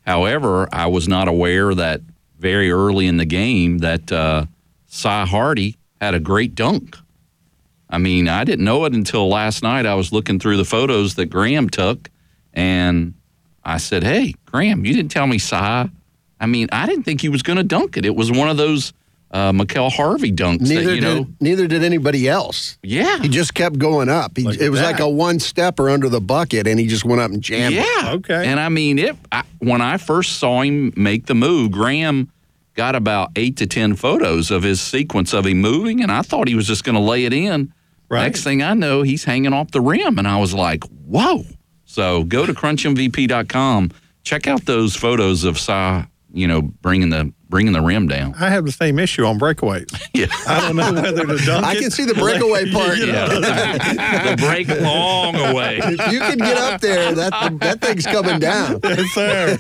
However, 0.06 0.68
I 0.72 0.88
was 0.88 1.08
not 1.08 1.27
aware 1.27 1.74
that 1.75 2.01
very 2.39 2.72
early 2.72 3.06
in 3.06 3.18
the 3.18 3.25
game 3.25 3.79
that 3.79 4.12
uh, 4.12 4.46
Cy 4.88 5.25
Hardy 5.25 5.77
had 6.01 6.13
a 6.15 6.20
great 6.20 6.56
dunk. 6.56 6.98
I 7.89 7.98
mean, 7.98 8.27
I 8.27 8.44
didn't 8.44 8.65
know 8.65 8.86
it 8.86 8.94
until 8.94 9.27
last 9.29 9.62
night. 9.63 9.86
I 9.86 9.96
was 9.96 10.12
looking 10.12 10.39
through 10.39 10.58
the 10.58 10.65
photos 10.65 11.15
that 11.15 11.25
Graham 11.27 11.70
took, 11.70 12.10
and 12.53 13.13
I 13.63 13.77
said, 13.77 14.03
"Hey, 14.03 14.36
Graham, 14.46 14.86
you 14.86 14.94
didn't 14.94 15.12
tell 15.12 15.27
me 15.27 15.38
Cy." 15.39 15.89
I 16.39 16.46
mean, 16.46 16.68
I 16.72 16.86
didn't 16.86 17.03
think 17.03 17.20
he 17.22 17.29
was 17.29 17.41
going 17.44 17.58
to 17.58 17.63
dunk 17.63 17.98
it. 17.98 18.06
It 18.06 18.15
was 18.15 18.32
one 18.32 18.48
of 18.48 18.58
those 18.58 18.94
uh, 19.31 19.53
Mikel 19.53 19.89
Harvey 19.89 20.31
dunks 20.31 20.62
Neither 20.62 20.83
that 20.83 20.95
you 20.95 21.01
know. 21.01 21.24
did 21.25 21.41
neither 21.41 21.67
did 21.67 21.83
anybody 21.83 22.27
else. 22.27 22.77
Yeah, 22.81 23.19
He 23.19 23.29
just 23.29 23.53
kept 23.53 23.77
going 23.77 24.09
up. 24.09 24.36
He, 24.38 24.48
it 24.48 24.62
at 24.62 24.71
was 24.71 24.81
like 24.81 25.00
a 25.00 25.07
one 25.09 25.39
stepper 25.39 25.89
under 25.89 26.09
the 26.09 26.21
bucket, 26.21 26.65
and 26.67 26.79
he 26.79 26.88
just 26.88 27.05
went 27.05 27.21
up 27.21 27.29
and 27.31 27.41
jammed. 27.41 27.75
it. 27.75 27.86
Yeah. 27.86 28.13
Okay. 28.13 28.45
And 28.48 28.59
I 28.59 28.69
mean, 28.69 28.98
it. 28.98 29.15
I, 29.31 29.43
when 29.59 29.81
I 29.81 29.98
first 29.98 30.38
saw 30.39 30.62
him 30.62 30.93
make 30.95 31.27
the 31.27 31.36
move, 31.36 31.71
Graham 31.71 32.31
got 32.74 32.95
about 32.95 33.29
eight 33.36 33.57
to 33.57 33.67
ten 33.67 33.95
photos 33.95 34.50
of 34.51 34.63
his 34.63 34.81
sequence 34.81 35.33
of 35.33 35.45
him 35.45 35.59
moving, 35.59 36.01
and 36.01 36.12
I 36.12 36.21
thought 36.24 36.48
he 36.48 36.55
was 36.55 36.65
just 36.65 36.83
going 36.83 36.95
to 36.95 37.01
lay 37.01 37.25
it 37.25 37.33
in. 37.33 37.71
Right. 38.09 38.24
Next 38.24 38.43
thing 38.43 38.63
I 38.63 38.74
know, 38.74 39.03
he's 39.03 39.24
hanging 39.25 39.53
off 39.53 39.69
the 39.69 39.81
rim, 39.81 40.17
and 40.17 40.27
I 40.27 40.38
was 40.39 40.53
like, 40.55 40.83
"Whoa!" 40.86 41.43
So 41.86 42.24
go 42.24 42.45
to 42.48 42.53
crunchmvp.com, 42.53 43.91
check 44.24 44.48
out 44.48 44.65
those 44.65 44.95
photos 44.95 45.43
of 45.43 45.59
Cy, 45.59 46.07
you 46.33 46.48
know, 46.48 46.62
bringing 46.62 47.09
the 47.09 47.31
bringing 47.50 47.74
the 47.74 47.82
rim 47.82 48.08
down. 48.08 48.36
I 48.36 48.50
have 48.50 48.65
the 48.65 48.72
same 48.72 49.00
issue 49.00 49.25
on 49.25 49.39
breakaways. 49.39 49.89
Yeah. 50.12 50.25
I 50.48 50.60
don't 50.60 50.75
know 50.75 51.01
whether 51.01 51.25
to 51.25 51.38
dunk 51.46 51.63
it. 51.63 51.63
I 51.63 51.74
it. 51.74 51.82
can 51.82 51.91
see 51.91 52.03
the 52.03 52.15
breakaway 52.15 52.70
part. 52.74 52.98
You 52.98 53.06
know, 53.12 53.27
the 53.27 54.36
break 54.38 54.68
long 54.82 55.36
away. 55.36 55.79
If 55.82 56.12
you 56.12 56.20
can 56.20 56.38
get 56.39 56.58
up 56.58 56.82
there, 56.82 57.13
that 57.13 57.60
that 57.62 57.79
thing's 57.79 58.06
coming 58.06 58.39
down. 58.39 58.82
It's 58.84 59.15
there. 59.15 59.58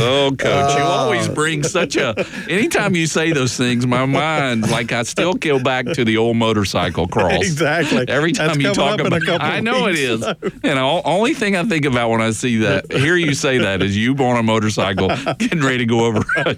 Oh, 0.00 0.34
coach, 0.36 0.76
you 0.76 0.82
always 0.82 1.28
uh. 1.28 1.34
bring 1.34 1.62
such 1.62 1.96
a. 1.96 2.14
Anytime 2.48 2.96
you 2.96 3.06
say 3.06 3.32
those 3.32 3.56
things, 3.56 3.86
my 3.86 4.06
mind, 4.06 4.68
like 4.70 4.90
I 4.92 5.04
still 5.04 5.34
go 5.34 5.62
back 5.62 5.86
to 5.86 6.04
the 6.04 6.16
old 6.16 6.36
motorcycle 6.36 7.06
cross. 7.06 7.32
Exactly. 7.34 8.08
Every 8.08 8.32
That's 8.32 8.54
time 8.54 8.60
you 8.60 8.72
talk 8.72 8.98
up 8.98 9.06
in 9.06 9.12
a 9.12 9.16
about, 9.16 9.26
couple 9.26 9.46
I 9.46 9.60
know 9.60 9.86
it 9.86 9.92
weeks, 9.92 10.00
is. 10.00 10.24
And 10.64 10.78
the 10.78 11.02
only 11.04 11.34
thing 11.34 11.54
I 11.54 11.64
think 11.64 11.84
about 11.84 12.10
when 12.10 12.22
I 12.22 12.30
see 12.30 12.56
that, 12.58 12.90
hear 12.90 13.14
you 13.14 13.34
say 13.34 13.58
that, 13.58 13.82
is 13.82 13.96
you 13.96 14.16
on 14.16 14.36
a 14.36 14.42
motorcycle 14.42 15.08
getting 15.38 15.60
ready 15.60 15.78
to 15.78 15.86
go 15.86 16.04
over. 16.06 16.22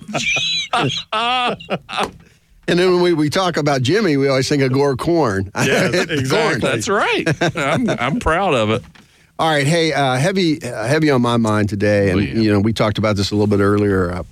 And 2.69 2.79
then 2.79 2.93
when 2.93 3.03
we, 3.03 3.13
we 3.13 3.29
talk 3.29 3.57
about 3.57 3.83
Jimmy, 3.83 4.17
we 4.17 4.29
always 4.29 4.49
think 4.49 4.63
of 4.63 4.73
Gore 4.73 4.95
Corn. 4.97 5.51
Yeah, 5.57 5.91
Corn. 5.93 6.11
exactly. 6.11 6.61
That's 6.61 6.89
right. 6.89 7.57
I'm, 7.57 7.91
I'm 7.91 8.21
proud 8.21 8.55
of 8.55 8.71
it. 8.71 8.83
All 9.39 9.51
right, 9.51 9.67
hey, 9.67 9.93
uh, 9.93 10.15
heavy, 10.17 10.63
uh, 10.63 10.87
heavy 10.87 11.11
on 11.11 11.21
my 11.23 11.37
mind 11.37 11.69
today, 11.69 12.11
and 12.11 12.21
Oh, 12.21 12.23
yeah. 12.23 12.35
you 12.35 12.53
know 12.53 12.61
we 12.61 12.73
talked 12.73 12.99
about 12.99 13.17
this 13.17 13.33
a 13.33 13.35
little 13.35 13.49
bit 13.49 13.61
earlier. 13.63 14.13
Uh, 14.13 14.23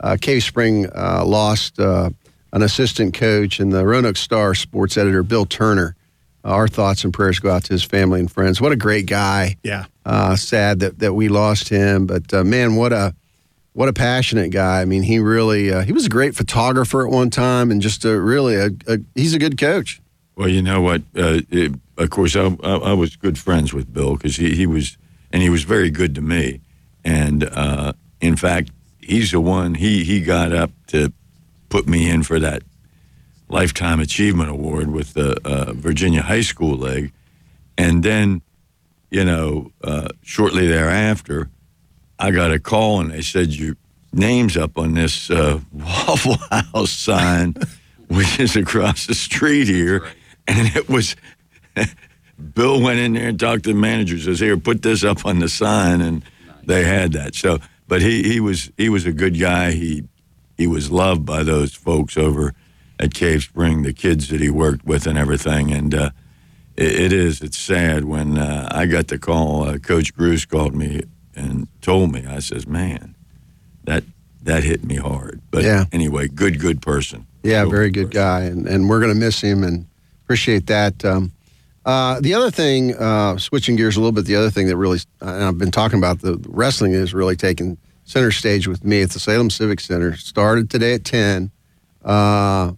uh, 0.00 0.16
Cave 0.20 0.42
Spring 0.42 0.86
uh, 0.96 1.24
lost 1.24 1.78
uh, 1.78 2.10
an 2.52 2.62
assistant 2.62 3.14
coach, 3.14 3.60
and 3.60 3.72
the 3.72 3.86
Roanoke 3.86 4.16
Star 4.16 4.54
sports 4.56 4.96
editor 4.96 5.22
Bill 5.22 5.46
Turner. 5.46 5.94
Uh, 6.44 6.48
our 6.48 6.66
thoughts 6.68 7.04
and 7.04 7.14
prayers 7.14 7.38
go 7.38 7.50
out 7.50 7.62
to 7.64 7.72
his 7.72 7.84
family 7.84 8.18
and 8.18 8.30
friends. 8.30 8.60
What 8.60 8.72
a 8.72 8.76
great 8.76 9.06
guy. 9.06 9.56
Yeah. 9.62 9.84
Uh, 10.04 10.34
sad 10.34 10.80
that 10.80 10.98
that 10.98 11.12
we 11.14 11.28
lost 11.28 11.68
him, 11.68 12.06
but 12.06 12.34
uh, 12.34 12.42
man, 12.42 12.74
what 12.74 12.92
a 12.92 13.14
what 13.76 13.90
a 13.90 13.92
passionate 13.92 14.50
guy. 14.50 14.80
I 14.80 14.86
mean, 14.86 15.02
he 15.02 15.18
really 15.18 15.70
uh, 15.70 15.82
he 15.82 15.92
was 15.92 16.06
a 16.06 16.08
great 16.08 16.34
photographer 16.34 17.06
at 17.06 17.12
one 17.12 17.28
time, 17.28 17.70
and 17.70 17.82
just 17.82 18.06
a 18.06 18.18
really 18.18 18.56
a, 18.56 18.70
a 18.88 18.98
he's 19.14 19.34
a 19.34 19.38
good 19.38 19.58
coach. 19.58 20.00
Well, 20.34 20.48
you 20.48 20.62
know 20.62 20.80
what? 20.80 21.02
Uh, 21.14 21.40
it, 21.50 21.74
of 21.98 22.08
course, 22.08 22.34
I, 22.36 22.56
I, 22.64 22.76
I 22.76 22.92
was 22.94 23.16
good 23.16 23.38
friends 23.38 23.74
with 23.74 23.92
Bill 23.92 24.16
because 24.16 24.36
he, 24.36 24.54
he 24.54 24.66
was, 24.66 24.96
and 25.30 25.42
he 25.42 25.50
was 25.50 25.64
very 25.64 25.90
good 25.90 26.14
to 26.14 26.22
me. 26.22 26.60
And 27.04 27.44
uh, 27.44 27.92
in 28.20 28.36
fact, 28.36 28.70
he's 28.98 29.32
the 29.32 29.40
one 29.40 29.74
he 29.74 30.04
he 30.04 30.22
got 30.22 30.52
up 30.52 30.70
to 30.86 31.12
put 31.68 31.86
me 31.86 32.08
in 32.08 32.22
for 32.22 32.40
that 32.40 32.62
lifetime 33.50 34.00
achievement 34.00 34.48
award 34.48 34.90
with 34.90 35.12
the 35.12 35.38
uh, 35.44 35.74
Virginia 35.74 36.22
High 36.22 36.40
School 36.40 36.78
League, 36.78 37.12
and 37.76 38.02
then, 38.02 38.40
you 39.10 39.24
know, 39.24 39.70
uh, 39.84 40.08
shortly 40.22 40.66
thereafter, 40.66 41.50
I 42.18 42.30
got 42.30 42.52
a 42.52 42.58
call 42.58 43.00
and 43.00 43.10
they 43.10 43.22
said 43.22 43.54
your 43.54 43.76
name's 44.12 44.56
up 44.56 44.78
on 44.78 44.94
this 44.94 45.30
uh, 45.30 45.60
Waffle 45.72 46.36
House 46.50 46.90
sign, 46.90 47.54
which 48.08 48.40
is 48.40 48.56
across 48.56 49.06
the 49.06 49.14
street 49.14 49.68
here, 49.68 50.06
and 50.46 50.74
it 50.76 50.88
was. 50.88 51.16
Bill 52.54 52.82
went 52.82 52.98
in 52.98 53.14
there 53.14 53.28
and 53.28 53.40
talked 53.40 53.64
to 53.64 53.72
the 53.72 53.78
manager. 53.78 54.18
Says, 54.18 54.40
"Here, 54.40 54.56
put 54.56 54.82
this 54.82 55.04
up 55.04 55.24
on 55.24 55.38
the 55.38 55.48
sign," 55.48 56.00
and 56.00 56.22
they 56.64 56.84
had 56.84 57.12
that. 57.12 57.34
So, 57.34 57.58
but 57.88 58.02
he 58.02 58.22
he 58.22 58.40
was 58.40 58.70
he 58.76 58.88
was 58.88 59.06
a 59.06 59.12
good 59.12 59.38
guy. 59.38 59.72
He 59.72 60.04
he 60.56 60.66
was 60.66 60.90
loved 60.90 61.24
by 61.24 61.42
those 61.42 61.74
folks 61.74 62.16
over 62.16 62.54
at 62.98 63.14
Cave 63.14 63.42
Spring, 63.42 63.82
the 63.82 63.92
kids 63.92 64.28
that 64.28 64.40
he 64.40 64.50
worked 64.50 64.84
with 64.84 65.06
and 65.06 65.18
everything. 65.18 65.72
And 65.72 65.94
uh, 65.94 66.10
it, 66.76 66.92
it 66.92 67.12
is 67.12 67.40
it's 67.40 67.58
sad 67.58 68.04
when 68.04 68.38
uh, 68.38 68.68
I 68.70 68.86
got 68.86 69.08
the 69.08 69.18
call. 69.18 69.64
Uh, 69.64 69.78
Coach 69.78 70.14
Bruce 70.14 70.44
called 70.44 70.74
me 70.74 71.02
and 71.36 71.68
told 71.82 72.12
me. 72.12 72.24
I 72.26 72.38
says, 72.40 72.66
"Man, 72.66 73.14
that 73.84 74.02
that 74.42 74.64
hit 74.64 74.84
me 74.84 74.96
hard." 74.96 75.40
But 75.50 75.62
Yeah. 75.64 75.84
anyway, 75.92 76.28
good 76.28 76.58
good 76.58 76.82
person. 76.82 77.26
Yeah, 77.42 77.60
Real 77.62 77.70
very 77.70 77.90
good 77.90 78.06
person. 78.10 78.22
guy, 78.22 78.40
and, 78.42 78.66
and 78.66 78.88
we're 78.88 78.98
going 79.00 79.12
to 79.12 79.18
miss 79.18 79.40
him 79.40 79.62
and 79.62 79.86
appreciate 80.24 80.66
that. 80.66 81.04
Um, 81.04 81.30
uh, 81.84 82.18
the 82.20 82.34
other 82.34 82.50
thing, 82.50 82.96
uh, 82.96 83.38
switching 83.38 83.76
gears 83.76 83.96
a 83.96 84.00
little 84.00 84.10
bit, 84.10 84.24
the 84.24 84.34
other 84.34 84.50
thing 84.50 84.66
that 84.66 84.76
really, 84.76 84.98
and 85.20 85.44
I've 85.44 85.56
been 85.58 85.70
talking 85.70 85.98
about, 85.98 86.20
the 86.20 86.36
wrestling 86.48 86.92
is 86.94 87.14
really 87.14 87.36
taking 87.36 87.78
center 88.04 88.32
stage 88.32 88.66
with 88.66 88.84
me 88.84 89.02
at 89.02 89.10
the 89.10 89.20
Salem 89.20 89.50
Civic 89.50 89.78
Center. 89.78 90.16
Started 90.16 90.68
today 90.70 90.94
at 90.94 91.04
10. 91.04 91.52
Uh, 92.04 92.72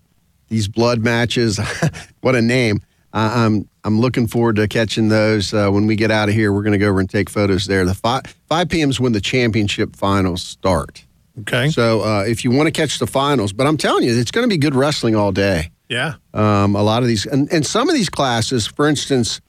these 0.49 0.68
blood 0.68 1.03
matches, 1.03 1.59
what 2.21 2.35
a 2.35 2.42
name. 2.42 2.81
I, 3.14 3.44
I'm 3.47 3.68
I'm 3.88 3.98
looking 3.98 4.27
forward 4.27 4.57
to 4.57 4.68
catching 4.68 5.09
those. 5.09 5.55
Uh, 5.55 5.70
when 5.70 5.87
we 5.87 5.96
get 5.96 6.11
out 6.11 6.29
of 6.29 6.35
here, 6.35 6.53
we're 6.53 6.62
going 6.62 6.72
to 6.72 6.79
go 6.79 6.90
over 6.90 7.01
and 7.01 7.09
take 7.09 7.31
photos 7.31 7.64
there. 7.66 7.87
The 7.87 7.94
5, 7.94 8.22
5 8.46 8.68
p.m. 8.68 8.90
is 8.90 9.01
when 9.01 9.12
the 9.12 9.20
championship 9.20 9.96
finals 9.96 10.42
start. 10.42 11.07
Okay. 11.40 11.70
So 11.70 12.03
uh, 12.03 12.24
if 12.24 12.44
you 12.44 12.51
want 12.51 12.66
to 12.66 12.70
catch 12.70 12.98
the 12.98 13.07
finals, 13.07 13.55
but 13.55 13.66
I'm 13.66 13.79
telling 13.79 14.05
you, 14.05 14.14
it's 14.14 14.31
going 14.31 14.44
to 14.44 14.48
be 14.48 14.59
good 14.59 14.74
wrestling 14.74 15.16
all 15.16 15.33
day. 15.33 15.70
Yeah. 15.88 16.16
Um, 16.35 16.77
a 16.77 16.83
lot 16.83 17.01
of 17.03 17.09
these, 17.09 17.24
and, 17.24 17.51
and 17.51 17.64
some 17.64 17.88
of 17.88 17.94
these 17.94 18.11
classes, 18.11 18.66
for 18.66 18.87
instance, 18.87 19.40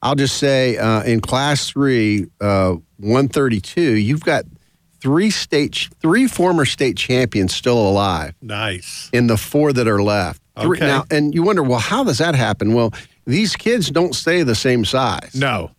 I'll 0.00 0.14
just 0.14 0.36
say 0.36 0.76
uh, 0.76 1.02
in 1.02 1.20
class 1.20 1.68
three, 1.68 2.26
uh, 2.40 2.76
132, 2.98 3.80
you've 3.96 4.20
got 4.20 4.44
three 5.00 5.30
state, 5.30 5.88
three 6.00 6.28
former 6.28 6.64
state 6.64 6.96
champions 6.96 7.52
still 7.52 7.78
alive 7.78 8.34
Nice. 8.40 9.10
in 9.12 9.26
the 9.26 9.36
four 9.36 9.72
that 9.72 9.88
are 9.88 10.00
left. 10.00 10.40
Three- 10.60 10.76
Okay. 10.78 10.86
Now, 10.86 11.04
and 11.10 11.34
you 11.34 11.42
wonder, 11.44 11.62
well, 11.62 11.78
how 11.78 12.02
does 12.04 12.18
that 12.18 12.34
happen? 12.36 12.74
Well, 12.74 12.92
these 13.28 13.54
kids 13.56 13.90
don't 13.90 14.14
stay 14.14 14.42
the 14.42 14.54
same 14.54 14.84
size. 14.84 15.34
No. 15.34 15.70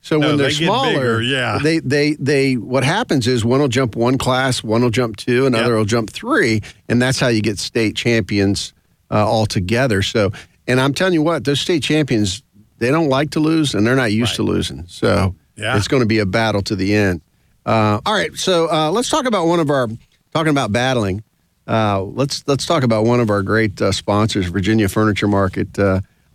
So 0.00 0.18
No, 0.18 0.28
when 0.28 0.36
they're 0.38 0.48
they 0.48 0.54
smaller, 0.54 0.92
bigger, 0.92 1.22
yeah. 1.22 1.58
they 1.62 1.78
they 1.80 2.14
they 2.14 2.54
what 2.56 2.84
happens 2.84 3.26
is 3.26 3.44
one 3.44 3.60
will 3.60 3.68
jump 3.68 3.96
one 3.96 4.16
class, 4.18 4.62
one 4.62 4.82
will 4.82 4.90
jump 4.90 5.16
two, 5.16 5.46
another 5.46 5.70
Yep. 5.72 5.78
will 5.78 5.84
jump 5.84 6.10
three, 6.10 6.60
and 6.88 7.00
that's 7.02 7.18
how 7.18 7.28
you 7.28 7.40
get 7.42 7.58
state 7.58 7.96
champions 7.96 8.72
uh, 9.10 9.26
all 9.26 9.46
together. 9.46 10.02
So, 10.02 10.30
and 10.66 10.80
I'm 10.80 10.94
telling 10.94 11.14
you 11.14 11.22
what, 11.22 11.44
those 11.44 11.60
state 11.60 11.82
champions 11.82 12.42
they 12.78 12.90
don't 12.90 13.08
like 13.08 13.30
to 13.30 13.40
lose, 13.40 13.74
and 13.74 13.86
they're 13.86 13.96
not 13.96 14.12
used 14.12 14.36
to 14.36 14.42
losing. 14.44 14.84
So 14.86 15.34
Yeah. 15.56 15.76
It's 15.76 15.88
going 15.88 16.02
to 16.02 16.06
be 16.06 16.20
a 16.20 16.26
battle 16.26 16.62
to 16.62 16.76
the 16.76 16.94
end. 16.94 17.20
Uh, 17.66 18.00
all 18.06 18.14
right, 18.14 18.32
so 18.36 18.70
uh, 18.70 18.90
let's 18.92 19.10
talk 19.10 19.26
about 19.26 19.46
one 19.48 19.58
of 19.60 19.68
our 19.68 19.88
talking 20.32 20.50
about 20.50 20.70
battling. 20.72 21.22
Uh, 21.66 22.02
let's 22.02 22.44
let's 22.46 22.64
talk 22.66 22.82
about 22.84 23.04
one 23.04 23.18
of 23.20 23.28
our 23.30 23.42
great 23.42 23.82
uh, 23.82 23.90
sponsors, 23.92 24.46
Virginia 24.46 24.88
Furniture 24.88 25.26
Market. 25.28 25.76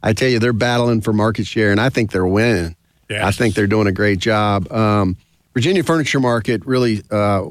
I 0.04 0.14
tell 0.14 0.28
you, 0.28 0.38
they're 0.38 0.54
battling 0.54 1.02
for 1.02 1.14
market 1.14 1.48
share, 1.48 1.72
and 1.72 1.80
I 1.80 1.90
think 1.90 2.12
they're 2.12 2.28
winning. 2.28 2.76
Yes. 3.10 3.24
I 3.24 3.32
think 3.32 3.56
they're 3.56 3.68
doing 3.68 3.88
a 3.88 3.92
great 3.92 4.20
job. 4.20 4.72
Um, 4.72 5.18
Virginia 5.54 5.84
Furniture 5.84 6.20
Market 6.20 6.66
really, 6.66 7.02
uh, 7.10 7.46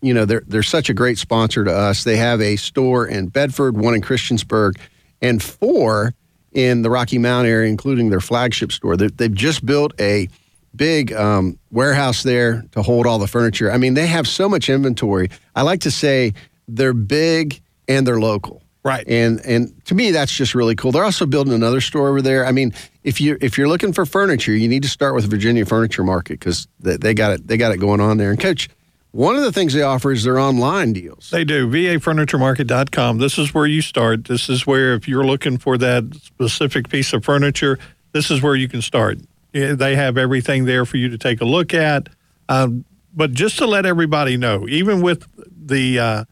you 0.00 0.14
know, 0.14 0.24
they're 0.24 0.42
they're 0.46 0.62
such 0.62 0.88
a 0.88 0.94
great 0.94 1.18
sponsor 1.18 1.64
to 1.64 1.72
us. 1.72 2.04
They 2.04 2.16
have 2.16 2.40
a 2.40 2.56
store 2.56 3.06
in 3.06 3.26
Bedford, 3.28 3.76
one 3.76 3.94
in 3.94 4.02
Christiansburg, 4.02 4.78
and 5.20 5.42
four 5.42 6.14
in 6.52 6.82
the 6.82 6.90
Rocky 6.90 7.18
Mount 7.18 7.46
area, 7.46 7.68
including 7.68 8.10
their 8.10 8.20
flagship 8.20 8.72
store. 8.72 8.96
They, 8.96 9.08
they've 9.08 9.34
just 9.34 9.66
built 9.66 9.92
a 10.00 10.28
big 10.74 11.12
um, 11.12 11.58
warehouse 11.70 12.22
there 12.22 12.64
to 12.72 12.82
hold 12.82 13.06
all 13.06 13.18
the 13.18 13.26
furniture. 13.26 13.72
I 13.72 13.78
mean, 13.78 13.94
they 13.94 14.06
have 14.06 14.28
so 14.28 14.48
much 14.48 14.68
inventory. 14.68 15.30
I 15.54 15.62
like 15.62 15.80
to 15.80 15.90
say 15.90 16.34
they're 16.68 16.92
big 16.92 17.60
and 17.88 18.06
they're 18.06 18.20
local. 18.20 18.62
Right. 18.86 19.04
And 19.08 19.44
and 19.44 19.84
to 19.86 19.96
me 19.96 20.12
that's 20.12 20.30
just 20.32 20.54
really 20.54 20.76
cool. 20.76 20.92
They're 20.92 21.02
also 21.02 21.26
building 21.26 21.52
another 21.52 21.80
store 21.80 22.08
over 22.08 22.22
there. 22.22 22.46
I 22.46 22.52
mean, 22.52 22.72
if 23.02 23.20
you 23.20 23.36
if 23.40 23.58
you're 23.58 23.66
looking 23.66 23.92
for 23.92 24.06
furniture, 24.06 24.52
you 24.52 24.68
need 24.68 24.84
to 24.84 24.88
start 24.88 25.16
with 25.16 25.28
Virginia 25.28 25.66
Furniture 25.66 26.04
Market 26.04 26.40
cuz 26.40 26.68
they, 26.78 26.96
they 26.96 27.12
got 27.12 27.32
it 27.32 27.48
they 27.48 27.56
got 27.56 27.72
it 27.72 27.78
going 27.78 28.00
on 28.00 28.18
there. 28.18 28.30
And 28.30 28.38
coach, 28.38 28.68
one 29.10 29.34
of 29.34 29.42
the 29.42 29.50
things 29.50 29.74
they 29.74 29.82
offer 29.82 30.12
is 30.12 30.22
their 30.22 30.38
online 30.38 30.92
deals. 30.92 31.30
They 31.30 31.42
do. 31.42 31.68
VAFurnitureMarket.com. 31.68 33.18
This 33.18 33.38
is 33.38 33.52
where 33.52 33.66
you 33.66 33.82
start. 33.82 34.26
This 34.26 34.48
is 34.48 34.68
where, 34.68 34.94
if 34.94 35.08
you're 35.08 35.24
looking 35.24 35.58
for 35.58 35.76
that 35.78 36.04
specific 36.22 36.88
piece 36.88 37.12
of 37.12 37.24
furniture, 37.24 37.80
this 38.12 38.30
is 38.30 38.40
where 38.40 38.54
you 38.54 38.68
can 38.68 38.82
start. 38.82 39.18
They 39.50 39.96
have 39.96 40.16
everything 40.16 40.64
there 40.64 40.84
for 40.84 40.98
you 40.98 41.08
to 41.08 41.18
take 41.18 41.40
a 41.40 41.44
look 41.44 41.74
at. 41.74 42.08
Um, 42.48 42.84
but 43.14 43.32
just 43.32 43.58
to 43.58 43.66
let 43.66 43.84
everybody 43.84 44.36
know, 44.36 44.68
even 44.68 45.00
with 45.00 45.26
the 45.66 45.98
uh, 45.98 46.24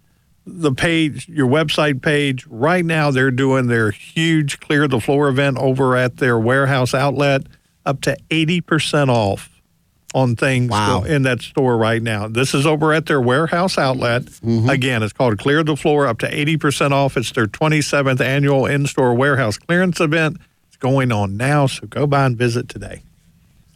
the 0.46 0.72
page, 0.72 1.28
your 1.28 1.48
website 1.48 2.02
page, 2.02 2.46
right 2.48 2.84
now 2.84 3.10
they're 3.10 3.30
doing 3.30 3.66
their 3.66 3.90
huge 3.90 4.60
clear 4.60 4.86
the 4.86 5.00
floor 5.00 5.28
event 5.28 5.56
over 5.58 5.96
at 5.96 6.18
their 6.18 6.38
warehouse 6.38 6.92
outlet, 6.94 7.42
up 7.86 8.00
to 8.02 8.16
eighty 8.30 8.60
percent 8.60 9.10
off 9.10 9.50
on 10.14 10.36
things 10.36 10.70
Wow. 10.70 11.02
in 11.02 11.22
that 11.22 11.40
store 11.40 11.76
right 11.76 12.00
now. 12.00 12.28
This 12.28 12.54
is 12.54 12.66
over 12.66 12.92
at 12.92 13.06
their 13.06 13.20
warehouse 13.20 13.76
outlet. 13.78 14.22
Mm-hmm. 14.22 14.68
Again, 14.70 15.02
it's 15.02 15.12
called 15.12 15.38
Clear 15.38 15.64
the 15.64 15.74
Floor, 15.74 16.06
up 16.06 16.18
to 16.20 16.30
80% 16.30 16.92
off. 16.92 17.16
It's 17.16 17.32
their 17.32 17.46
27th 17.48 18.20
annual 18.20 18.64
in 18.66 18.86
store 18.86 19.12
warehouse 19.14 19.58
clearance 19.58 19.98
event. 19.98 20.36
It's 20.68 20.76
going 20.76 21.10
on 21.10 21.36
now, 21.36 21.66
so 21.66 21.88
go 21.88 22.06
by 22.06 22.26
and 22.26 22.36
visit 22.36 22.68
today. 22.68 23.02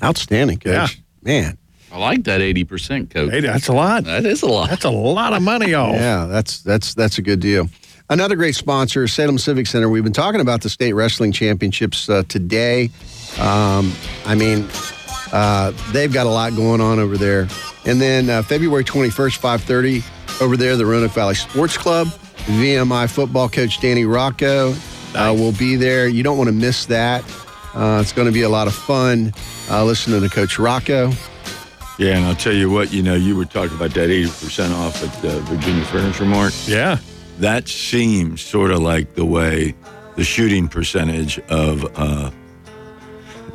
Outstanding, 0.01 0.59
coach. 0.59 1.01
Yeah. 1.25 1.41
Man. 1.43 1.59
I 1.91 1.99
like 1.99 2.25
that 2.25 2.41
80% 2.41 3.11
coach. 3.11 3.31
Hey, 3.31 3.41
that's 3.41 3.69
a 3.69 3.73
lot. 3.73 4.05
That 4.05 4.27
is 4.27 4.43
a 4.43 4.47
lot. 4.47 4.71
That's 4.71 4.85
a 4.85 4.91
lot 4.91 5.33
of 5.33 5.43
money 5.43 5.75
off. 5.75 5.95
Yeah, 5.95 6.27
that's 6.27 6.63
that's 6.63 6.95
that's 6.95 7.19
a 7.19 7.23
good 7.23 7.41
deal. 7.41 7.69
Another 8.11 8.37
great 8.37 8.55
sponsor, 8.55 9.07
Salem 9.07 9.39
Civic 9.39 9.67
Center. 9.67 9.89
We've 9.89 10.05
been 10.05 10.13
talking 10.13 10.41
about 10.41 10.63
the 10.63 10.71
state 10.71 10.95
wrestling 10.95 11.33
championships 11.33 12.09
uh, 12.09 12.23
today. 12.29 12.91
Um, 13.39 13.93
I 14.25 14.35
mean, 14.35 14.67
uh, 15.33 15.73
they've 15.93 16.13
got 16.13 16.27
a 16.27 16.31
lot 16.31 16.57
going 16.57 16.81
on 16.81 16.99
over 16.99 17.19
there. 17.19 17.49
And 17.85 18.01
then 18.01 18.31
uh, 18.31 18.43
February 18.43 18.85
21st, 18.85 19.39
5:30, 19.39 20.43
over 20.43 20.57
there, 20.57 20.77
the 20.77 20.87
Roanoke 20.87 21.13
Valley 21.13 21.35
Sports 21.35 21.77
Club. 21.77 22.09
VMI 22.49 23.11
football 23.11 23.49
coach 23.49 23.79
Danny 23.81 24.07
Rocco 24.07 24.75
uh, 25.15 25.35
will 25.37 25.53
be 25.53 25.77
there. 25.77 26.09
You 26.09 26.23
don't 26.23 26.39
want 26.39 26.49
to 26.49 26.55
miss 26.55 26.87
that. 26.87 27.23
Uh, 27.75 27.99
it's 28.01 28.13
going 28.13 28.27
to 28.27 28.33
be 28.33 28.43
a 28.43 28.49
lot 28.49 28.67
of 28.67 28.75
fun 28.75 29.35
uh, 29.71 29.85
listening 29.85 30.23
to 30.23 30.29
Coach 30.31 30.59
Rocco. 30.59 31.13
Yeah, 31.99 32.17
and 32.17 32.27
I'll 32.27 32.37
tell 32.37 32.53
you 32.55 32.71
what, 32.71 32.93
you 32.93 33.03
know, 33.03 33.17
you 33.17 33.35
were 33.35 33.45
talking 33.45 33.77
about 33.77 33.91
that 33.95 34.09
80% 34.09 34.73
off 34.73 35.03
at 35.03 35.21
the 35.21 35.41
Virginia 35.41 35.85
Furniture 35.85 36.25
Mart. 36.25 36.55
Yeah. 36.67 36.99
That 37.41 37.69
seems 37.69 38.41
sort 38.41 38.71
of 38.71 38.79
like 38.79 39.15
the 39.15 39.25
way 39.25 39.75
the 40.15 40.23
shooting 40.23 40.69
percentage 40.69 41.41
of 41.49 41.85
uh, 41.99 42.31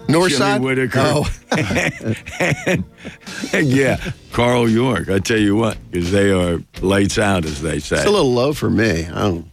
Northside. 0.08 0.56
Jimmy 0.56 0.65
Whitaker. 0.65 0.99
Oh, 0.99 1.29
and, 1.51 2.86
and 3.53 3.67
yeah, 3.67 4.12
Carl 4.34 4.69
York. 4.69 5.10
I 5.10 5.19
tell 5.19 5.39
you 5.39 5.56
what, 5.56 5.77
because 5.91 6.12
they 6.12 6.32
are 6.32 6.62
lights 6.82 7.17
out, 7.17 7.45
as 7.45 7.62
they 7.62 7.79
say. 7.79 7.97
it's 7.97 8.06
a 8.06 8.12
little 8.12 8.34
low 8.34 8.53
for 8.53 8.69
me. 8.69 9.06
I 9.06 9.21
don't. 9.21 9.47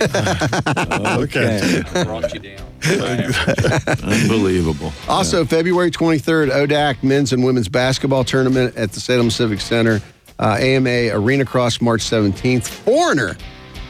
okay. 1.22 1.82
brought 2.04 2.32
you 2.32 2.40
down. 2.40 2.71
Unbelievable. 4.02 4.92
Also, 5.08 5.44
February 5.44 5.90
23rd, 5.90 6.50
ODAC 6.50 7.02
men's 7.02 7.32
and 7.32 7.44
women's 7.44 7.68
basketball 7.68 8.24
tournament 8.24 8.76
at 8.76 8.92
the 8.92 9.00
Salem 9.00 9.30
Civic 9.30 9.60
Center. 9.60 10.00
Uh, 10.38 10.56
AMA 10.60 11.10
Arena 11.12 11.44
Cross, 11.44 11.80
March 11.80 12.00
17th. 12.00 12.66
Foreigner. 12.66 13.36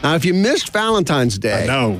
Now, 0.03 0.15
if 0.15 0.25
you 0.25 0.33
missed 0.33 0.71
Valentine's 0.73 1.37
Day, 1.39 1.65
No. 1.67 1.99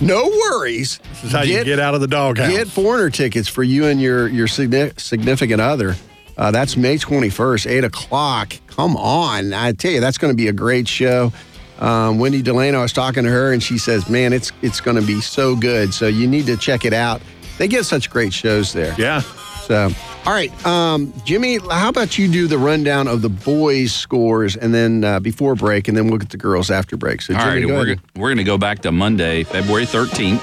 no 0.00 0.26
worries. 0.28 0.98
This 1.10 1.24
is 1.24 1.32
how 1.32 1.42
you 1.42 1.64
get 1.64 1.78
out 1.80 1.94
of 1.94 2.00
the 2.00 2.08
doghouse. 2.08 2.50
Get 2.50 2.68
foreigner 2.68 3.10
tickets 3.10 3.48
for 3.48 3.62
you 3.62 3.86
and 3.86 4.00
your 4.00 4.28
your 4.28 4.48
significant 4.48 5.60
other. 5.60 5.94
Uh, 6.36 6.50
that's 6.52 6.76
May 6.76 6.96
21st, 6.96 7.68
8 7.68 7.84
o'clock. 7.84 8.52
Come 8.68 8.96
on. 8.96 9.52
I 9.52 9.72
tell 9.72 9.90
you, 9.90 10.00
that's 10.00 10.18
going 10.18 10.32
to 10.32 10.36
be 10.36 10.46
a 10.48 10.52
great 10.52 10.86
show. 10.86 11.32
Um, 11.78 12.18
Wendy 12.18 12.42
Delano, 12.42 12.80
I 12.80 12.82
was 12.82 12.92
talking 12.92 13.24
to 13.24 13.30
her, 13.30 13.52
and 13.52 13.62
she 13.62 13.78
says, 13.78 14.08
man, 14.08 14.32
it's, 14.32 14.50
it's 14.62 14.80
going 14.80 14.96
to 15.00 15.06
be 15.06 15.20
so 15.20 15.54
good. 15.56 15.94
So 15.94 16.06
you 16.08 16.26
need 16.26 16.46
to 16.46 16.56
check 16.56 16.84
it 16.84 16.92
out. 16.92 17.20
They 17.58 17.68
get 17.68 17.84
such 17.84 18.10
great 18.10 18.32
shows 18.32 18.72
there. 18.72 18.94
yeah. 18.98 19.20
So, 19.68 19.90
all 20.24 20.32
right, 20.32 20.50
um, 20.66 21.12
Jimmy, 21.26 21.58
how 21.58 21.90
about 21.90 22.16
you 22.16 22.26
do 22.26 22.46
the 22.46 22.56
rundown 22.56 23.06
of 23.06 23.20
the 23.20 23.28
boys' 23.28 23.92
scores, 23.92 24.56
and 24.56 24.72
then 24.72 25.04
uh, 25.04 25.20
before 25.20 25.54
break, 25.54 25.88
and 25.88 25.96
then 25.96 26.08
we'll 26.08 26.16
get 26.18 26.30
the 26.30 26.38
girls 26.38 26.70
after 26.70 26.96
break. 26.96 27.20
So, 27.20 27.34
All 27.34 27.40
Jimmy, 27.40 27.50
right, 27.64 27.68
go 27.68 27.74
we're, 27.74 27.84
ahead. 27.84 27.96
go- 28.14 28.20
we're 28.22 28.28
going 28.28 28.38
to 28.38 28.44
go 28.44 28.56
back 28.56 28.78
to 28.80 28.92
Monday, 28.92 29.44
February 29.44 29.84
13th. 29.84 30.40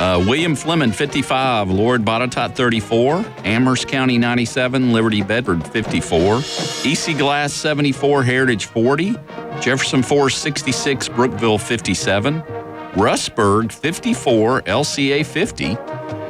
Uh, 0.00 0.18
William 0.26 0.56
Fleming, 0.56 0.92
55. 0.92 1.70
Lord 1.70 2.06
Botetourt, 2.06 2.54
34. 2.54 3.22
Amherst 3.44 3.86
County, 3.86 4.16
97. 4.16 4.94
Liberty 4.94 5.20
Bedford, 5.20 5.66
54. 5.68 6.38
EC 6.84 7.18
Glass, 7.18 7.52
74. 7.52 8.22
Heritage, 8.22 8.64
40. 8.64 9.14
Jefferson 9.60 10.02
Forest, 10.02 10.38
66. 10.38 11.10
Brookville, 11.10 11.58
57. 11.58 12.40
Rustburg, 12.94 13.70
54. 13.70 14.62
LCA, 14.62 15.26
50. 15.26 15.76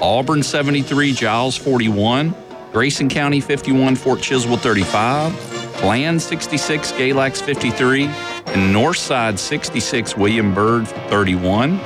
Auburn, 0.02 0.42
73. 0.42 1.12
Giles, 1.12 1.56
41. 1.56 2.34
Grayson 2.72 3.08
County, 3.08 3.40
51. 3.40 3.94
Fort 3.94 4.18
Chiswell, 4.18 4.58
35. 4.58 5.32
Bland, 5.80 6.20
66. 6.20 6.90
Galax, 6.90 7.40
53. 7.40 8.06
And 8.06 8.74
Northside, 8.74 9.38
66. 9.38 10.16
William 10.16 10.52
Byrd, 10.52 10.88
31. 11.08 11.78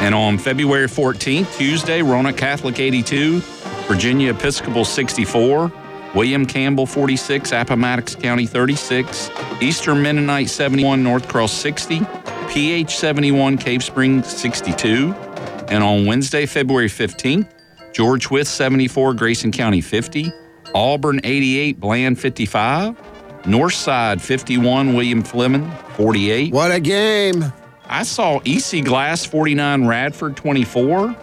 And 0.00 0.14
on 0.14 0.38
February 0.38 0.86
14th, 0.86 1.56
Tuesday, 1.56 2.02
Rona 2.02 2.32
Catholic 2.32 2.78
82, 2.78 3.40
Virginia 3.86 4.32
Episcopal 4.32 4.84
64, 4.84 5.72
William 6.14 6.46
Campbell 6.46 6.86
46, 6.86 7.52
Appomattox 7.52 8.14
County 8.14 8.46
36, 8.46 9.30
Eastern 9.60 10.02
Mennonite 10.02 10.48
71, 10.48 11.02
North 11.02 11.26
Cross 11.28 11.52
60, 11.52 12.02
PH 12.48 12.96
71, 12.96 13.58
Cave 13.58 13.82
Springs 13.82 14.26
62. 14.28 15.14
And 15.68 15.82
on 15.82 16.06
Wednesday, 16.06 16.46
February 16.46 16.88
15th, 16.88 17.48
George 17.92 18.30
Wythe 18.30 18.46
74, 18.46 19.14
Grayson 19.14 19.50
County 19.50 19.80
50, 19.80 20.32
Auburn 20.74 21.20
88, 21.24 21.80
Bland 21.80 22.18
55, 22.18 22.96
Northside 23.42 24.20
51, 24.20 24.94
William 24.94 25.22
Fleming 25.22 25.70
48. 25.96 26.52
What 26.52 26.70
a 26.70 26.80
game. 26.80 27.52
I 27.88 28.02
saw 28.02 28.40
EC 28.44 28.84
Glass 28.84 29.24
49, 29.24 29.86
Radford 29.86 30.36
24. 30.36 31.16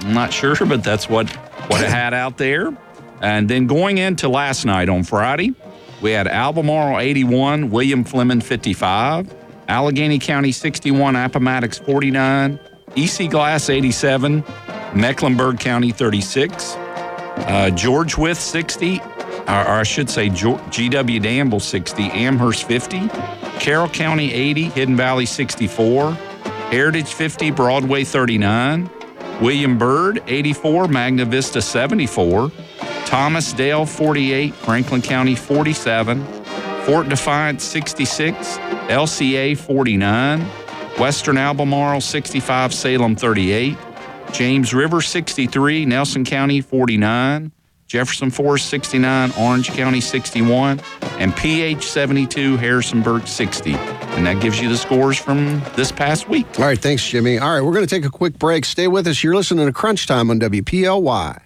I'm 0.00 0.14
not 0.14 0.32
sure, 0.32 0.56
but 0.66 0.82
that's 0.82 1.08
what 1.08 1.30
what 1.68 1.82
it 1.82 1.88
had 1.88 2.14
out 2.14 2.38
there. 2.38 2.76
And 3.20 3.48
then 3.48 3.66
going 3.66 3.98
into 3.98 4.28
last 4.28 4.64
night 4.64 4.88
on 4.88 5.02
Friday, 5.02 5.54
we 6.02 6.12
had 6.12 6.28
Albemarle 6.28 7.00
81, 7.00 7.70
William 7.70 8.04
Fleming 8.04 8.40
55, 8.40 9.34
Alleghany 9.68 10.18
County 10.18 10.52
61, 10.52 11.16
Appomattox 11.16 11.78
49, 11.78 12.60
EC 12.94 13.30
Glass 13.30 13.68
87, 13.70 14.44
Mecklenburg 14.94 15.58
County 15.58 15.90
36, 15.90 16.74
uh, 16.76 17.70
George 17.70 18.16
Wythe 18.16 18.36
60, 18.36 19.00
or, 19.00 19.04
or 19.48 19.80
I 19.80 19.82
should 19.82 20.10
say 20.10 20.28
GW 20.28 21.22
Danville 21.22 21.60
60, 21.60 22.02
Amherst 22.10 22.64
50, 22.64 23.08
Carroll 23.60 23.88
County 23.88 24.32
80, 24.32 24.64
Hidden 24.70 24.96
Valley 24.96 25.26
64, 25.26 26.12
Heritage 26.70 27.14
50, 27.14 27.50
Broadway 27.50 28.04
39, 28.04 28.90
William 29.40 29.78
Byrd 29.78 30.22
84, 30.26 30.88
Magna 30.88 31.24
Vista 31.24 31.60
74, 31.60 32.50
Thomas 33.04 33.52
Dale 33.52 33.86
48, 33.86 34.54
Franklin 34.54 35.02
County 35.02 35.34
47, 35.34 36.24
Fort 36.84 37.08
Defiance 37.08 37.64
66, 37.64 38.58
LCA 38.88 39.56
49, 39.56 40.40
Western 40.98 41.36
Albemarle 41.36 42.00
65, 42.00 42.72
Salem 42.72 43.16
38, 43.16 43.76
James 44.32 44.72
River 44.72 45.00
63, 45.00 45.84
Nelson 45.84 46.24
County 46.24 46.60
49, 46.60 47.52
Jefferson 47.86 48.30
Forest 48.30 48.68
69, 48.68 49.32
Orange 49.38 49.70
County 49.70 50.00
61, 50.00 50.80
and 51.18 51.34
PH 51.36 51.84
72, 51.84 52.56
Harrisonburg 52.56 53.26
60. 53.26 53.74
And 53.74 54.26
that 54.26 54.40
gives 54.40 54.60
you 54.60 54.68
the 54.68 54.76
scores 54.76 55.18
from 55.18 55.62
this 55.74 55.92
past 55.92 56.28
week. 56.28 56.46
All 56.58 56.64
right, 56.64 56.78
thanks, 56.78 57.06
Jimmy. 57.06 57.38
All 57.38 57.54
right, 57.54 57.60
we're 57.60 57.72
going 57.72 57.86
to 57.86 57.94
take 57.94 58.04
a 58.04 58.10
quick 58.10 58.38
break. 58.38 58.64
Stay 58.64 58.88
with 58.88 59.06
us. 59.06 59.22
You're 59.22 59.36
listening 59.36 59.66
to 59.66 59.72
Crunch 59.72 60.06
Time 60.06 60.30
on 60.30 60.40
WPLY. 60.40 61.45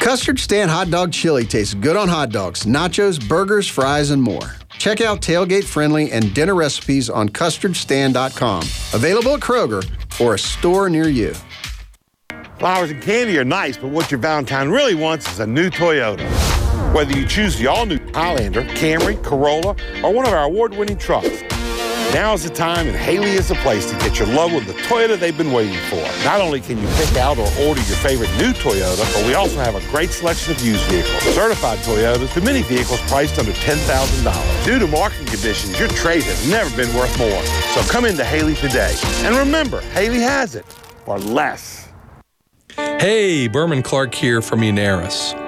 Custard 0.00 0.38
Stand 0.38 0.70
Hot 0.70 0.90
Dog 0.90 1.12
Chili 1.12 1.44
tastes 1.44 1.74
good 1.74 1.96
on 1.96 2.08
hot 2.08 2.30
dogs, 2.30 2.64
nachos, 2.64 3.26
burgers, 3.28 3.66
fries, 3.68 4.10
and 4.10 4.22
more. 4.22 4.54
Check 4.78 5.00
out 5.00 5.20
tailgate 5.20 5.64
friendly 5.64 6.12
and 6.12 6.32
dinner 6.32 6.54
recipes 6.54 7.10
on 7.10 7.28
custardstand.com. 7.28 8.62
Available 8.94 9.34
at 9.34 9.40
Kroger 9.40 9.84
or 10.20 10.34
a 10.34 10.38
store 10.38 10.88
near 10.88 11.08
you. 11.08 11.34
Flowers 12.58 12.90
and 12.90 13.02
candy 13.02 13.38
are 13.38 13.44
nice, 13.44 13.76
but 13.76 13.88
what 13.88 14.10
your 14.10 14.18
Valentine 14.18 14.68
really 14.68 14.94
wants 14.94 15.30
is 15.30 15.40
a 15.40 15.46
new 15.46 15.68
Toyota. 15.68 16.24
Whether 16.94 17.18
you 17.18 17.26
choose 17.26 17.58
the 17.58 17.66
all 17.66 17.84
new 17.84 17.98
Highlander, 18.12 18.62
Camry, 18.62 19.22
Corolla, 19.22 19.76
or 20.02 20.12
one 20.12 20.26
of 20.26 20.32
our 20.32 20.44
award 20.44 20.74
winning 20.76 20.96
trucks, 20.96 21.42
now 22.14 22.32
is 22.32 22.42
the 22.42 22.50
time 22.50 22.86
and 22.86 22.96
Haley 22.96 23.30
is 23.30 23.48
the 23.48 23.54
place 23.56 23.90
to 23.90 23.96
get 23.98 24.18
your 24.18 24.28
love 24.28 24.52
with 24.52 24.66
the 24.66 24.72
Toyota 24.72 25.18
they've 25.18 25.36
been 25.36 25.52
waiting 25.52 25.78
for. 25.90 26.02
Not 26.24 26.40
only 26.40 26.60
can 26.60 26.78
you 26.78 26.88
pick 26.96 27.16
out 27.16 27.38
or 27.38 27.46
order 27.60 27.80
your 27.82 27.96
favorite 27.98 28.30
new 28.38 28.52
Toyota, 28.52 29.04
but 29.14 29.26
we 29.26 29.34
also 29.34 29.56
have 29.58 29.74
a 29.74 29.90
great 29.90 30.10
selection 30.10 30.54
of 30.54 30.60
used 30.64 30.84
vehicles. 30.84 31.22
Certified 31.34 31.78
Toyotas 31.80 32.32
to 32.34 32.40
many 32.40 32.62
vehicles 32.62 33.00
priced 33.02 33.38
under 33.38 33.52
$10,000. 33.52 34.64
Due 34.64 34.78
to 34.78 34.86
market 34.86 35.26
conditions, 35.26 35.78
your 35.78 35.88
trade 35.88 36.22
has 36.24 36.48
never 36.48 36.74
been 36.76 36.94
worth 36.94 37.16
more. 37.18 37.42
So 37.72 37.82
come 37.90 38.04
into 38.04 38.24
Haley 38.24 38.54
today. 38.54 38.94
And 39.24 39.36
remember, 39.36 39.80
Haley 39.92 40.20
has 40.20 40.54
it 40.54 40.66
for 41.04 41.18
less. 41.18 41.88
Hey, 42.76 43.48
Berman 43.48 43.82
Clark 43.82 44.14
here 44.14 44.40
from 44.40 44.60
Munaris. 44.60 45.47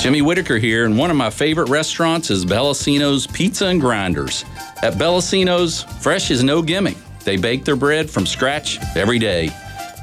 Jimmy 0.00 0.22
Whitaker 0.22 0.58
here, 0.58 0.84
and 0.84 0.96
one 0.96 1.10
of 1.10 1.16
my 1.16 1.28
favorite 1.28 1.68
restaurants 1.68 2.30
is 2.30 2.44
Bellacino's 2.44 3.26
Pizza 3.26 3.66
and 3.66 3.80
Grinders. 3.80 4.44
At 4.80 4.94
Bellacino's, 4.94 5.82
fresh 5.82 6.30
is 6.30 6.44
no 6.44 6.62
gimmick. 6.62 6.96
They 7.24 7.36
bake 7.36 7.64
their 7.64 7.74
bread 7.74 8.08
from 8.08 8.24
scratch 8.24 8.78
every 8.94 9.18
day, 9.18 9.50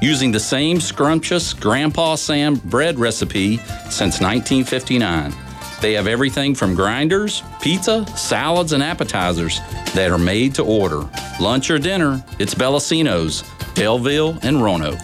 using 0.02 0.30
the 0.30 0.38
same 0.38 0.80
scrumptious 0.80 1.54
Grandpa 1.54 2.16
Sam 2.16 2.56
bread 2.56 2.98
recipe 2.98 3.56
since 3.88 4.20
1959. 4.20 5.32
They 5.80 5.94
have 5.94 6.06
everything 6.06 6.54
from 6.54 6.74
grinders, 6.74 7.42
pizza, 7.62 8.06
salads, 8.18 8.72
and 8.72 8.82
appetizers 8.82 9.60
that 9.94 10.10
are 10.10 10.18
made 10.18 10.54
to 10.56 10.62
order. 10.62 11.08
Lunch 11.40 11.70
or 11.70 11.78
dinner, 11.78 12.22
it's 12.38 12.54
Bellacino's, 12.54 13.44
Belleville, 13.74 14.38
and 14.42 14.62
Roanoke. 14.62 15.00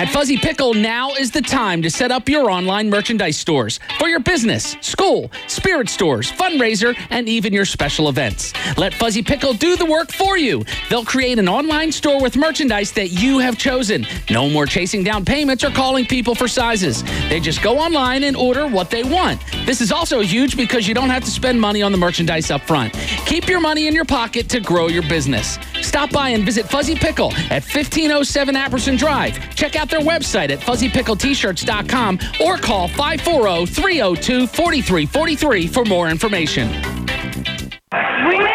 At 0.00 0.08
Fuzzy 0.08 0.38
Pickle, 0.38 0.72
now 0.72 1.12
is 1.12 1.30
the 1.30 1.42
time 1.42 1.82
to 1.82 1.90
set 1.90 2.10
up 2.10 2.26
your 2.26 2.50
online 2.50 2.88
merchandise 2.88 3.36
stores 3.36 3.80
for 3.98 4.08
your 4.08 4.18
business, 4.18 4.74
school, 4.80 5.30
spirit 5.46 5.90
stores, 5.90 6.32
fundraiser, 6.32 6.96
and 7.10 7.28
even 7.28 7.52
your 7.52 7.66
special 7.66 8.08
events. 8.08 8.54
Let 8.78 8.94
Fuzzy 8.94 9.22
Pickle 9.22 9.52
do 9.52 9.76
the 9.76 9.84
work 9.84 10.10
for 10.10 10.38
you. 10.38 10.64
They'll 10.88 11.04
create 11.04 11.38
an 11.38 11.50
online 11.50 11.92
store 11.92 12.18
with 12.18 12.34
merchandise 12.34 12.92
that 12.92 13.08
you 13.08 13.40
have 13.40 13.58
chosen. 13.58 14.06
No 14.30 14.48
more 14.48 14.64
chasing 14.64 15.04
down 15.04 15.26
payments 15.26 15.64
or 15.64 15.70
calling 15.70 16.06
people 16.06 16.34
for 16.34 16.48
sizes. 16.48 17.02
They 17.28 17.38
just 17.38 17.60
go 17.60 17.78
online 17.78 18.24
and 18.24 18.38
order 18.38 18.66
what 18.66 18.88
they 18.88 19.02
want. 19.02 19.42
This 19.66 19.82
is 19.82 19.92
also 19.92 20.20
huge 20.20 20.56
because 20.56 20.88
you 20.88 20.94
don't 20.94 21.10
have 21.10 21.24
to 21.24 21.30
spend 21.30 21.60
money 21.60 21.82
on 21.82 21.92
the 21.92 21.98
merchandise 21.98 22.50
up 22.50 22.62
front. 22.62 22.94
Keep 23.26 23.48
your 23.48 23.60
money 23.60 23.86
in 23.86 23.94
your 23.94 24.06
pocket 24.06 24.48
to 24.48 24.60
grow 24.60 24.88
your 24.88 25.06
business. 25.10 25.58
Stop 25.82 26.10
by 26.12 26.30
and 26.30 26.44
visit 26.44 26.68
Fuzzy 26.68 26.94
Pickle 26.94 27.32
at 27.50 27.62
1507 27.64 28.54
Apperson 28.54 28.98
Drive. 28.98 29.54
Check 29.54 29.76
out 29.76 29.88
their 29.90 30.00
website 30.00 30.50
at 30.50 30.58
fuzzypickletshirts.com 30.60 32.18
or 32.44 32.56
call 32.56 32.88
540 32.88 33.66
302 33.66 34.46
4343 34.46 35.66
for 35.66 35.84
more 35.84 36.08
information. 36.08 36.68
We're 36.68 36.78
the 36.78 38.48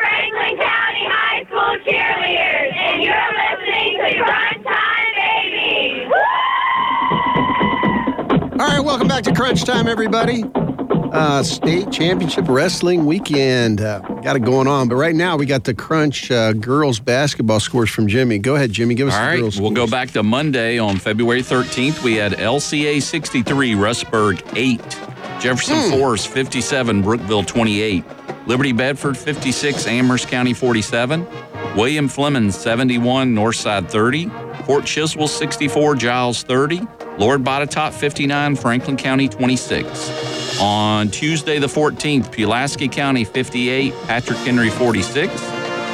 Franklin 0.00 0.56
County 0.58 1.06
High 1.08 1.44
School 1.46 1.76
cheerleaders, 1.84 2.72
and 2.76 3.02
you're 3.02 3.32
listening 3.34 3.98
to 3.98 4.10
Crunch 4.24 4.64
Time, 4.64 5.10
baby! 5.16 6.08
All 8.60 8.68
right, 8.68 8.80
welcome 8.84 9.08
back 9.08 9.24
to 9.24 9.34
Crunch 9.34 9.64
Time, 9.64 9.86
everybody. 9.88 10.44
Uh, 11.16 11.42
state 11.42 11.90
championship 11.90 12.46
wrestling 12.46 13.06
weekend. 13.06 13.80
Uh, 13.80 14.00
got 14.00 14.36
it 14.36 14.40
going 14.40 14.66
on. 14.66 14.86
But 14.86 14.96
right 14.96 15.14
now, 15.14 15.38
we 15.38 15.46
got 15.46 15.64
the 15.64 15.72
Crunch 15.72 16.30
uh, 16.30 16.52
girls 16.52 17.00
basketball 17.00 17.58
scores 17.58 17.88
from 17.88 18.06
Jimmy. 18.06 18.38
Go 18.38 18.54
ahead, 18.54 18.70
Jimmy. 18.70 18.94
Give 18.94 19.08
us 19.08 19.14
All 19.14 19.20
right, 19.22 19.40
we'll 19.58 19.70
go 19.70 19.86
back 19.86 20.10
to 20.10 20.22
Monday 20.22 20.78
on 20.78 20.98
February 20.98 21.40
13th. 21.40 22.02
We 22.02 22.16
had 22.16 22.32
LCA 22.32 23.00
63, 23.00 23.72
Rustburg 23.72 24.42
8, 24.54 24.78
Jefferson 25.40 25.90
Forest 25.90 26.28
57, 26.28 27.00
Brookville 27.00 27.44
28, 27.44 28.04
Liberty 28.46 28.72
Bedford 28.72 29.16
56, 29.16 29.86
Amherst 29.86 30.28
County 30.28 30.52
47, 30.52 31.26
William 31.74 32.08
Fleming 32.08 32.50
71, 32.52 33.34
Northside 33.34 33.88
30, 33.88 34.26
Fort 34.66 34.84
Chiswell 34.84 35.30
64, 35.30 35.94
Giles 35.96 36.42
30, 36.42 36.82
Lord 37.16 37.42
Botetourt 37.42 37.94
59, 37.94 38.54
Franklin 38.56 38.98
County 38.98 39.30
26. 39.30 40.35
On 40.60 41.10
Tuesday 41.10 41.58
the 41.58 41.66
14th, 41.66 42.32
Pulaski 42.32 42.88
County 42.88 43.24
58, 43.24 43.92
Patrick 44.06 44.38
Henry 44.38 44.70
46, 44.70 45.30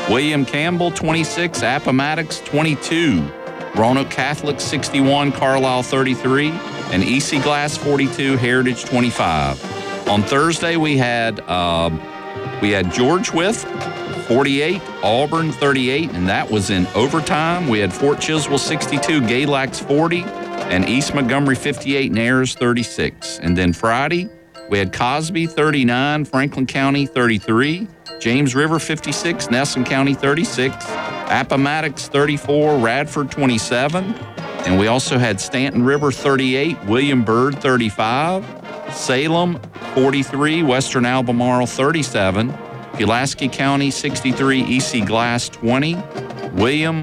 William 0.08 0.44
Campbell 0.44 0.92
26, 0.92 1.62
Appomattox 1.62 2.38
22, 2.40 3.22
Roanoke 3.74 4.10
Catholic 4.10 4.60
61, 4.60 5.32
Carlisle 5.32 5.82
33, 5.82 6.50
and 6.92 7.02
EC 7.02 7.42
Glass 7.42 7.76
42, 7.76 8.36
Heritage 8.36 8.84
25. 8.84 10.08
On 10.08 10.22
Thursday 10.22 10.76
we 10.76 10.96
had 10.96 11.40
uh, 11.48 11.90
we 12.60 12.70
had 12.70 12.92
George 12.92 13.32
Wythe 13.32 13.56
48, 14.28 14.80
Auburn 15.02 15.50
38, 15.50 16.12
and 16.12 16.28
that 16.28 16.48
was 16.48 16.70
in 16.70 16.86
overtime. 16.94 17.66
We 17.66 17.80
had 17.80 17.92
Fort 17.92 18.18
Chiswell 18.18 18.60
62, 18.60 19.22
Galax 19.22 19.84
40, 19.84 20.22
and 20.22 20.88
East 20.88 21.14
Montgomery 21.14 21.56
58, 21.56 22.12
Narrows 22.12 22.54
36. 22.54 23.40
And 23.40 23.58
then 23.58 23.72
Friday 23.72 24.30
we 24.72 24.78
had 24.78 24.90
Cosby 24.90 25.48
39, 25.48 26.24
Franklin 26.24 26.64
County 26.64 27.04
33, 27.04 27.86
James 28.20 28.54
River 28.54 28.78
56, 28.78 29.50
Nelson 29.50 29.84
County 29.84 30.14
36, 30.14 30.74
Appomattox 31.28 32.08
34, 32.08 32.78
Radford 32.78 33.30
27. 33.30 34.02
And 34.64 34.80
we 34.80 34.86
also 34.86 35.18
had 35.18 35.42
Stanton 35.42 35.84
River 35.84 36.10
38, 36.10 36.86
William 36.86 37.22
Byrd 37.22 37.58
35, 37.58 38.46
Salem 38.94 39.60
43, 39.92 40.62
Western 40.62 41.04
Albemarle 41.04 41.66
37, 41.66 42.50
Pulaski 42.94 43.48
County 43.48 43.90
63, 43.90 44.78
EC 44.78 45.06
Glass 45.06 45.50
20, 45.50 45.96
William 46.54 47.02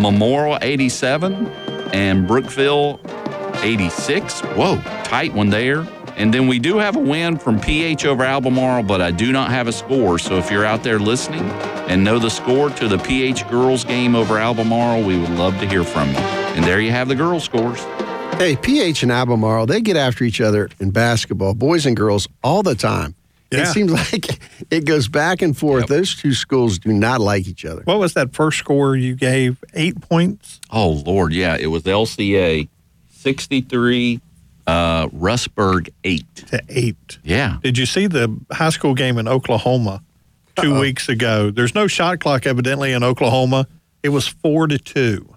Memorial 0.00 0.56
87, 0.62 1.46
and 1.92 2.26
Brookville 2.26 3.00
86. 3.56 4.40
Whoa, 4.40 4.80
tight 5.04 5.34
one 5.34 5.50
there. 5.50 5.86
And 6.16 6.32
then 6.32 6.46
we 6.46 6.58
do 6.58 6.78
have 6.78 6.96
a 6.96 7.00
win 7.00 7.38
from 7.38 7.58
PH 7.58 8.04
over 8.04 8.22
Albemarle, 8.24 8.82
but 8.82 9.00
I 9.00 9.10
do 9.10 9.32
not 9.32 9.50
have 9.50 9.66
a 9.66 9.72
score. 9.72 10.18
So 10.18 10.36
if 10.36 10.50
you're 10.50 10.64
out 10.64 10.82
there 10.82 10.98
listening 10.98 11.42
and 11.88 12.04
know 12.04 12.18
the 12.18 12.30
score 12.30 12.70
to 12.70 12.88
the 12.88 12.98
PH 12.98 13.48
girls 13.48 13.84
game 13.84 14.14
over 14.14 14.38
Albemarle, 14.38 15.02
we 15.02 15.18
would 15.18 15.30
love 15.30 15.58
to 15.60 15.68
hear 15.68 15.84
from 15.84 16.08
you. 16.10 16.16
And 16.16 16.64
there 16.64 16.80
you 16.80 16.90
have 16.90 17.08
the 17.08 17.14
girls' 17.14 17.44
scores. 17.44 17.80
Hey, 18.38 18.56
PH 18.56 19.02
and 19.02 19.12
Albemarle, 19.12 19.66
they 19.66 19.80
get 19.80 19.96
after 19.96 20.24
each 20.24 20.40
other 20.40 20.68
in 20.80 20.90
basketball, 20.90 21.54
boys 21.54 21.86
and 21.86 21.96
girls, 21.96 22.28
all 22.42 22.62
the 22.62 22.74
time. 22.74 23.14
It 23.52 23.66
seems 23.66 23.92
like 24.12 24.26
it 24.70 24.84
goes 24.84 25.08
back 25.08 25.42
and 25.42 25.56
forth. 25.56 25.86
Those 25.86 26.14
two 26.14 26.34
schools 26.34 26.78
do 26.78 26.92
not 26.92 27.20
like 27.20 27.46
each 27.46 27.64
other. 27.64 27.82
What 27.84 27.98
was 27.98 28.14
that 28.14 28.32
first 28.34 28.58
score 28.58 28.96
you 28.96 29.14
gave? 29.14 29.62
Eight 29.74 30.00
points? 30.00 30.60
Oh, 30.70 30.90
Lord, 30.90 31.32
yeah. 31.32 31.56
It 31.58 31.66
was 31.66 31.82
LCA 31.82 32.68
63, 33.10 34.20
uh, 34.66 35.08
Rustburg 35.08 35.88
8. 36.04 36.34
To 36.48 36.60
eight. 36.68 37.18
Yeah. 37.22 37.58
Did 37.62 37.78
you 37.78 37.86
see 37.86 38.06
the 38.06 38.36
high 38.50 38.70
school 38.70 38.94
game 38.94 39.18
in 39.18 39.26
Oklahoma 39.28 40.02
2 40.56 40.78
weeks 40.78 41.08
ago? 41.08 41.50
There's 41.50 41.74
no 41.74 41.86
shot 41.86 42.20
clock 42.20 42.46
evidently 42.46 42.92
in 42.92 43.02
Oklahoma. 43.02 43.66
It 44.02 44.10
was 44.10 44.26
four 44.28 44.66
to 44.66 44.78
two. 44.78 45.28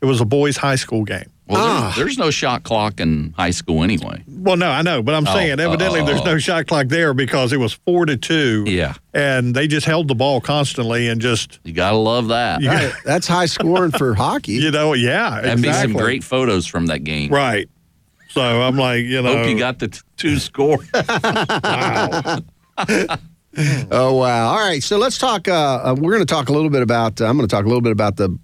It 0.00 0.06
was 0.06 0.20
a 0.20 0.24
boys' 0.26 0.58
high 0.58 0.76
school 0.76 1.04
game. 1.04 1.30
Well, 1.46 1.60
Ah. 1.62 1.80
there's, 1.82 1.96
there's 1.96 2.18
no 2.18 2.30
shot 2.30 2.62
clock 2.62 3.00
in 3.00 3.34
high 3.36 3.50
school 3.50 3.82
anyway. 3.82 4.22
Well, 4.26 4.56
no, 4.56 4.70
I 4.70 4.80
know, 4.82 5.02
but 5.02 5.14
I'm 5.14 5.26
Oh, 5.28 5.32
saying 5.34 5.60
evidently 5.60 6.00
oh, 6.00 6.06
there's 6.06 6.24
no 6.24 6.38
shot 6.38 6.66
clock 6.66 6.88
there 6.88 7.12
because 7.12 7.52
it 7.52 7.58
was 7.58 7.74
four 7.74 8.06
to 8.06 8.16
two. 8.16 8.64
Yeah. 8.66 8.94
And 9.12 9.54
they 9.54 9.66
just 9.66 9.86
held 9.86 10.08
the 10.08 10.14
ball 10.14 10.40
constantly 10.40 11.08
and 11.08 11.20
just 11.20 11.60
You 11.64 11.72
got 11.74 11.90
to 11.90 11.96
love 11.98 12.28
that. 12.28 12.62
You 12.62 12.68
Right, 12.70 12.92
That's 13.04 13.26
high 13.26 13.44
scoring 13.46 13.90
for 13.90 14.14
hockey. 14.14 14.52
you 14.52 14.70
know, 14.70 14.94
yeah, 14.94 15.40
That'd 15.42 15.62
be 15.62 15.72
some 15.72 15.92
great 15.92 16.24
photos 16.24 16.66
from 16.66 16.86
that 16.86 17.04
game. 17.04 17.30
Right. 17.30 17.68
So 18.34 18.42
I'm 18.42 18.76
like, 18.76 19.04
you 19.04 19.22
know, 19.22 19.36
Hope 19.36 19.48
you 19.48 19.56
got 19.56 19.78
the 19.78 19.86
t- 19.88 20.00
two 20.16 20.38
score. 20.40 20.78
Oh 23.56 24.14
wow! 24.14 24.48
All 24.48 24.56
right, 24.58 24.82
so 24.82 24.98
let's 24.98 25.16
talk. 25.16 25.46
Uh, 25.46 25.52
uh, 25.54 25.94
we're 25.96 26.10
going 26.12 26.26
to 26.26 26.34
talk 26.34 26.48
a 26.48 26.52
little 26.52 26.70
bit 26.70 26.82
about. 26.82 27.20
Uh, 27.20 27.26
I'm 27.26 27.36
going 27.36 27.48
to 27.48 27.54
talk 27.54 27.64
a 27.64 27.68
little 27.68 27.80
bit 27.82 27.92
about 27.92 28.16
the 28.16 28.36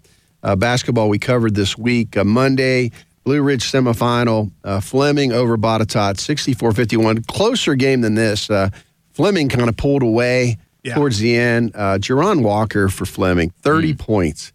uh, 0.44 0.54
basketball 0.54 1.08
we 1.08 1.18
covered 1.18 1.56
this 1.56 1.76
week. 1.76 2.16
Uh, 2.16 2.22
Monday, 2.22 2.92
Blue 3.24 3.42
Ridge 3.42 3.64
semifinal. 3.64 4.52
Uh, 4.62 4.78
Fleming 4.78 5.32
over 5.32 5.56
Botetourt, 5.56 6.14
64-51. 6.54 7.26
Closer 7.26 7.74
game 7.74 8.02
than 8.02 8.14
this. 8.14 8.48
Uh, 8.48 8.70
Fleming 9.10 9.48
kind 9.48 9.68
of 9.68 9.76
pulled 9.76 10.04
away 10.04 10.58
Yeah. 10.84 10.94
towards 10.94 11.18
the 11.18 11.34
end. 11.36 11.72
Uh, 11.74 11.98
Jerron 11.98 12.44
Walker 12.44 12.88
for 12.88 13.04
Fleming, 13.04 13.50
30 13.62 13.94
points. 13.94 14.52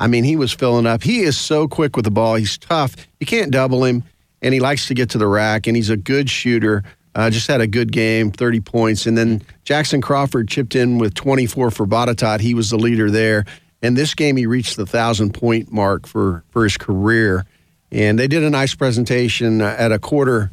I 0.00 0.08
mean, 0.08 0.24
he 0.24 0.34
was 0.34 0.52
filling 0.52 0.84
up. 0.84 1.04
He 1.04 1.20
is 1.20 1.38
so 1.38 1.68
quick 1.68 1.94
with 1.94 2.06
the 2.06 2.10
ball. 2.10 2.34
He's 2.34 2.58
tough. 2.58 2.96
You 3.20 3.26
can't 3.26 3.52
double 3.52 3.84
him, 3.84 4.02
and 4.42 4.52
he 4.52 4.60
likes 4.60 4.86
to 4.88 4.94
get 4.94 5.10
to 5.10 5.18
the 5.18 5.26
rack, 5.26 5.66
and 5.66 5.76
he's 5.76 5.90
a 5.90 5.96
good 5.96 6.28
shooter. 6.28 6.82
Uh, 7.14 7.28
just 7.30 7.46
had 7.46 7.60
a 7.60 7.66
good 7.66 7.92
game, 7.92 8.30
30 8.30 8.60
points. 8.60 9.06
And 9.06 9.16
then 9.18 9.42
Jackson 9.64 10.00
Crawford 10.00 10.48
chipped 10.48 10.74
in 10.74 10.96
with 10.98 11.14
24 11.14 11.70
for 11.70 11.86
Botetourt. 11.86 12.40
He 12.40 12.54
was 12.54 12.70
the 12.70 12.78
leader 12.78 13.10
there. 13.10 13.44
And 13.82 13.96
this 13.96 14.14
game, 14.14 14.36
he 14.36 14.46
reached 14.46 14.76
the 14.76 14.84
1,000 14.84 15.34
point 15.34 15.70
mark 15.70 16.06
for, 16.06 16.42
for 16.50 16.64
his 16.64 16.76
career. 16.78 17.44
And 17.90 18.18
they 18.18 18.28
did 18.28 18.42
a 18.42 18.48
nice 18.48 18.74
presentation 18.74 19.60
uh, 19.60 19.74
at 19.78 19.92
a 19.92 19.98
quarter, 19.98 20.50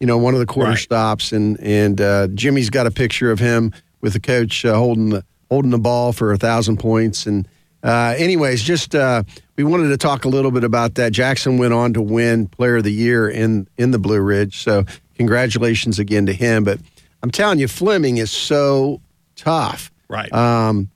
you 0.00 0.06
know, 0.06 0.16
one 0.16 0.32
of 0.32 0.40
the 0.40 0.46
quarter 0.46 0.70
Right. 0.70 0.78
stops. 0.78 1.32
And, 1.32 1.60
and 1.60 2.00
uh, 2.00 2.28
Jimmy's 2.28 2.70
got 2.70 2.86
a 2.86 2.90
picture 2.90 3.30
of 3.30 3.38
him 3.38 3.74
with 4.00 4.14
the 4.14 4.20
coach 4.20 4.64
uh, 4.64 4.74
holding, 4.76 5.10
the, 5.10 5.24
holding 5.50 5.72
the 5.72 5.78
ball 5.78 6.14
for 6.14 6.28
a 6.28 6.34
1,000 6.34 6.78
points. 6.78 7.26
And, 7.26 7.46
uh, 7.82 8.14
anyways, 8.16 8.62
just 8.62 8.94
uh, 8.94 9.24
we 9.58 9.64
wanted 9.64 9.88
to 9.88 9.96
talk 9.96 10.24
a 10.24 10.28
little 10.28 10.52
bit 10.52 10.62
about 10.62 10.94
that. 10.94 11.12
Jackson 11.12 11.58
went 11.58 11.74
on 11.74 11.92
to 11.94 12.00
win 12.00 12.46
Player 12.46 12.76
of 12.76 12.84
the 12.84 12.92
Year 12.92 13.28
in 13.28 13.68
in 13.76 13.90
the 13.90 13.98
Blue 13.98 14.20
Ridge, 14.20 14.58
so 14.58 14.84
congratulations 15.16 15.98
again 15.98 16.26
to 16.26 16.32
him. 16.32 16.62
But 16.62 16.78
I'm 17.24 17.32
telling 17.32 17.58
you, 17.58 17.66
Fleming 17.66 18.18
is 18.18 18.30
so 18.30 19.02
tough. 19.34 19.90
right. 20.08 20.32
Um, 20.32 20.88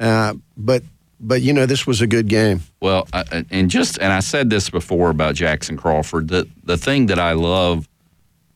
uh, 0.00 0.34
but 0.56 0.82
but 1.20 1.42
you 1.42 1.52
know, 1.52 1.64
this 1.64 1.86
was 1.86 2.00
a 2.00 2.08
good 2.08 2.26
game. 2.26 2.60
Well, 2.80 3.06
I, 3.12 3.44
and 3.50 3.70
just 3.70 3.98
and 3.98 4.12
I 4.12 4.20
said 4.20 4.50
this 4.50 4.68
before 4.68 5.10
about 5.10 5.36
Jackson 5.36 5.76
Crawford. 5.76 6.26
The 6.26 6.48
the 6.64 6.76
thing 6.76 7.06
that 7.06 7.20
I 7.20 7.32
love 7.32 7.88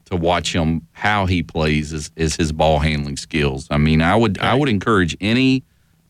to 0.07 0.17
watch 0.17 0.53
him 0.53 0.89
how 0.91 1.27
he 1.27 1.45
plays 1.45 1.93
is 1.93 2.11
is 2.17 2.35
his 2.35 2.51
ball 2.51 2.81
handling 2.81 3.17
skills. 3.17 3.69
I 3.71 3.79
mean, 3.79 4.03
I 4.03 4.17
would 4.17 4.41
I 4.41 4.55
would 4.57 4.69
encourage 4.69 5.17
any 5.21 5.63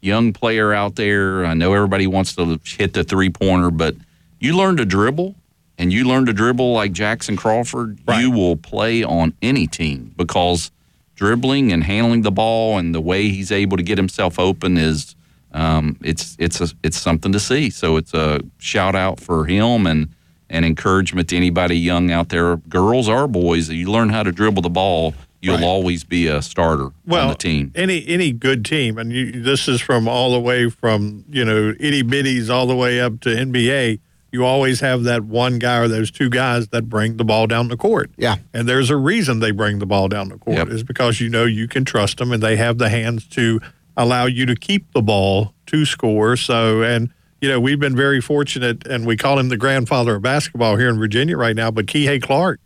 young 0.03 0.33
player 0.35 0.75
out 0.75 0.97
there. 0.97 1.47
I 1.47 1.55
know 1.55 1.73
everybody 1.73 2.07
wants 2.07 2.35
to 2.35 2.61
hit 2.65 2.93
the 2.93 3.05
three 3.05 3.31
pointer, 3.31 3.71
but 3.71 3.95
you 4.41 4.55
learn 4.57 4.77
to 4.77 4.85
dribble 4.85 5.35
and 5.79 5.93
you 5.93 6.07
learn 6.07 6.27
to 6.27 6.33
dribble 6.33 6.73
like 6.75 6.93
Jackson 6.93 7.37
Crawford, 7.37 7.99
you 8.19 8.31
will 8.31 8.57
play 8.57 9.03
on 9.03 9.33
any 9.41 9.67
team 9.67 10.13
because 10.17 10.71
dribbling 11.15 11.73
and 11.73 11.85
handling 11.85 12.23
the 12.23 12.31
ball 12.31 12.79
and 12.79 12.95
the 12.95 13.01
way 13.01 13.29
he's 13.29 13.53
able 13.53 13.77
to 13.77 13.83
get 13.83 13.97
himself 13.97 14.39
open 14.39 14.77
is 14.77 15.15
um, 15.53 15.97
it's 16.03 16.37
it's 16.39 16.61
a, 16.61 16.69
it's 16.83 16.97
something 16.97 17.33
to 17.33 17.41
see. 17.41 17.71
So 17.71 17.97
it's 17.97 18.15
a 18.15 18.41
shout 18.59 18.95
out 18.95 19.21
for 19.21 19.45
him 19.45 19.87
and 19.87 20.09
and 20.51 20.65
encouragement 20.65 21.29
to 21.31 21.37
anybody 21.37 21.79
young 21.79 22.11
out 22.11 22.29
there, 22.29 22.57
girls 22.57 23.09
or 23.09 23.27
boys. 23.27 23.69
You 23.71 23.91
learn 23.91 24.11
how 24.11 24.23
to 24.23 24.33
dribble 24.33 24.63
the 24.63 24.71
ball, 24.71 25.15
you'll 25.43 25.57
Right. 25.57 25.65
always 25.65 26.05
be 26.05 26.29
a 26.29 26.41
starter 26.41 26.89
well, 27.07 27.25
on 27.25 27.29
the 27.29 27.35
team. 27.35 27.73
Any 27.75 28.07
any 28.09 28.33
good 28.33 28.65
team, 28.65 28.97
and 28.97 29.13
you, 29.13 29.43
this 29.43 29.69
is 29.69 29.81
from 29.83 30.09
all 30.09 30.33
the 30.33 30.41
way 30.41 30.71
from 30.71 31.25
you 31.29 31.45
know 31.45 31.75
itty 31.79 32.03
bitties 32.03 32.49
all 32.49 32.67
the 32.67 32.77
way 32.77 33.01
up 33.01 33.21
to 33.21 33.29
NBA. 33.29 33.99
You 34.31 34.47
always 34.47 34.81
have 34.81 35.03
that 35.03 35.25
one 35.25 35.59
guy 35.59 35.77
or 35.77 35.89
those 35.89 36.11
two 36.11 36.31
guys 36.31 36.69
that 36.69 36.89
bring 36.89 37.19
the 37.19 37.25
ball 37.25 37.47
down 37.47 37.69
the 37.69 37.77
court. 37.77 38.11
Yeah. 38.17 38.37
And 38.55 38.67
there's 38.67 38.89
a 38.89 38.97
reason 38.97 39.41
they 39.41 39.51
bring 39.51 39.79
the 39.79 39.85
ball 39.85 40.09
down 40.09 40.31
the 40.31 40.39
court 40.39 40.57
Yep. 40.57 40.69
is 40.69 40.83
because 40.83 41.21
you 41.21 41.29
know 41.29 41.45
you 41.45 41.69
can 41.69 41.85
trust 41.85 42.17
them 42.17 42.33
and 42.33 42.43
they 42.43 42.57
have 42.57 42.79
the 42.79 42.89
hands 42.89 43.27
to 43.29 43.61
allow 43.95 44.25
you 44.25 44.47
to 44.47 44.55
keep 44.57 44.91
the 44.95 45.03
ball 45.03 45.53
to 45.67 45.85
score. 45.85 46.35
So, 46.39 46.81
and 46.83 47.11
you 47.43 47.49
know, 47.51 47.61
we've 47.61 47.79
been 47.79 47.95
very 47.95 48.23
fortunate 48.23 48.87
and 48.87 49.05
we 49.05 49.19
call 49.19 49.39
him 49.39 49.51
the 49.51 49.59
grandfather 49.59 50.15
of 50.15 50.23
basketball 50.23 50.77
here 50.77 50.89
in 50.89 50.99
Virginia 50.99 51.37
right 51.37 51.55
now, 51.55 51.71
but 51.71 51.85
Kihei 51.85 52.23
Clark, 52.23 52.59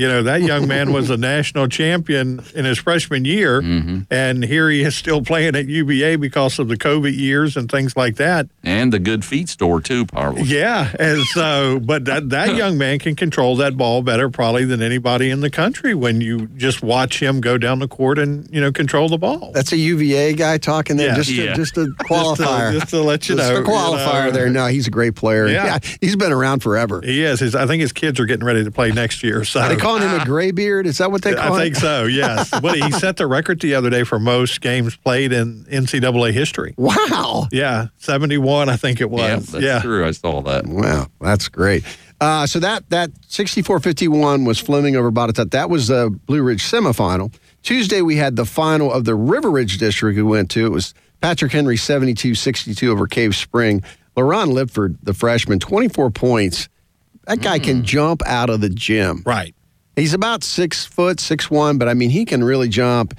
you 0.00 0.08
know, 0.08 0.22
that 0.22 0.40
young 0.40 0.66
man 0.66 0.92
was 0.94 1.10
a 1.10 1.16
national 1.32 1.68
champion 1.68 2.42
in 2.54 2.64
his 2.64 2.78
freshman 2.78 3.26
year. 3.26 3.60
Mm-hmm. 3.60 4.00
And 4.10 4.42
here 4.42 4.70
he 4.70 4.80
is 4.82 4.96
still 4.96 5.20
playing 5.22 5.54
at 5.56 5.66
UVA 5.66 6.16
because 6.16 6.58
of 6.58 6.68
the 6.68 6.76
COVID 6.76 7.14
years 7.16 7.56
and 7.56 7.70
things 7.70 7.94
like 7.96 8.16
that. 8.16 8.48
And 8.62 8.92
the 8.92 8.98
good 8.98 9.24
feet 9.24 9.48
store 9.50 9.80
too, 9.82 10.06
probably. 10.06 10.42
Yeah, 10.44 10.90
and 10.98 11.20
so, 11.34 11.78
but 11.84 12.06
that 12.06 12.30
that 12.30 12.56
young 12.56 12.78
man 12.78 12.98
can 12.98 13.14
control 13.14 13.56
that 13.56 13.76
ball 13.76 14.00
better 14.02 14.30
probably 14.30 14.64
than 14.64 14.80
anybody 14.80 15.28
in 15.30 15.40
the 15.40 15.50
country 15.50 15.94
when 15.94 16.20
you 16.22 16.46
just 16.56 16.82
watch 16.82 17.20
him 17.22 17.40
go 17.42 17.58
down 17.58 17.78
the 17.80 17.88
court 17.88 18.18
and 18.18 18.48
you 18.50 18.60
know 18.60 18.72
control 18.72 19.08
the 19.10 19.18
ball. 19.18 19.52
That's 19.52 19.72
a 19.72 19.76
UVA 19.76 20.32
guy 20.34 20.56
talking 20.58 20.96
there. 20.96 21.08
Yeah. 21.08 21.14
just 21.16 21.30
Yeah. 21.30 21.50
to, 21.50 21.54
just 21.56 21.76
a 21.76 21.86
qualifier. 22.08 22.72
just 22.72 22.88
to 22.88 23.02
let 23.02 23.28
you 23.28 23.36
Just 23.36 23.50
know, 23.52 23.60
a 23.60 23.64
qualifier 23.64 24.20
you 24.20 24.24
know. 24.26 24.30
there. 24.30 24.48
No, 24.50 24.66
he's 24.68 24.86
a 24.86 24.90
great 24.90 25.14
player. 25.14 25.46
Yeah. 25.48 25.78
he's 26.00 26.16
been 26.16 26.32
around 26.32 26.60
forever. 26.60 27.00
He 27.04 27.22
is. 27.22 27.40
His, 27.40 27.54
I 27.54 27.66
think 27.66 27.80
his 27.82 27.92
kids 27.92 28.18
are 28.20 28.26
getting 28.26 28.46
ready 28.46 28.64
to 28.64 28.70
play 28.70 28.90
next 28.92 29.22
year. 29.22 29.44
So 29.44 29.66
They 29.68 29.76
calling 29.98 30.08
him 30.08 30.20
a 30.20 30.24
graybeard. 30.24 30.86
Is 30.86 30.98
that 30.98 31.10
what 31.10 31.22
they 31.22 31.34
call 31.34 31.52
I 31.52 31.56
him? 31.56 31.62
think 31.62 31.76
so. 31.76 32.04
Yes. 32.04 32.50
But 32.60 32.76
he 32.76 32.90
set 32.92 33.16
the 33.16 33.26
record 33.26 33.60
the 33.60 33.74
other 33.74 33.88
day 33.90 34.04
for 34.04 34.18
most 34.18 34.60
games 34.60 34.94
played 34.94 35.32
in 35.32 35.64
NCAA 35.64 36.32
history. 36.32 36.74
Wow. 36.76 37.48
Yeah, 37.50 37.88
seventy-one. 37.96 38.68
I 38.68 38.76
think 38.76 39.00
it 39.00 39.10
was. 39.10 39.20
Yeah, 39.22 39.36
that's 39.36 39.64
yeah. 39.64 39.80
true. 39.80 40.06
I 40.06 40.10
saw 40.10 40.42
that. 40.42 40.66
Wow, 40.66 41.06
that's 41.20 41.48
great. 41.48 41.84
Uh, 42.20 42.46
so 42.46 42.58
that 42.58 42.88
that 42.90 43.10
64-51 43.28 44.46
was 44.46 44.58
Fleming 44.58 44.94
over 44.94 45.10
Botetourt. 45.10 45.52
That 45.52 45.70
was 45.70 45.88
the 45.88 46.10
Blue 46.26 46.42
Ridge 46.42 46.62
semifinal. 46.62 47.32
Tuesday 47.62 48.02
we 48.02 48.16
had 48.16 48.36
the 48.36 48.44
final 48.44 48.92
of 48.92 49.04
the 49.04 49.14
River 49.14 49.50
Ridge 49.50 49.78
district 49.78 50.16
we 50.16 50.22
went 50.22 50.50
to. 50.50 50.66
It 50.66 50.70
was 50.70 50.92
Patrick 51.22 51.52
Henry 51.52 51.76
72-62 51.76 52.88
over 52.88 53.06
Cave 53.06 53.34
Spring. 53.34 53.82
LaRon 54.16 54.52
Lipford, 54.52 54.98
the 55.02 55.14
freshman, 55.14 55.60
24 55.60 56.10
points. 56.10 56.68
That 57.26 57.40
guy 57.40 57.58
can 57.58 57.84
jump 57.84 58.22
out 58.26 58.50
of 58.50 58.60
the 58.60 58.68
gym. 58.68 59.22
Right. 59.24 59.54
He's 59.96 60.14
about 60.14 60.44
six 60.44 60.84
foot, 60.84 61.20
six 61.20 61.50
one, 61.50 61.78
but 61.78 61.88
I 61.88 61.94
mean 61.94 62.10
he 62.10 62.24
can 62.24 62.42
really 62.42 62.68
jump. 62.68 63.18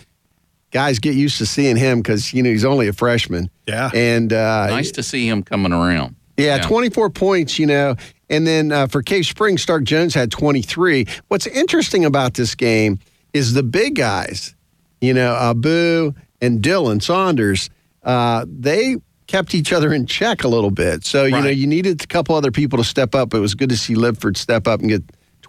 Guys 0.72 1.00
get 1.00 1.16
used 1.16 1.38
to 1.40 1.46
seeing 1.46 1.76
him 1.76 2.02
because 2.02 2.34
you 2.34 2.42
know 2.42 2.50
he's 2.50 2.66
only 2.66 2.88
a 2.88 2.94
freshman. 2.94 3.50
Yeah. 3.68 3.92
And 3.94 4.32
uh, 4.32 4.68
Nice 4.68 4.92
to 4.94 5.04
see 5.04 5.28
him 5.28 5.44
coming 5.44 5.74
around. 5.74 6.16
yeah, 6.38 6.60
24 6.60 7.10
points, 7.10 7.60
you 7.60 7.66
know. 7.68 7.96
And 8.30 8.48
then 8.48 8.72
uh, 8.72 8.88
for 8.88 9.02
Cave 9.04 9.26
Spring, 9.26 9.58
Stark 9.58 9.84
Jones 9.84 10.14
had 10.16 10.32
23. 10.32 11.06
What's 11.28 11.46
interesting 11.48 12.06
about 12.06 12.36
this 12.36 12.56
game 12.56 13.00
is 13.34 13.54
the 13.54 13.64
big 13.64 13.96
guys, 13.96 14.56
you 15.02 15.14
know, 15.14 15.36
Abu 15.36 16.14
and 16.40 16.62
Dylan 16.62 17.02
Saunders, 17.02 17.70
uh, 18.04 18.46
they 18.48 18.96
kept 19.28 19.54
each 19.54 19.72
other 19.74 19.94
in 19.94 20.06
check 20.06 20.44
a 20.44 20.48
little 20.48 20.72
bit. 20.72 21.06
So 21.06 21.26
you 21.26 21.40
know 21.42 21.50
you 21.50 21.68
needed 21.68 22.02
a 22.04 22.08
couple 22.08 22.36
other 22.36 22.52
people 22.52 22.78
to 22.78 22.84
step 22.84 23.14
up. 23.14 23.34
It 23.34 23.40
was 23.40 23.56
good 23.56 23.70
to 23.70 23.78
see 23.78 23.96
Lipford 23.96 24.38
step 24.38 24.68
up 24.68 24.80
and 24.80 24.90
get 24.90 25.04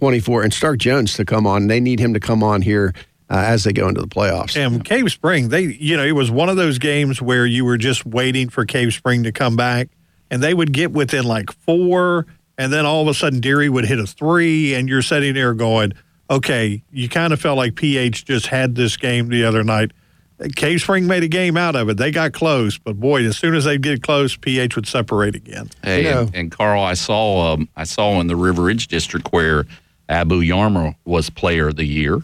24, 0.06 0.42
and 0.42 0.52
Stark 0.52 0.80
Jones 0.80 1.14
to 1.14 1.24
come 1.24 1.46
on. 1.46 1.68
They 1.68 1.78
need 1.78 2.00
him 2.00 2.12
to 2.12 2.18
come 2.18 2.42
on 2.42 2.60
here 2.60 2.92
uh, 3.30 3.36
as 3.46 3.62
they 3.62 3.72
go 3.72 3.86
into 3.86 4.00
the 4.00 4.08
playoffs. 4.08 4.56
And 4.56 4.84
Cave 4.84 5.12
Spring, 5.12 5.48
they, 5.48 5.60
you 5.60 5.96
know, 5.96 6.02
it 6.04 6.10
was 6.10 6.28
one 6.28 6.48
of 6.48 6.56
those 6.56 6.80
games 6.80 7.22
where 7.22 7.46
you 7.46 7.64
were 7.64 7.78
just 7.78 8.04
waiting 8.04 8.48
for 8.48 8.64
Cave 8.64 8.92
Spring 8.92 9.22
to 9.22 9.30
come 9.30 9.54
back, 9.54 9.90
and 10.28 10.42
they 10.42 10.54
would 10.54 10.72
get 10.72 10.90
within 10.90 11.24
like 11.24 11.52
four, 11.52 12.26
and 12.58 12.72
then 12.72 12.84
all 12.84 13.02
of 13.02 13.06
a 13.06 13.14
sudden 13.14 13.38
Deary 13.38 13.68
would 13.68 13.84
hit 13.84 14.00
a 14.00 14.06
three, 14.08 14.74
and 14.74 14.88
you're 14.88 15.02
sitting 15.02 15.34
there 15.34 15.54
going, 15.54 15.92
okay, 16.28 16.82
you 16.90 17.08
kind 17.08 17.32
of 17.32 17.40
felt 17.40 17.56
like 17.56 17.76
PH 17.76 18.24
just 18.24 18.48
had 18.48 18.74
this 18.74 18.96
game 18.96 19.28
the 19.28 19.44
other 19.44 19.62
night. 19.62 19.92
Cave 20.56 20.80
Spring 20.80 21.06
made 21.06 21.22
a 21.22 21.28
game 21.28 21.56
out 21.56 21.76
of 21.76 21.88
it. 21.88 21.96
They 21.98 22.10
got 22.10 22.32
close, 22.32 22.76
but 22.76 22.98
boy, 22.98 23.24
as 23.24 23.36
soon 23.36 23.54
as 23.54 23.62
they 23.64 23.78
get 23.78 24.02
close, 24.02 24.34
PH 24.36 24.74
would 24.74 24.88
separate 24.88 25.36
again. 25.36 25.70
Hey, 25.84 25.98
You 26.02 26.10
know- 26.10 26.20
and, 26.22 26.34
and 26.34 26.50
Carl, 26.50 26.82
I 26.82 26.94
saw 26.94 27.52
um, 27.52 27.68
I 27.76 27.84
saw 27.84 28.18
in 28.20 28.26
the 28.26 28.34
River 28.34 28.62
Ridge 28.62 28.88
district 28.88 29.28
where 29.32 29.66
Abu 30.12 30.42
Yarmer 30.42 30.94
was 31.04 31.30
Player 31.30 31.68
of 31.68 31.76
the 31.76 31.84
Year, 31.84 32.22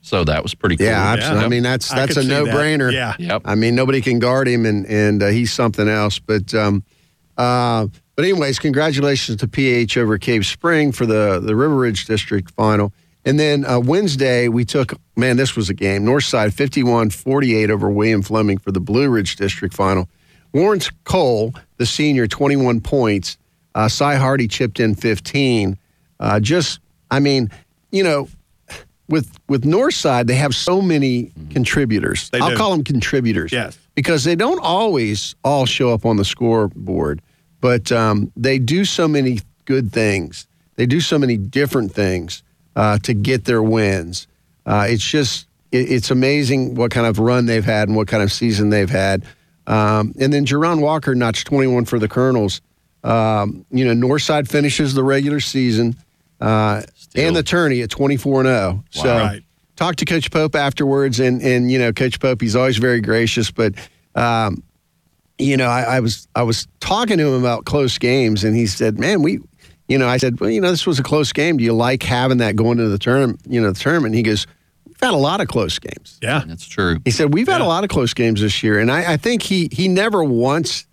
so 0.00 0.24
that 0.24 0.42
was 0.42 0.54
pretty 0.54 0.76
cool. 0.76 0.86
Yeah, 0.86 1.12
absolutely. 1.12 1.44
I 1.44 1.48
mean, 1.48 1.62
that's 1.62 1.88
that's 1.88 2.16
a 2.16 2.22
see 2.22 2.28
that. 2.28 2.44
no 2.46 2.52
brainer. 2.52 2.92
Yeah. 2.92 3.14
Yep. 3.18 3.42
I 3.44 3.54
mean, 3.54 3.74
nobody 3.74 4.00
can 4.00 4.18
guard 4.18 4.48
him, 4.48 4.64
and 4.64 4.86
and 4.86 5.22
uh, 5.22 5.28
he's 5.28 5.52
something 5.52 5.88
else. 5.88 6.18
But 6.18 6.54
um, 6.54 6.82
uh, 7.36 7.88
but 8.16 8.24
anyways, 8.24 8.58
congratulations 8.58 9.38
to 9.38 9.48
PH 9.48 9.96
over 9.96 10.18
Cave 10.18 10.46
Spring 10.46 10.92
for 10.92 11.06
the 11.06 11.40
the 11.40 11.54
River 11.54 11.76
Ridge 11.76 12.06
District 12.06 12.50
final. 12.52 12.92
And 13.24 13.38
then 13.38 13.66
uh, 13.66 13.78
Wednesday, 13.78 14.48
we 14.48 14.64
took, 14.64 14.94
man, 15.14 15.36
this 15.36 15.54
was 15.54 15.68
a 15.68 15.74
game. 15.74 16.04
Northside 16.04 16.54
51 16.54 17.10
48 17.10 17.70
over 17.70 17.90
William 17.90 18.22
Fleming 18.22 18.58
for 18.58 18.72
the 18.72 18.80
Blue 18.80 19.10
Ridge 19.10 19.36
District 19.36 19.74
final. 19.74 20.08
Lawrence 20.52 20.90
Cole, 21.04 21.54
the 21.76 21.86
senior, 21.86 22.26
21 22.26 22.80
points. 22.80 23.36
Uh, 23.74 23.88
Cy 23.88 24.16
Hardy 24.16 24.48
chipped 24.48 24.80
in 24.80 24.94
15. 24.94 25.78
Uh, 26.18 26.40
just, 26.40 26.80
I 27.10 27.20
mean, 27.20 27.50
you 27.90 28.04
know, 28.04 28.28
with 29.08 29.38
with 29.48 29.64
Northside, 29.64 30.26
they 30.26 30.36
have 30.36 30.54
so 30.54 30.80
many 30.80 31.32
contributors. 31.50 32.30
They 32.30 32.38
I'll 32.38 32.50
do. 32.50 32.56
call 32.56 32.70
them 32.70 32.84
contributors. 32.84 33.52
Yes. 33.52 33.78
Because 33.94 34.24
they 34.24 34.36
don't 34.36 34.60
always 34.60 35.34
all 35.44 35.66
show 35.66 35.92
up 35.92 36.06
on 36.06 36.16
the 36.16 36.24
scoreboard, 36.24 37.20
but 37.60 37.92
um, 37.92 38.32
they 38.36 38.58
do 38.58 38.84
so 38.84 39.08
many 39.08 39.40
good 39.64 39.92
things. 39.92 40.46
They 40.76 40.86
do 40.86 41.00
so 41.00 41.18
many 41.18 41.36
different 41.36 41.92
things 41.92 42.42
uh, 42.76 42.98
to 42.98 43.12
get 43.12 43.44
their 43.44 43.62
wins. 43.62 44.26
Uh, 44.64 44.86
it's 44.88 45.04
just 45.04 45.46
it, 45.72 45.90
it's 45.90 46.10
amazing 46.10 46.76
what 46.76 46.90
kind 46.90 47.06
of 47.06 47.18
run 47.18 47.46
they've 47.46 47.64
had 47.64 47.88
and 47.88 47.96
what 47.96 48.08
kind 48.08 48.22
of 48.22 48.32
season 48.32 48.70
they've 48.70 48.88
had. 48.88 49.24
Um, 49.66 50.14
and 50.18 50.32
then 50.32 50.46
Jerron 50.46 50.80
Walker 50.80 51.14
notched 51.14 51.46
21 51.46 51.84
for 51.84 51.98
the 51.98 52.08
Colonels. 52.08 52.60
Um, 53.04 53.64
you 53.70 53.84
know, 53.84 54.08
Northside 54.08 54.48
finishes 54.48 54.94
the 54.94 55.04
regular 55.04 55.40
season 55.40 55.96
uh, 56.40 56.82
and 57.14 57.34
the 57.36 57.42
tourney 57.42 57.82
at 57.82 57.90
24 57.90 58.40
and 58.40 58.46
0. 58.48 58.84
So 58.90 59.04
Right. 59.16 59.42
talked 59.76 59.98
to 60.00 60.04
Coach 60.04 60.30
Pope 60.30 60.54
afterwards, 60.54 61.20
and 61.20 61.42
and 61.42 61.70
you 61.70 61.78
know, 61.78 61.92
Coach 61.92 62.20
Pope, 62.20 62.40
he's 62.40 62.56
always 62.56 62.78
very 62.78 63.00
gracious, 63.00 63.50
but 63.50 63.74
um, 64.14 64.62
you 65.38 65.56
know, 65.56 65.66
I, 65.68 65.82
I 65.96 66.00
was 66.00 66.28
I 66.34 66.42
was 66.42 66.66
talking 66.80 67.18
to 67.18 67.26
him 67.28 67.34
about 67.40 67.64
close 67.64 67.96
games, 67.98 68.44
and 68.44 68.54
he 68.56 68.66
said, 68.66 68.98
"Man, 68.98 69.22
we." 69.22 69.40
You 69.88 69.98
know, 69.98 70.06
I 70.06 70.18
said, 70.18 70.38
well, 70.38 70.50
you 70.50 70.60
know, 70.60 70.70
this 70.70 70.86
was 70.86 71.00
a 71.00 71.02
close 71.02 71.32
game. 71.32 71.56
Do 71.56 71.64
you 71.64 71.72
like 71.72 72.04
having 72.04 72.38
that 72.38 72.54
going 72.54 72.78
into 72.78 72.88
the 72.88 72.96
tournament? 72.98 73.40
You 73.48 73.60
know, 73.60 73.72
the 73.72 73.80
tournament. 73.80 74.14
He 74.14 74.22
goes, 74.22 74.46
we've 74.86 75.00
had 75.00 75.12
a 75.12 75.16
lot 75.16 75.40
of 75.40 75.48
close 75.48 75.80
games. 75.80 76.16
Yeah. 76.22 76.44
that's 76.46 76.64
true. 76.68 76.98
He 77.04 77.10
said 77.10 77.34
we've 77.34 77.48
had 77.48 77.60
a 77.60 77.64
lot 77.64 77.82
of 77.82 77.90
close 77.90 78.14
games 78.14 78.40
this 78.40 78.62
year, 78.62 78.78
and 78.78 78.88
I, 78.88 79.14
I 79.14 79.16
think 79.16 79.42
he 79.42 79.68
he 79.72 79.88
never 79.88 80.22
wants 80.22 80.86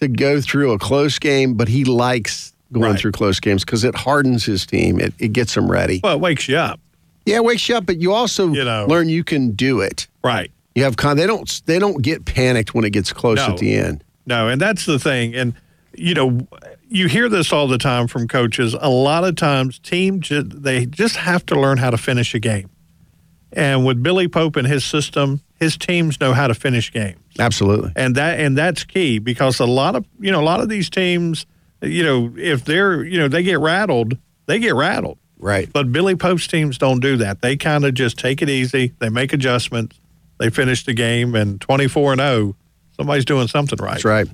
to 0.00 0.06
go 0.06 0.40
through 0.40 0.70
a 0.70 0.78
close 0.78 1.18
game, 1.18 1.54
but 1.54 1.66
he 1.66 1.84
likes 1.84 2.52
going 2.72 2.90
Right. 2.92 2.98
through 3.00 3.12
close 3.12 3.38
games 3.40 3.64
because 3.64 3.84
it 3.84 3.94
hardens 3.94 4.44
his 4.44 4.66
team. 4.66 4.98
It, 5.00 5.14
it 5.18 5.32
gets 5.32 5.56
him 5.56 5.70
ready. 5.70 6.00
Well, 6.02 6.14
it 6.14 6.20
wakes 6.20 6.48
you 6.48 6.56
up. 6.56 6.80
Yeah, 7.24 7.36
it 7.36 7.44
wakes 7.44 7.68
you 7.68 7.76
up, 7.76 7.86
but 7.86 8.00
you 8.00 8.12
also 8.12 8.52
You 8.52 8.64
know. 8.64 8.86
learn 8.88 9.08
you 9.08 9.24
can 9.24 9.52
do 9.52 9.80
it. 9.80 10.06
Right. 10.22 10.50
You 10.74 10.84
have 10.84 10.96
con. 10.96 11.16
They 11.16 11.26
don't 11.26 11.62
they 11.66 11.78
don't 11.78 12.02
get 12.02 12.24
panicked 12.24 12.74
when 12.74 12.84
it 12.84 12.90
gets 12.90 13.12
close 13.12 13.38
No. 13.38 13.46
at 13.46 13.58
the 13.58 13.74
end. 13.74 14.02
No, 14.26 14.48
and 14.48 14.60
that's 14.60 14.84
the 14.86 14.98
thing. 14.98 15.34
And 15.34 15.54
you 15.94 16.12
know, 16.14 16.46
you 16.88 17.08
hear 17.08 17.28
this 17.28 17.52
all 17.52 17.66
the 17.66 17.78
time 17.78 18.06
from 18.06 18.28
coaches. 18.28 18.76
A 18.78 18.90
lot 18.90 19.24
of 19.24 19.34
times, 19.36 19.78
teams 19.78 20.30
they 20.30 20.84
just 20.86 21.16
have 21.16 21.46
to 21.46 21.58
learn 21.58 21.78
how 21.78 21.90
to 21.90 21.96
finish 21.96 22.34
a 22.34 22.38
game. 22.38 22.68
And 23.52 23.86
with 23.86 24.02
Billy 24.02 24.28
Pope 24.28 24.56
and 24.56 24.66
his 24.66 24.84
system, 24.84 25.40
his 25.58 25.76
teams 25.78 26.20
know 26.20 26.34
how 26.34 26.46
to 26.48 26.54
finish 26.54 26.92
games, 26.92 27.16
Absolutely. 27.38 27.92
and 27.96 28.14
that 28.16 28.38
and 28.38 28.58
that's 28.58 28.84
key 28.84 29.18
because 29.18 29.58
a 29.60 29.64
lot 29.64 29.96
of 29.96 30.04
you 30.20 30.30
know 30.30 30.40
a 30.40 30.44
lot 30.44 30.60
of 30.60 30.68
these 30.68 30.90
teams, 30.90 31.46
you 31.88 32.02
know, 32.02 32.34
if 32.36 32.64
they're 32.64 33.04
you 33.04 33.18
know 33.18 33.28
they 33.28 33.42
get 33.42 33.58
rattled, 33.58 34.16
they 34.46 34.58
get 34.58 34.74
rattled. 34.74 35.18
Right. 35.38 35.70
But 35.70 35.92
Billy 35.92 36.16
Pope's 36.16 36.46
teams 36.46 36.78
don't 36.78 37.00
do 37.00 37.18
that. 37.18 37.42
They 37.42 37.56
kind 37.56 37.84
of 37.84 37.94
just 37.94 38.18
take 38.18 38.40
it 38.40 38.48
easy. 38.48 38.94
They 38.98 39.10
make 39.10 39.32
adjustments. 39.32 40.00
They 40.38 40.50
finish 40.50 40.84
the 40.84 40.94
game, 40.94 41.34
and 41.34 41.60
twenty 41.60 41.88
four 41.88 42.12
and 42.12 42.20
zero, 42.20 42.56
somebody's 42.96 43.24
doing 43.24 43.48
something 43.48 43.78
right. 43.80 43.92
That's 43.92 44.04
right. 44.04 44.28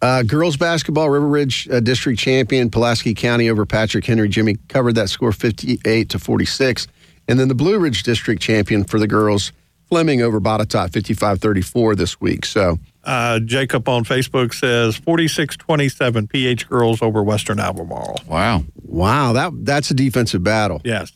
Uh, 0.00 0.22
girls 0.22 0.56
basketball, 0.56 1.10
River 1.10 1.26
Ridge 1.26 1.68
uh, 1.70 1.80
district 1.80 2.18
champion, 2.18 2.70
Pulaski 2.70 3.14
County 3.14 3.50
over 3.50 3.66
Patrick 3.66 4.04
Henry. 4.04 4.28
Jimmy 4.28 4.56
covered 4.68 4.94
that 4.94 5.10
score 5.10 5.32
58 5.32 6.08
to 6.08 6.18
46. 6.18 6.86
And 7.28 7.38
then 7.38 7.48
the 7.48 7.54
Blue 7.54 7.78
Ridge 7.78 8.02
district 8.02 8.42
champion 8.42 8.84
for 8.84 8.98
the 8.98 9.06
girls, 9.06 9.52
Fleming 9.90 10.22
over 10.22 10.40
Botetourt 10.40 10.92
55 10.92 11.40
34 11.40 11.96
this 11.96 12.20
week. 12.20 12.46
So, 12.46 12.78
Uh, 13.02 13.40
Jacob 13.40 13.88
on 13.88 14.04
Facebook 14.04 14.54
says 14.54 14.94
46 14.96 15.56
27 15.56 16.28
PH 16.28 16.68
girls 16.68 17.02
over 17.02 17.22
Western 17.22 17.58
Albemarle. 17.58 18.20
Wow. 18.26 18.62
wow, 18.84 19.32
that 19.32 19.52
that's 19.64 19.90
a 19.90 19.94
defensive 19.94 20.44
battle. 20.44 20.80
Yes. 20.84 21.10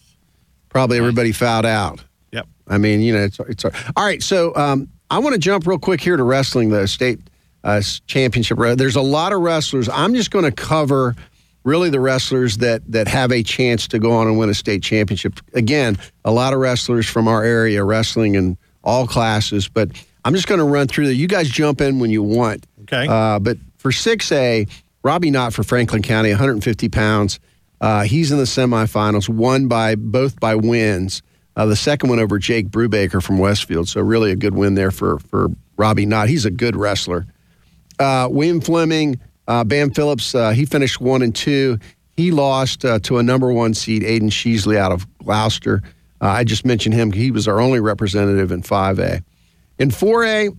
Probably 0.70 0.98
everybody 0.98 1.30
fouled 1.30 1.66
out. 1.66 2.02
Yep. 2.32 2.48
I 2.66 2.78
mean, 2.78 3.00
you 3.00 3.14
know, 3.14 3.22
it's 3.22 3.38
it's 3.48 3.64
all 3.64 3.70
right. 3.96 4.20
So 4.22 4.54
um, 4.56 4.88
I 5.08 5.18
want 5.20 5.34
to 5.34 5.38
jump 5.38 5.66
real 5.68 5.78
quick 5.78 6.00
here 6.00 6.16
to 6.16 6.24
wrestling, 6.24 6.70
the 6.70 6.88
state 6.88 7.20
uh, 7.62 7.80
championship. 8.08 8.58
There's 8.76 8.96
a 8.96 9.00
lot 9.02 9.32
of 9.32 9.40
wrestlers. 9.40 9.88
I'm 9.88 10.14
just 10.14 10.32
going 10.32 10.44
to 10.44 10.52
cover 10.52 11.14
really 11.62 11.90
the 11.90 12.00
wrestlers 12.00 12.56
that 12.58 12.82
that 12.90 13.06
have 13.06 13.30
a 13.30 13.42
chance 13.44 13.86
to 13.88 14.00
go 14.00 14.10
on 14.12 14.26
and 14.26 14.36
win 14.36 14.50
a 14.50 14.54
state 14.54 14.82
championship. 14.82 15.38
Again, 15.52 15.96
a 16.24 16.32
lot 16.32 16.52
of 16.52 16.58
wrestlers 16.58 17.08
from 17.08 17.28
our 17.28 17.44
area 17.44 17.84
wrestling 17.84 18.34
in 18.34 18.58
all 18.84 19.06
classes, 19.06 19.68
but 19.68 19.90
I'm 20.24 20.34
just 20.34 20.46
going 20.46 20.58
to 20.58 20.64
run 20.64 20.86
through 20.86 21.08
that. 21.08 21.14
You 21.14 21.26
guys 21.26 21.48
jump 21.48 21.80
in 21.80 21.98
when 21.98 22.10
you 22.10 22.22
want. 22.22 22.66
Okay. 22.82 23.06
Uh, 23.08 23.38
but 23.38 23.58
for 23.78 23.90
6A, 23.90 24.70
Robbie 25.02 25.30
Knott 25.30 25.52
for 25.52 25.64
Franklin 25.64 26.02
County, 26.02 26.30
150 26.30 26.88
pounds. 26.90 27.40
Uh, 27.80 28.02
he's 28.02 28.30
in 28.30 28.38
the 28.38 28.44
semifinals, 28.44 29.28
won 29.28 29.68
by 29.68 29.94
both 29.94 30.38
by 30.40 30.54
wins. 30.54 31.22
Uh, 31.56 31.66
the 31.66 31.76
second 31.76 32.08
one 32.08 32.18
over 32.18 32.38
Jake 32.38 32.68
Brubaker 32.68 33.22
from 33.22 33.38
Westfield. 33.38 33.88
So 33.88 34.00
really 34.00 34.32
a 34.32 34.36
good 34.36 34.54
win 34.54 34.74
there 34.74 34.90
for 34.90 35.18
for 35.18 35.48
Robbie 35.76 36.06
Knott. 36.06 36.28
He's 36.28 36.44
a 36.44 36.50
good 36.50 36.76
wrestler. 36.76 37.26
Uh, 37.98 38.28
William 38.30 38.60
Fleming, 38.60 39.20
uh, 39.46 39.64
Bam 39.64 39.90
Phillips, 39.90 40.34
uh, 40.34 40.50
he 40.50 40.64
finished 40.64 41.00
one 41.00 41.22
and 41.22 41.34
two. 41.34 41.78
He 42.16 42.30
lost 42.30 42.84
uh, 42.84 42.98
to 43.00 43.18
a 43.18 43.22
number 43.22 43.52
one 43.52 43.74
seed, 43.74 44.02
Aiden 44.02 44.30
Sheasley 44.30 44.76
out 44.76 44.92
of 44.92 45.06
Gloucester. 45.18 45.82
Uh, 46.24 46.28
I 46.28 46.42
just 46.42 46.64
mentioned 46.64 46.94
him. 46.94 47.12
He 47.12 47.30
was 47.30 47.46
our 47.46 47.60
only 47.60 47.80
representative 47.80 48.50
in 48.50 48.62
5A. 48.62 49.22
In 49.78 49.90
4A, 49.90 50.56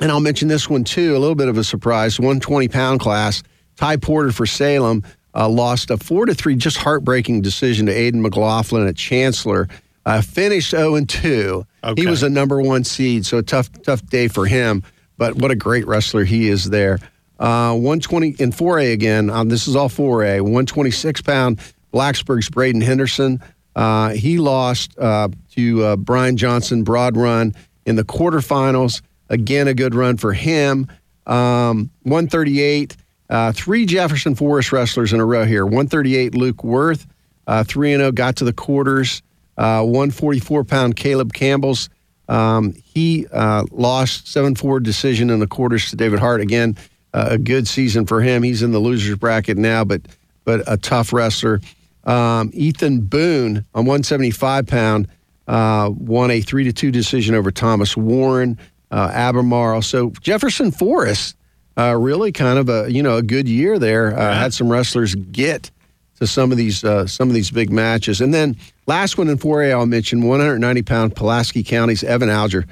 and 0.00 0.10
I'll 0.10 0.18
mention 0.18 0.48
this 0.48 0.68
one 0.68 0.82
too, 0.82 1.16
a 1.16 1.18
little 1.18 1.36
bit 1.36 1.46
of 1.46 1.56
a 1.56 1.62
surprise. 1.62 2.18
120 2.18 2.66
pound 2.66 2.98
class, 2.98 3.44
Ty 3.76 3.98
Porter 3.98 4.32
for 4.32 4.46
Salem 4.46 5.04
uh, 5.32 5.48
lost 5.48 5.92
a 5.92 5.96
four 5.96 6.26
to 6.26 6.34
three, 6.34 6.56
just 6.56 6.76
heartbreaking 6.76 7.40
decision 7.40 7.86
to 7.86 7.92
Aiden 7.92 8.20
McLaughlin 8.20 8.88
at 8.88 8.96
Chancellor. 8.96 9.68
Uh, 10.06 10.22
finished 10.22 10.70
0 10.70 10.96
and 10.96 11.08
2. 11.08 11.64
Okay. 11.84 12.02
He 12.02 12.08
was 12.08 12.24
a 12.24 12.30
number 12.30 12.60
one 12.60 12.82
seed, 12.82 13.24
so 13.26 13.38
a 13.38 13.42
tough, 13.42 13.70
tough 13.82 14.04
day 14.06 14.26
for 14.26 14.46
him. 14.46 14.82
But 15.18 15.36
what 15.36 15.52
a 15.52 15.54
great 15.54 15.86
wrestler 15.86 16.24
he 16.24 16.48
is 16.48 16.64
there. 16.64 16.98
Uh, 17.38 17.74
120 17.74 18.36
in 18.38 18.50
4A 18.50 18.92
again. 18.92 19.30
Um, 19.30 19.50
this 19.50 19.68
is 19.68 19.76
all 19.76 19.88
4A. 19.88 20.40
126 20.40 21.20
pound 21.20 21.60
Blacksburg's 21.92 22.48
Braden 22.48 22.80
Henderson. 22.80 23.40
Uh, 23.80 24.10
he 24.10 24.36
lost 24.36 24.98
uh, 24.98 25.26
to 25.52 25.82
uh, 25.82 25.96
Brian 25.96 26.36
Johnson 26.36 26.84
Broad 26.84 27.16
Run 27.16 27.54
in 27.86 27.96
the 27.96 28.04
quarterfinals. 28.04 29.00
Again, 29.30 29.68
a 29.68 29.74
good 29.74 29.94
run 29.94 30.18
for 30.18 30.34
him. 30.34 30.86
Um, 31.26 31.90
138. 32.02 32.94
Uh, 33.30 33.52
three 33.52 33.86
Jefferson 33.86 34.34
Forest 34.34 34.72
wrestlers 34.72 35.14
in 35.14 35.20
a 35.20 35.24
row 35.24 35.46
here. 35.46 35.64
138 35.64 36.34
Luke 36.34 36.62
Worth, 36.62 37.06
uh, 37.46 37.64
3 37.64 37.96
0, 37.96 38.12
got 38.12 38.36
to 38.36 38.44
the 38.44 38.52
quarters. 38.52 39.22
Uh, 39.56 39.82
144 39.82 40.62
pound 40.64 40.96
Caleb 40.96 41.32
Campbell's. 41.32 41.88
Um, 42.28 42.74
he 42.84 43.26
lost 43.32 44.28
7 44.28 44.56
4 44.56 44.80
decision 44.80 45.30
in 45.30 45.40
the 45.40 45.46
quarters 45.46 45.88
to 45.88 45.96
David 45.96 46.18
Hart. 46.18 46.42
Again, 46.42 46.76
a 47.14 47.38
good 47.38 47.66
season 47.66 48.04
for 48.04 48.20
him. 48.20 48.42
He's 48.42 48.62
in 48.62 48.72
the 48.72 48.78
losers 48.78 49.16
bracket 49.16 49.56
now, 49.56 49.84
but 49.84 50.02
but 50.44 50.64
a 50.66 50.76
tough 50.76 51.14
wrestler. 51.14 51.62
Um, 52.04 52.50
Ethan 52.54 53.02
Boone 53.02 53.64
on 53.74 53.84
175 53.84 54.66
pound 54.66 55.08
uh, 55.46 55.90
won 55.92 56.30
a 56.30 56.40
3 56.40 56.64
to 56.64 56.72
2 56.72 56.90
decision 56.90 57.34
over 57.34 57.50
Thomas 57.50 57.96
Warren, 57.96 58.58
uh, 58.90 59.10
Albemarle. 59.12 59.82
So 59.82 60.10
Jefferson 60.20 60.70
Forest 60.70 61.36
uh, 61.76 61.96
really 61.96 62.32
kind 62.32 62.58
of 62.58 62.68
a 62.68 62.92
you 62.92 63.02
know 63.02 63.16
a 63.16 63.22
good 63.22 63.48
year 63.48 63.78
there. 63.78 64.18
Uh, 64.18 64.34
Had 64.34 64.52
some 64.52 64.70
wrestlers 64.70 65.14
get 65.14 65.70
to 66.18 66.26
some 66.26 66.52
of 66.52 66.58
these 66.58 66.84
uh, 66.84 67.06
some 67.06 67.28
of 67.28 67.34
these 67.34 67.50
big 67.50 67.70
matches, 67.70 68.20
and 68.20 68.34
then 68.34 68.56
last 68.86 69.16
one 69.16 69.28
in 69.28 69.38
4A 69.38 69.72
I'll 69.72 69.86
mention 69.86 70.22
190 70.22 70.82
pound 70.82 71.16
Pulaski 71.16 71.62
County's 71.62 72.04
Evan 72.04 72.28
Alger. 72.28 72.66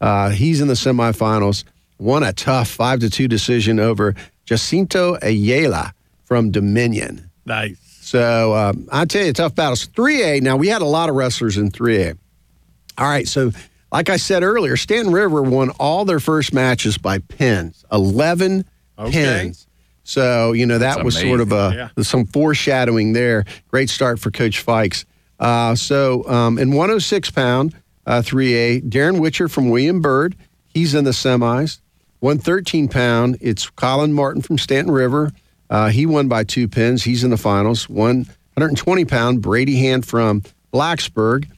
Uh, 0.00 0.30
he's 0.30 0.60
in 0.60 0.68
the 0.68 0.74
semifinals. 0.74 1.64
Won 1.98 2.22
a 2.22 2.32
tough 2.32 2.68
five 2.68 3.00
to 3.00 3.10
two 3.10 3.28
decision 3.28 3.78
over 3.78 4.14
Jacinto 4.44 5.16
Ayala 5.22 5.94
from 6.24 6.50
Dominion. 6.50 7.30
Nice. 7.46 7.91
So 8.12 8.54
um, 8.54 8.86
I 8.92 9.06
tell 9.06 9.24
you, 9.24 9.32
tough 9.32 9.54
battles. 9.54 9.86
3A. 9.86 10.42
Now 10.42 10.58
we 10.58 10.68
had 10.68 10.82
a 10.82 10.86
lot 10.86 11.08
of 11.08 11.14
wrestlers 11.14 11.56
in 11.56 11.70
3A. 11.70 12.18
All 12.98 13.06
right, 13.06 13.26
so 13.26 13.52
like 13.90 14.10
I 14.10 14.18
said 14.18 14.42
earlier, 14.42 14.76
Staunton 14.76 15.14
River 15.14 15.40
won 15.40 15.70
all 15.80 16.04
their 16.04 16.20
first 16.20 16.52
matches 16.52 16.98
by 16.98 17.20
pins, 17.20 17.86
11 17.90 18.66
pins. 19.12 19.66
So, 20.04 20.52
you 20.52 20.66
know, 20.66 20.76
that 20.76 20.96
That's 20.96 21.04
was 21.06 21.18
sort 21.18 21.40
of 21.40 21.52
a 21.52 21.90
some 22.02 22.26
foreshadowing 22.26 23.14
there. 23.14 23.46
Great 23.68 23.88
start 23.88 24.20
for 24.20 24.30
Coach 24.30 24.62
Fikes. 24.62 25.06
Uh, 25.40 25.74
so, 25.74 26.28
um, 26.28 26.58
in 26.58 26.72
106 26.72 27.30
pound, 27.30 27.74
uh, 28.06 28.20
3A, 28.20 28.90
Darren 28.90 29.20
Witcher 29.20 29.48
from 29.48 29.70
William 29.70 30.02
Byrd, 30.02 30.36
he's 30.68 30.94
in 30.94 31.04
the 31.04 31.12
semis. 31.12 31.78
113 32.20 32.88
pound, 32.88 33.38
it's 33.40 33.70
Colin 33.70 34.12
Martin 34.12 34.42
from 34.42 34.58
Staunton 34.58 34.92
River. 34.92 35.32
Uh, 35.72 35.88
he 35.88 36.04
won 36.04 36.28
by 36.28 36.44
two 36.44 36.68
pins. 36.68 37.02
He's 37.02 37.24
in 37.24 37.30
the 37.30 37.38
finals. 37.38 37.88
120 37.88 39.06
pound, 39.06 39.40
Brady 39.40 39.76
Hand 39.78 40.04
from 40.04 40.42
Blacksburg. 40.70 41.48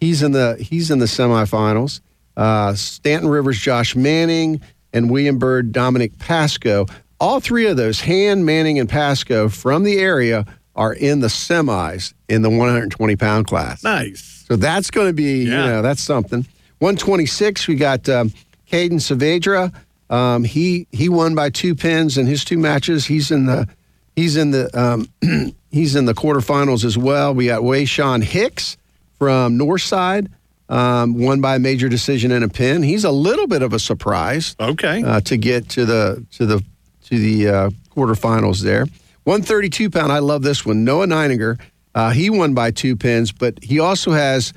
He's 0.00 0.24
in 0.24 0.32
the 0.32 0.56
he's 0.60 0.90
in 0.90 0.98
the 0.98 1.06
semifinals. 1.06 2.00
Uh, 2.36 2.74
Staunton 2.74 3.28
Rivers, 3.28 3.60
Josh 3.60 3.94
Manning, 3.94 4.60
and 4.92 5.08
William 5.08 5.38
Byrd, 5.38 5.70
Dominic 5.70 6.18
Pasco. 6.18 6.86
All 7.20 7.38
three 7.38 7.66
of 7.66 7.76
those, 7.76 8.00
Hand, 8.00 8.44
Manning, 8.44 8.80
and 8.80 8.88
Pasco 8.88 9.48
from 9.48 9.84
the 9.84 9.98
area, 9.98 10.46
are 10.74 10.94
in 10.94 11.20
the 11.20 11.28
semis 11.28 12.12
in 12.28 12.42
the 12.42 12.50
120 12.50 13.14
pound 13.16 13.46
class. 13.46 13.84
Nice. 13.84 14.44
So 14.48 14.56
that's 14.56 14.90
going 14.90 15.06
to 15.06 15.12
be, 15.12 15.44
you 15.44 15.50
know, 15.50 15.82
that's 15.82 16.00
something. 16.00 16.40
126, 16.78 17.68
we 17.68 17.76
got 17.76 18.08
um, 18.08 18.30
Caden 18.72 18.94
Saavedra. 18.94 19.72
Um, 20.10 20.44
he 20.44 20.86
he 20.90 21.08
won 21.08 21.34
by 21.34 21.50
two 21.50 21.74
pins 21.74 22.18
in 22.18 22.26
his 22.26 22.44
two 22.44 22.58
matches. 22.58 23.06
He's 23.06 23.30
in 23.30 23.46
the 23.46 23.68
he's 24.16 24.36
in 24.36 24.50
the 24.50 24.68
um, 24.78 25.08
he's 25.70 25.94
in 25.94 26.04
the 26.04 26.14
quarterfinals 26.14 26.84
as 26.84 26.98
well. 26.98 27.32
We 27.32 27.46
got 27.46 27.62
Wei 27.62 27.84
Sean 27.84 28.20
Hicks 28.20 28.76
from 29.18 29.56
Northside, 29.56 30.28
um, 30.68 31.14
won 31.14 31.40
by 31.40 31.56
a 31.56 31.58
major 31.60 31.88
decision 31.88 32.32
in 32.32 32.42
a 32.42 32.48
pin. 32.48 32.82
He's 32.82 33.04
a 33.04 33.10
little 33.10 33.46
bit 33.46 33.62
of 33.62 33.72
a 33.72 33.78
surprise. 33.78 34.56
Okay. 34.58 35.02
Uh, 35.02 35.20
to 35.20 35.36
get 35.36 35.68
to 35.70 35.84
the 35.84 36.26
to 36.32 36.44
the 36.44 36.64
to 37.04 37.18
the 37.18 37.48
uh, 37.48 37.70
quarterfinals 37.94 38.62
there. 38.62 38.86
132 39.24 39.90
pound. 39.90 40.10
I 40.10 40.18
love 40.18 40.42
this 40.42 40.66
one. 40.66 40.84
Noah 40.84 41.06
Neininger. 41.06 41.60
Uh, 41.94 42.10
he 42.10 42.30
won 42.30 42.54
by 42.54 42.70
two 42.70 42.96
pins, 42.96 43.32
but 43.32 43.62
he 43.62 43.78
also 43.78 44.12
has 44.12 44.52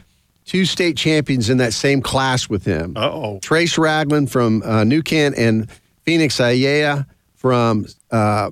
two 0.45 0.65
state 0.65 0.97
champions 0.97 1.49
in 1.49 1.57
that 1.57 1.73
same 1.73 2.01
class 2.01 2.49
with 2.49 2.65
him. 2.65 2.93
Uh-oh. 2.95 3.39
Trace 3.39 3.77
Ragland 3.77 4.31
from 4.31 4.61
uh, 4.63 4.83
New 4.83 5.01
Kent 5.01 5.37
and 5.37 5.69
Phoenix 6.03 6.37
Ayaya 6.37 7.05
from 7.35 7.85
uh, 8.11 8.51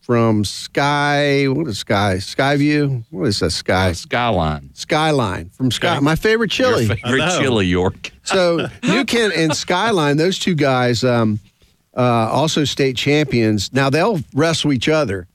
from 0.00 0.42
Sky. 0.42 1.46
What 1.48 1.68
is 1.68 1.80
Sky? 1.80 2.16
Skyview. 2.16 3.04
What 3.10 3.26
is 3.28 3.40
that? 3.40 3.50
Sky. 3.50 3.92
Skyline. 3.92 4.70
Skyline 4.72 5.50
from 5.50 5.70
Sky. 5.70 6.00
My 6.00 6.16
favorite 6.16 6.50
chili. 6.50 6.86
Your 6.86 6.96
favorite 6.96 7.38
chili, 7.38 7.66
York. 7.66 8.10
So 8.24 8.68
New 8.82 9.04
Kent 9.04 9.34
and 9.36 9.54
Skyline, 9.54 10.16
those 10.16 10.38
two 10.38 10.54
guys, 10.54 11.04
um, 11.04 11.40
uh, 11.94 12.00
also 12.00 12.64
state 12.64 12.96
champions. 12.96 13.72
Now 13.72 13.90
they'll 13.90 14.20
wrestle 14.34 14.72
each 14.72 14.88
other, 14.88 15.28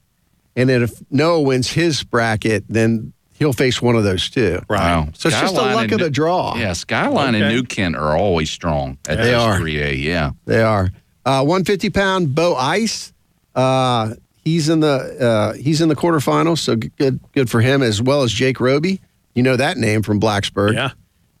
and 0.56 0.68
then 0.68 0.82
if 0.82 1.00
Noah 1.08 1.42
wins 1.42 1.70
his 1.70 2.02
bracket, 2.02 2.64
then 2.68 3.12
he'll 3.38 3.52
face 3.52 3.80
one 3.82 3.96
of 3.96 4.04
those 4.04 4.30
two. 4.30 4.60
Wow. 4.68 5.08
So 5.14 5.28
it's 5.28 5.38
just 5.40 5.54
the 5.54 5.62
luck 5.62 5.92
of 5.92 6.00
the 6.00 6.10
draw. 6.10 6.56
Yeah, 6.56 6.72
Skyline 6.72 7.34
and 7.34 7.54
New 7.54 7.62
Kent 7.64 7.96
are 7.96 8.16
always 8.16 8.50
strong 8.50 8.98
at 9.08 9.18
They 9.18 9.30
those 9.32 9.42
are. 9.42 9.60
3A. 9.60 10.02
Yeah. 10.02 10.30
They 10.46 10.62
are. 10.62 10.90
Uh, 11.24 11.40
150 11.42 11.90
pound 11.90 12.34
Bo 12.34 12.54
Ice. 12.56 13.12
Uh, 13.54 14.14
he's 14.44 14.68
in 14.68 14.80
the 14.80 14.88
uh, 15.20 15.52
he's 15.54 15.80
in 15.80 15.88
the 15.88 15.96
quarterfinals, 15.96 16.58
so 16.58 16.76
good 16.76 17.20
good 17.32 17.48
for 17.48 17.60
him 17.60 17.82
as 17.82 18.02
well 18.02 18.22
as 18.22 18.32
Jake 18.32 18.60
Roby. 18.60 19.00
You 19.34 19.42
know 19.42 19.56
that 19.56 19.76
name 19.78 20.02
from 20.02 20.20
Blacksburg. 20.20 20.74
Yeah. 20.74 20.90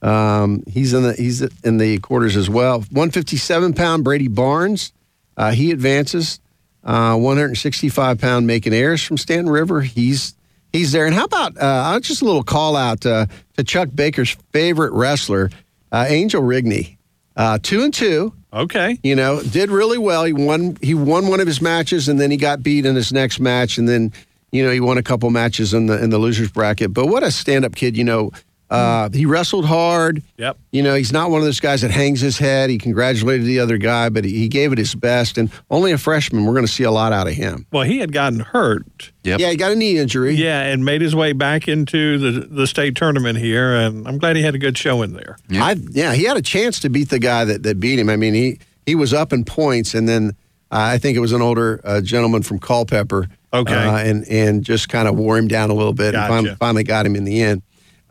Um, 0.00 0.62
he's 0.66 0.92
in 0.92 1.02
the 1.02 1.12
he's 1.14 1.42
in 1.42 1.78
the 1.78 1.98
quarters 1.98 2.36
as 2.36 2.48
well. 2.48 2.80
157 2.80 3.74
pound 3.74 4.04
Brady 4.04 4.28
Barnes. 4.28 4.92
Uh, 5.36 5.52
he 5.52 5.70
advances. 5.70 6.40
Uh, 6.82 7.16
165 7.16 8.20
pound 8.20 8.46
Macon 8.46 8.72
Ayers 8.72 9.02
from 9.02 9.16
Staunton 9.16 9.48
River. 9.50 9.80
He's 9.80 10.34
he's 10.74 10.92
there. 10.92 11.06
And 11.06 11.14
how 11.14 11.24
about 11.24 11.56
uh, 11.56 11.98
just 12.00 12.20
a 12.20 12.24
little 12.26 12.42
call 12.42 12.76
out 12.76 13.06
uh, 13.06 13.26
to 13.56 13.64
Chuck 13.64 13.88
Baker's 13.94 14.36
favorite 14.52 14.92
wrestler, 14.92 15.50
uh, 15.90 16.04
Angel 16.08 16.42
Rigney. 16.42 16.98
Uh, 17.36 17.58
two 17.62 17.82
and 17.82 17.92
two. 17.94 18.32
Okay. 18.52 18.98
You 19.02 19.16
know, 19.16 19.42
did 19.42 19.70
really 19.70 19.98
well. 19.98 20.24
He 20.24 20.32
won. 20.32 20.76
He 20.80 20.94
won 20.94 21.26
one 21.26 21.40
of 21.40 21.46
his 21.48 21.60
matches, 21.60 22.08
and 22.08 22.20
then 22.20 22.30
he 22.30 22.36
got 22.36 22.62
beat 22.62 22.86
in 22.86 22.94
his 22.94 23.12
next 23.12 23.40
match, 23.40 23.78
and 23.78 23.88
then 23.88 24.12
you 24.52 24.64
know 24.64 24.70
he 24.70 24.78
won 24.78 24.98
a 24.98 25.02
couple 25.02 25.28
matches 25.30 25.74
in 25.74 25.86
the 25.86 26.00
in 26.00 26.10
the 26.10 26.18
losers 26.18 26.52
bracket. 26.52 26.94
But 26.94 27.06
what 27.06 27.24
a 27.24 27.32
stand 27.32 27.64
up 27.64 27.74
kid! 27.74 27.96
You 27.96 28.04
know, 28.04 28.30
uh, 28.74 29.08
he 29.12 29.26
wrestled 29.26 29.64
hard. 29.64 30.22
Yep. 30.36 30.58
You 30.72 30.82
know, 30.82 30.94
he's 30.94 31.12
not 31.12 31.30
one 31.30 31.40
of 31.40 31.44
those 31.44 31.60
guys 31.60 31.82
that 31.82 31.90
hangs 31.90 32.20
his 32.20 32.38
head. 32.38 32.70
He 32.70 32.78
congratulated 32.78 33.46
the 33.46 33.60
other 33.60 33.78
guy, 33.78 34.08
but 34.08 34.24
he, 34.24 34.38
he 34.38 34.48
gave 34.48 34.72
it 34.72 34.78
his 34.78 34.94
best. 34.94 35.38
And 35.38 35.50
only 35.70 35.92
a 35.92 35.98
freshman, 35.98 36.44
we're 36.44 36.54
going 36.54 36.66
to 36.66 36.72
see 36.72 36.84
a 36.84 36.90
lot 36.90 37.12
out 37.12 37.26
of 37.26 37.34
him. 37.34 37.66
Well, 37.72 37.84
he 37.84 37.98
had 37.98 38.12
gotten 38.12 38.40
hurt. 38.40 39.12
Yep. 39.22 39.40
Yeah, 39.40 39.50
he 39.50 39.56
got 39.56 39.72
a 39.72 39.76
knee 39.76 39.98
injury. 39.98 40.34
Yeah, 40.34 40.62
and 40.62 40.84
made 40.84 41.00
his 41.00 41.14
way 41.14 41.32
back 41.32 41.68
into 41.68 42.18
the 42.18 42.46
the 42.46 42.66
state 42.66 42.94
tournament 42.96 43.38
here, 43.38 43.74
and 43.74 44.06
I'm 44.06 44.18
glad 44.18 44.36
he 44.36 44.42
had 44.42 44.54
a 44.54 44.58
good 44.58 44.76
showing 44.76 45.14
there. 45.14 45.38
I, 45.52 45.76
yeah, 45.90 46.12
he 46.12 46.24
had 46.24 46.36
a 46.36 46.42
chance 46.42 46.80
to 46.80 46.90
beat 46.90 47.08
the 47.08 47.18
guy 47.18 47.44
that, 47.44 47.62
that 47.62 47.80
beat 47.80 47.98
him. 47.98 48.10
I 48.10 48.16
mean, 48.16 48.34
he 48.34 48.58
he 48.84 48.94
was 48.94 49.14
up 49.14 49.32
in 49.32 49.44
points, 49.44 49.94
and 49.94 50.08
then 50.08 50.36
uh, 50.70 50.92
I 50.92 50.98
think 50.98 51.16
it 51.16 51.20
was 51.20 51.32
an 51.32 51.40
older 51.40 51.80
uh, 51.84 52.00
gentleman 52.00 52.42
from 52.42 52.58
Culpeper. 52.58 53.28
Okay. 53.52 53.72
uh, 53.72 53.98
and 53.98 54.26
and 54.28 54.64
just 54.64 54.88
kind 54.88 55.06
of 55.06 55.16
wore 55.16 55.38
him 55.38 55.46
down 55.46 55.70
a 55.70 55.74
little 55.74 55.92
bit, 55.92 56.14
and 56.14 56.26
finally, 56.26 56.54
finally 56.56 56.82
got 56.84 57.06
him 57.06 57.14
in 57.14 57.24
the 57.24 57.40
end. 57.40 57.62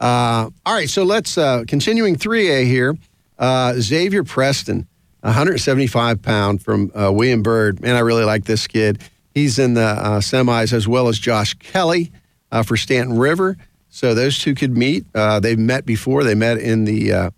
Uh, 0.03 0.49
all 0.65 0.73
right, 0.73 0.89
so 0.89 1.03
let's 1.05 1.37
uh, 1.37 1.63
continuing 1.65 2.17
three 2.17 2.49
A 2.49 2.65
here. 2.65 2.97
Uh, 3.39 3.75
Xavier 3.79 4.25
Preston, 4.25 4.85
175 5.21 6.21
pound 6.21 6.61
from 6.61 6.91
uh, 6.93 7.09
William 7.09 7.41
Byrd. 7.41 7.79
Man, 7.79 7.95
I 7.95 7.99
really 7.99 8.25
like 8.25 8.43
this 8.43 8.67
kid. 8.67 9.01
He's 9.33 9.57
in 9.59 9.75
the 9.75 9.81
uh, 9.81 10.19
semis 10.19 10.73
as 10.73 10.89
well 10.89 11.07
as 11.07 11.17
Josh 11.17 11.53
Kelly 11.53 12.11
uh, 12.51 12.63
for 12.63 12.75
Staunton 12.75 13.17
River. 13.17 13.55
So 13.87 14.13
those 14.13 14.37
two 14.37 14.55
could 14.55 14.75
meet. 14.75 15.05
They've 15.13 15.57
met 15.57 15.85
before. 15.85 16.25
They 16.25 16.35
met 16.35 16.57
in 16.57 16.83
the 16.83 17.31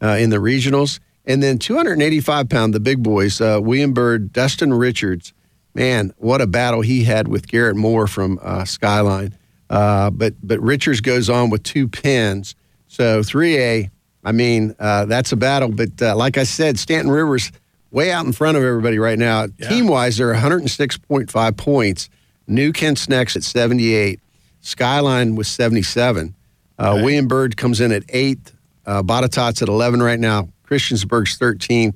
in 0.00 0.30
the 0.30 0.38
regionals. 0.38 0.98
And 1.24 1.40
then 1.40 1.60
285 1.60 2.48
pound, 2.48 2.74
the 2.74 2.80
big 2.80 3.00
boys, 3.00 3.38
William 3.38 3.92
Byrd, 3.92 4.32
Dustin 4.32 4.74
Richards. 4.74 5.32
Man, 5.72 6.12
what 6.16 6.40
a 6.40 6.48
battle 6.48 6.80
he 6.80 7.04
had 7.04 7.28
with 7.28 7.46
Garrett 7.46 7.76
Moore 7.76 8.08
from 8.08 8.40
Skyline. 8.64 9.37
Uh, 9.70 10.10
but 10.10 10.34
but 10.42 10.60
Richards 10.60 11.00
goes 11.00 11.28
on 11.28 11.50
with 11.50 11.62
two 11.62 11.88
pins. 11.88 12.54
So 12.86 13.20
3A, 13.20 13.90
I 14.24 14.32
mean, 14.32 14.74
uh, 14.78 15.04
that's 15.04 15.32
a 15.32 15.36
battle. 15.36 15.68
But 15.70 16.00
uh, 16.00 16.16
like 16.16 16.38
I 16.38 16.44
said, 16.44 16.78
Staunton 16.78 17.10
Rivers 17.10 17.52
way 17.90 18.10
out 18.10 18.26
in 18.26 18.32
front 18.32 18.56
of 18.56 18.64
everybody 18.64 18.98
right 18.98 19.18
now. 19.18 19.46
Team 19.68 19.86
wise, 19.88 20.16
they're 20.16 20.34
106.5 20.34 21.56
points. 21.56 22.08
New 22.46 22.72
Kent's 22.72 23.08
next 23.08 23.36
at 23.36 23.42
78. 23.42 24.20
Skyline 24.60 25.36
was 25.36 25.48
77. 25.48 26.34
Uh, 26.78 26.92
William 27.02 27.28
Byrd 27.28 27.56
comes 27.56 27.80
in 27.80 27.92
at 27.92 28.04
eighth. 28.08 28.54
Uh, 28.86 29.02
Botetourt's 29.02 29.60
at 29.62 29.68
11 29.68 30.02
right 30.02 30.18
now. 30.18 30.48
Christiansburg's 30.66 31.38
13th. 31.38 31.94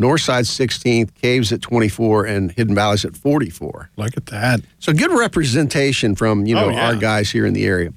Northside's 0.00 0.48
16th. 0.50 1.14
Caves 1.14 1.52
at 1.52 1.60
24. 1.62 2.26
And 2.26 2.50
Hidden 2.52 2.74
Valley's 2.74 3.04
at 3.04 3.16
44. 3.16 3.90
Look 3.96 4.16
at 4.16 4.26
that. 4.26 4.60
So 4.80 4.92
good 4.92 5.12
representation 5.12 6.14
from, 6.14 6.46
you 6.46 6.54
know, 6.54 6.66
Oh, 6.66 6.70
yeah. 6.70 6.86
our 6.88 6.96
guys 6.96 7.30
here 7.30 7.46
in 7.46 7.52
the 7.54 7.64
area. 7.66 7.92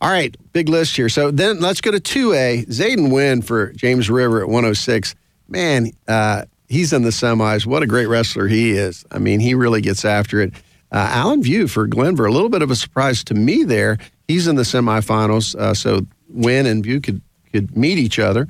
All 0.00 0.10
right, 0.10 0.36
big 0.52 0.68
list 0.68 0.96
here. 0.96 1.08
So 1.08 1.30
then 1.30 1.60
let's 1.60 1.80
go 1.80 1.90
to 1.92 2.00
2A. 2.00 2.66
Zayden 2.66 3.12
Wynn 3.12 3.40
for 3.42 3.72
James 3.72 4.10
River 4.10 4.40
at 4.40 4.48
106. 4.48 5.14
Man, 5.48 5.90
uh, 6.08 6.44
he's 6.68 6.92
in 6.92 7.02
the 7.02 7.10
semis. 7.10 7.66
What 7.66 7.82
a 7.82 7.86
great 7.86 8.06
wrestler 8.06 8.48
he 8.48 8.72
is. 8.72 9.04
I 9.12 9.18
mean, 9.18 9.38
he 9.38 9.54
really 9.54 9.80
gets 9.80 10.04
after 10.04 10.40
it. 10.40 10.54
Uh, 10.90 11.06
Alan 11.10 11.42
View 11.42 11.68
for 11.68 11.86
Glenvar, 11.86 12.26
a 12.28 12.32
little 12.32 12.48
bit 12.48 12.62
of 12.62 12.70
a 12.70 12.74
surprise 12.74 13.22
to 13.24 13.34
me 13.34 13.62
there. 13.62 13.96
He's 14.28 14.46
in 14.48 14.56
the 14.56 14.62
semifinals, 14.62 15.54
uh, 15.54 15.72
so 15.72 16.06
Wynn 16.28 16.66
and 16.66 16.82
View 16.84 17.00
could 17.00 17.22
could 17.52 17.76
meet 17.76 17.98
each 17.98 18.18
other. 18.18 18.48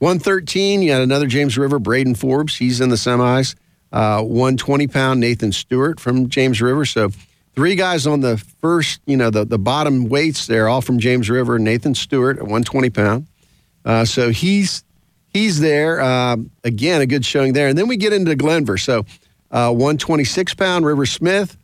113, 0.00 0.82
you 0.82 0.88
got 0.90 1.02
another 1.02 1.26
James 1.26 1.56
River, 1.56 1.78
Braden 1.78 2.14
Forbes. 2.14 2.56
He's 2.56 2.80
in 2.80 2.88
the 2.90 2.96
semis. 2.96 3.54
Uh, 3.92 4.22
120 4.22 4.86
pound 4.88 5.20
Nathan 5.20 5.52
Stewart 5.52 6.00
from 6.00 6.28
James 6.28 6.60
River. 6.62 6.84
So 6.84 7.10
three 7.54 7.74
guys 7.74 8.06
on 8.06 8.20
the 8.20 8.38
first, 8.60 9.00
you 9.06 9.16
know, 9.16 9.30
the, 9.30 9.44
the 9.44 9.58
bottom 9.58 10.08
weights 10.08 10.46
there, 10.46 10.68
all 10.68 10.80
from 10.80 10.98
James 10.98 11.28
River. 11.28 11.58
Nathan 11.58 11.94
Stewart 11.94 12.36
at 12.38 12.42
120 12.42 12.90
pound. 12.90 13.26
Uh, 13.84 14.04
so 14.04 14.30
he's 14.30 14.84
he's 15.28 15.60
there. 15.60 16.00
Um, 16.00 16.50
again, 16.64 17.00
a 17.00 17.06
good 17.06 17.24
showing 17.24 17.52
there. 17.52 17.68
And 17.68 17.76
then 17.76 17.88
we 17.88 17.96
get 17.96 18.12
into 18.12 18.34
Glenvar. 18.36 18.78
So 18.78 19.04
Uh, 19.50 19.72
126 19.72 20.54
pound 20.54 20.86
River 20.86 21.04
Smith, 21.04 21.56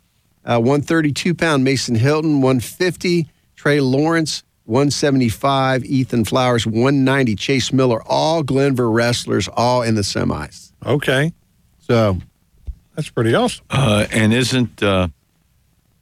uh, 0.45 0.59
132 0.59 1.35
pound 1.35 1.63
Mason 1.63 1.95
Hilton, 1.95 2.43
150 2.43 3.29
Trey 3.55 3.79
Lawrence, 3.81 4.43
175 4.67 5.85
Ethan 5.85 6.25
Flowers, 6.25 6.67
190 6.67 7.35
Chase 7.37 7.73
Miller. 7.73 8.03
All 8.07 8.43
Glenvar 8.43 8.93
wrestlers, 8.93 9.49
all 9.49 9.83
in 9.83 9.95
the 9.95 10.03
semis. 10.03 10.73
Okay. 10.85 11.33
So 11.79 12.19
that's 12.95 13.11
pretty 13.11 13.35
awesome. 13.35 13.65
Uh, 13.71 14.07
and 14.11 14.33
isn't 14.33 14.83
uh, 14.83 15.09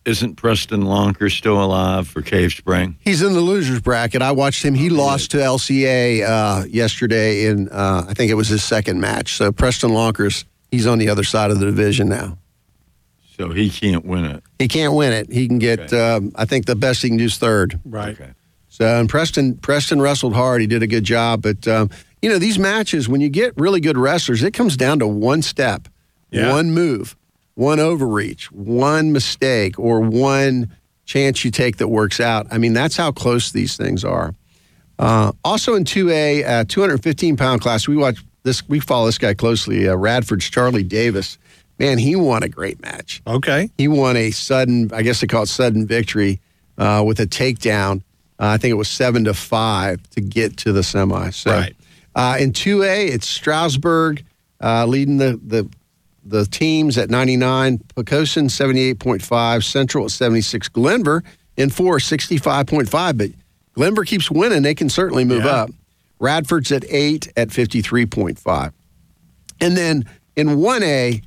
isn't 0.05 0.37
Preston 0.37 0.83
Lonker 0.83 1.31
still 1.31 1.63
alive 1.63 2.09
for 2.09 2.23
Cave 2.23 2.53
Spring? 2.53 2.97
He's 3.01 3.23
in 3.23 3.33
the 3.33 3.41
losers 3.41 3.81
bracket. 3.81 4.23
I 4.23 4.33
watched 4.33 4.63
him. 4.63 4.75
He 4.75 4.91
lost 4.91 5.31
to 5.33 5.39
LCA 5.39 6.23
uh, 6.27 6.65
yesterday 6.67 7.47
in 7.47 7.69
uh, 7.71 8.07
I 8.09 8.15
think 8.15 8.31
it 8.31 8.35
was 8.35 8.49
his 8.49 8.63
second 8.65 9.01
match. 9.01 9.37
So 9.37 9.53
Preston 9.53 9.91
Lonkers, 9.91 10.45
he's 10.71 10.87
on 10.87 10.99
the 10.99 11.09
other 11.09 11.25
side 11.25 11.51
of 11.51 11.59
the 11.59 11.67
division 11.67 12.09
now. 12.09 12.39
So 13.37 13.51
he 13.51 13.69
can't 13.69 14.05
win 14.05 14.25
it. 14.27 14.45
He 14.59 14.69
can't 14.69 14.95
win 14.95 15.13
it. 15.13 15.33
He 15.33 15.49
can 15.49 15.59
get. 15.59 15.93
Um, 15.93 16.33
I 16.37 16.45
think 16.45 16.67
the 16.67 16.77
best 16.77 17.03
he 17.03 17.09
can 17.09 17.19
do 17.19 17.25
is 17.25 17.37
third. 17.37 17.81
Right. 17.85 18.17
So 18.75 18.99
and 18.99 19.09
Preston 19.09 19.57
Preston 19.59 20.01
wrestled 20.03 20.35
hard. 20.35 20.61
He 20.61 20.67
did 20.67 20.83
a 20.83 20.89
good 20.89 21.05
job. 21.05 21.43
But 21.43 21.69
um, 21.69 21.91
you 22.21 22.29
know 22.29 22.39
these 22.39 22.59
matches, 22.59 23.09
when 23.09 23.21
you 23.21 23.29
get 23.29 23.53
really 23.57 23.79
good 23.79 23.97
wrestlers, 23.97 24.43
it 24.43 24.51
comes 24.53 24.77
down 24.77 24.99
to 24.99 25.07
one 25.07 25.43
step, 25.43 25.87
Yeah. 26.33 26.51
one 26.51 26.73
move, 26.73 27.15
one 27.55 27.79
overreach, 27.79 28.51
one 28.51 29.13
mistake, 29.13 29.79
or 29.79 30.01
one 30.01 30.75
chance 31.05 31.45
you 31.45 31.53
take 31.53 31.77
that 31.77 31.87
works 31.87 32.19
out. 32.19 32.49
I 32.51 32.59
mean, 32.59 32.73
that's 32.73 32.97
how 32.97 33.13
close 33.13 33.53
these 33.53 33.77
things 33.77 34.05
are. 34.05 34.35
Uh, 34.99 35.31
also 35.45 35.75
in 35.75 35.85
2A, 35.85 36.45
uh, 36.45 36.65
215 36.67 37.37
pound 37.37 37.61
class, 37.61 37.87
we 37.87 37.97
watch 37.97 38.19
this. 38.43 38.69
We 38.69 38.81
follow 38.81 39.07
this 39.07 39.19
guy 39.19 39.35
closely. 39.35 39.89
Uh, 39.89 39.95
Radford's 39.95 40.51
Charlie 40.51 40.83
Davis. 40.83 41.39
Man, 41.79 41.99
he 41.99 42.17
won 42.17 42.43
a 42.43 42.49
great 42.49 42.83
match. 42.83 43.23
Okay. 43.25 43.71
He 43.79 43.87
won 43.87 44.17
a 44.17 44.33
sudden, 44.33 44.91
I 44.93 45.03
guess 45.03 45.21
they 45.21 45.29
call 45.29 45.45
it 45.45 45.49
sudden 45.49 45.87
victory 45.87 46.41
uh, 46.77 47.05
with 47.07 47.21
a 47.21 47.27
takedown. 47.27 48.03
Uh, 48.45 48.49
I 48.49 48.59
think 48.59 48.73
it 48.73 48.75
was 48.75 48.91
seven 48.91 49.25
to 49.25 49.33
five 49.33 50.03
to 50.11 50.21
get 50.21 50.59
to 50.59 50.73
the 50.73 50.83
semi. 50.83 51.31
So, 51.31 51.51
Right. 51.51 51.75
uh, 52.15 52.37
in 52.39 52.53
2A, 52.53 53.09
it's 53.09 53.27
Strasburg 53.27 54.23
uh, 54.63 54.85
leading 54.87 55.17
the, 55.17 55.41
the 55.43 55.67
the 56.27 56.45
teams 56.47 56.97
at 56.97 57.11
99, 57.11 57.79
Poquoson 57.97 58.47
78.5, 58.49 59.63
Central 59.63 60.07
at 60.07 60.11
76, 60.11 60.69
Glenvar 60.71 61.23
in 61.59 61.69
four, 61.71 61.99
65.5. 61.99 63.19
But 63.19 63.31
Glenvar 63.77 64.07
keeps 64.07 64.31
winning. 64.31 64.63
They 64.63 64.75
can 64.75 64.89
certainly 64.89 65.25
move 65.27 65.45
Yeah. 65.45 65.51
up. 65.51 65.71
Radford's 66.19 66.73
at 66.73 66.85
eight 66.89 67.31
at 67.37 67.49
53.5. 67.51 68.73
And 69.61 69.77
then 69.77 70.05
in 70.37 70.49
1A, 70.57 71.23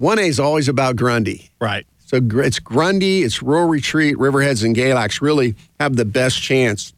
1A 0.00 0.26
is 0.26 0.40
always 0.40 0.68
about 0.68 0.96
Grundy. 0.96 1.50
Right. 1.60 1.86
So 2.14 2.20
it's 2.38 2.60
Grundy, 2.60 3.24
it's 3.24 3.42
Rural 3.42 3.66
Retreat, 3.66 4.16
Riverheads, 4.18 4.64
and 4.64 4.76
Galax 4.76 5.20
really 5.20 5.56
have 5.80 5.96
the 5.96 6.04
best 6.04 6.40
chance 6.40 6.92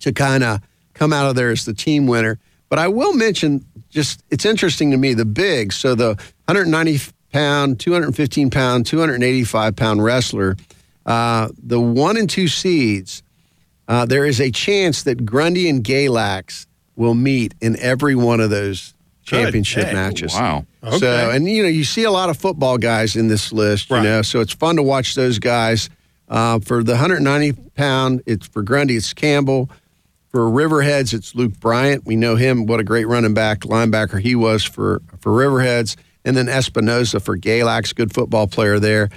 to 0.00 0.12
kind 0.12 0.44
of 0.44 0.60
come 0.92 1.10
out 1.10 1.30
of 1.30 1.36
there 1.36 1.48
as 1.48 1.64
the 1.64 1.72
team 1.72 2.06
winner. 2.06 2.38
But 2.68 2.78
I 2.78 2.88
will 2.88 3.14
mention 3.14 3.64
just 3.88 4.22
it's 4.28 4.44
interesting 4.44 4.90
to 4.90 4.98
me 4.98 5.14
the 5.14 5.24
big. 5.24 5.72
So 5.72 5.94
the 5.94 6.08
190 6.48 7.00
pound, 7.32 7.80
215 7.80 8.50
pound, 8.50 8.84
285 8.84 9.74
pound 9.74 10.04
wrestler, 10.04 10.56
uh, 11.06 11.48
the 11.62 11.80
one 11.80 12.18
and 12.18 12.28
two 12.28 12.48
seeds. 12.48 13.22
Uh, 13.88 14.04
there 14.04 14.26
is 14.26 14.38
a 14.38 14.50
chance 14.50 15.04
that 15.04 15.24
Grundy 15.24 15.70
and 15.70 15.82
Galax 15.82 16.66
will 16.94 17.14
meet 17.14 17.54
in 17.62 17.78
every 17.78 18.14
one 18.14 18.40
of 18.40 18.50
those 18.50 18.92
championship 19.26 19.86
day. 19.86 19.92
matches. 19.92 20.34
Wow. 20.34 20.64
Okay. 20.82 20.98
So, 20.98 21.30
and 21.30 21.48
you 21.48 21.62
know, 21.62 21.68
you 21.68 21.84
see 21.84 22.04
a 22.04 22.10
lot 22.10 22.30
of 22.30 22.36
football 22.36 22.78
guys 22.78 23.16
in 23.16 23.28
this 23.28 23.52
list, 23.52 23.90
you 23.90 24.00
know, 24.00 24.22
so 24.22 24.40
it's 24.40 24.54
fun 24.54 24.76
to 24.76 24.82
watch 24.82 25.14
those 25.14 25.38
guys. 25.38 25.90
Uh, 26.28 26.58
for 26.60 26.82
the 26.82 26.92
190 26.92 27.52
pound, 27.74 28.22
it's 28.26 28.46
for 28.46 28.62
Grundy, 28.62 28.96
it's 28.96 29.12
Campbell. 29.12 29.70
For 30.30 30.40
Riverheads, 30.40 31.14
it's 31.14 31.34
Luke 31.34 31.58
Bryant. 31.60 32.04
We 32.04 32.16
know 32.16 32.36
him, 32.36 32.66
what 32.66 32.80
a 32.80 32.84
great 32.84 33.06
running 33.06 33.32
back, 33.32 33.60
linebacker 33.60 34.20
he 34.20 34.34
was 34.34 34.64
for, 34.64 35.00
for 35.20 35.32
Riverheads. 35.32 35.96
And 36.24 36.36
then 36.36 36.46
Espinoza 36.46 37.22
for 37.22 37.38
Galax, 37.38 37.94
good 37.94 38.12
football 38.12 38.46
player 38.46 38.78
there. 38.78 39.08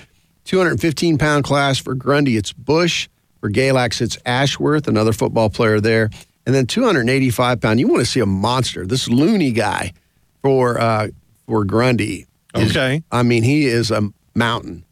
215 0.45 1.17
pound 1.17 1.43
class 1.43 1.77
for 1.77 1.93
Grundy, 1.93 2.37
it's 2.37 2.53
Bush. 2.53 3.09
For 3.41 3.49
Galax, 3.49 4.01
it's 4.01 4.17
Ashworth, 4.25 4.87
another 4.87 5.13
football 5.13 5.49
player 5.49 5.79
there. 5.79 6.09
And 6.49 6.55
then 6.55 6.65
285 6.65 7.61
pound, 7.61 7.79
you 7.79 7.87
want 7.87 7.99
to 7.99 8.07
see 8.07 8.21
a 8.21 8.25
monster. 8.25 8.83
This 8.83 9.07
loony 9.07 9.51
guy 9.51 9.93
for 10.41 10.79
uh, 10.81 11.09
for 11.45 11.63
Grundy. 11.63 12.25
is- 12.55 12.71
Okay. 12.75 13.03
I 13.11 13.21
mean, 13.21 13.43
he 13.43 13.67
is 13.67 13.91
a 13.91 14.09
mountain, 14.33 14.83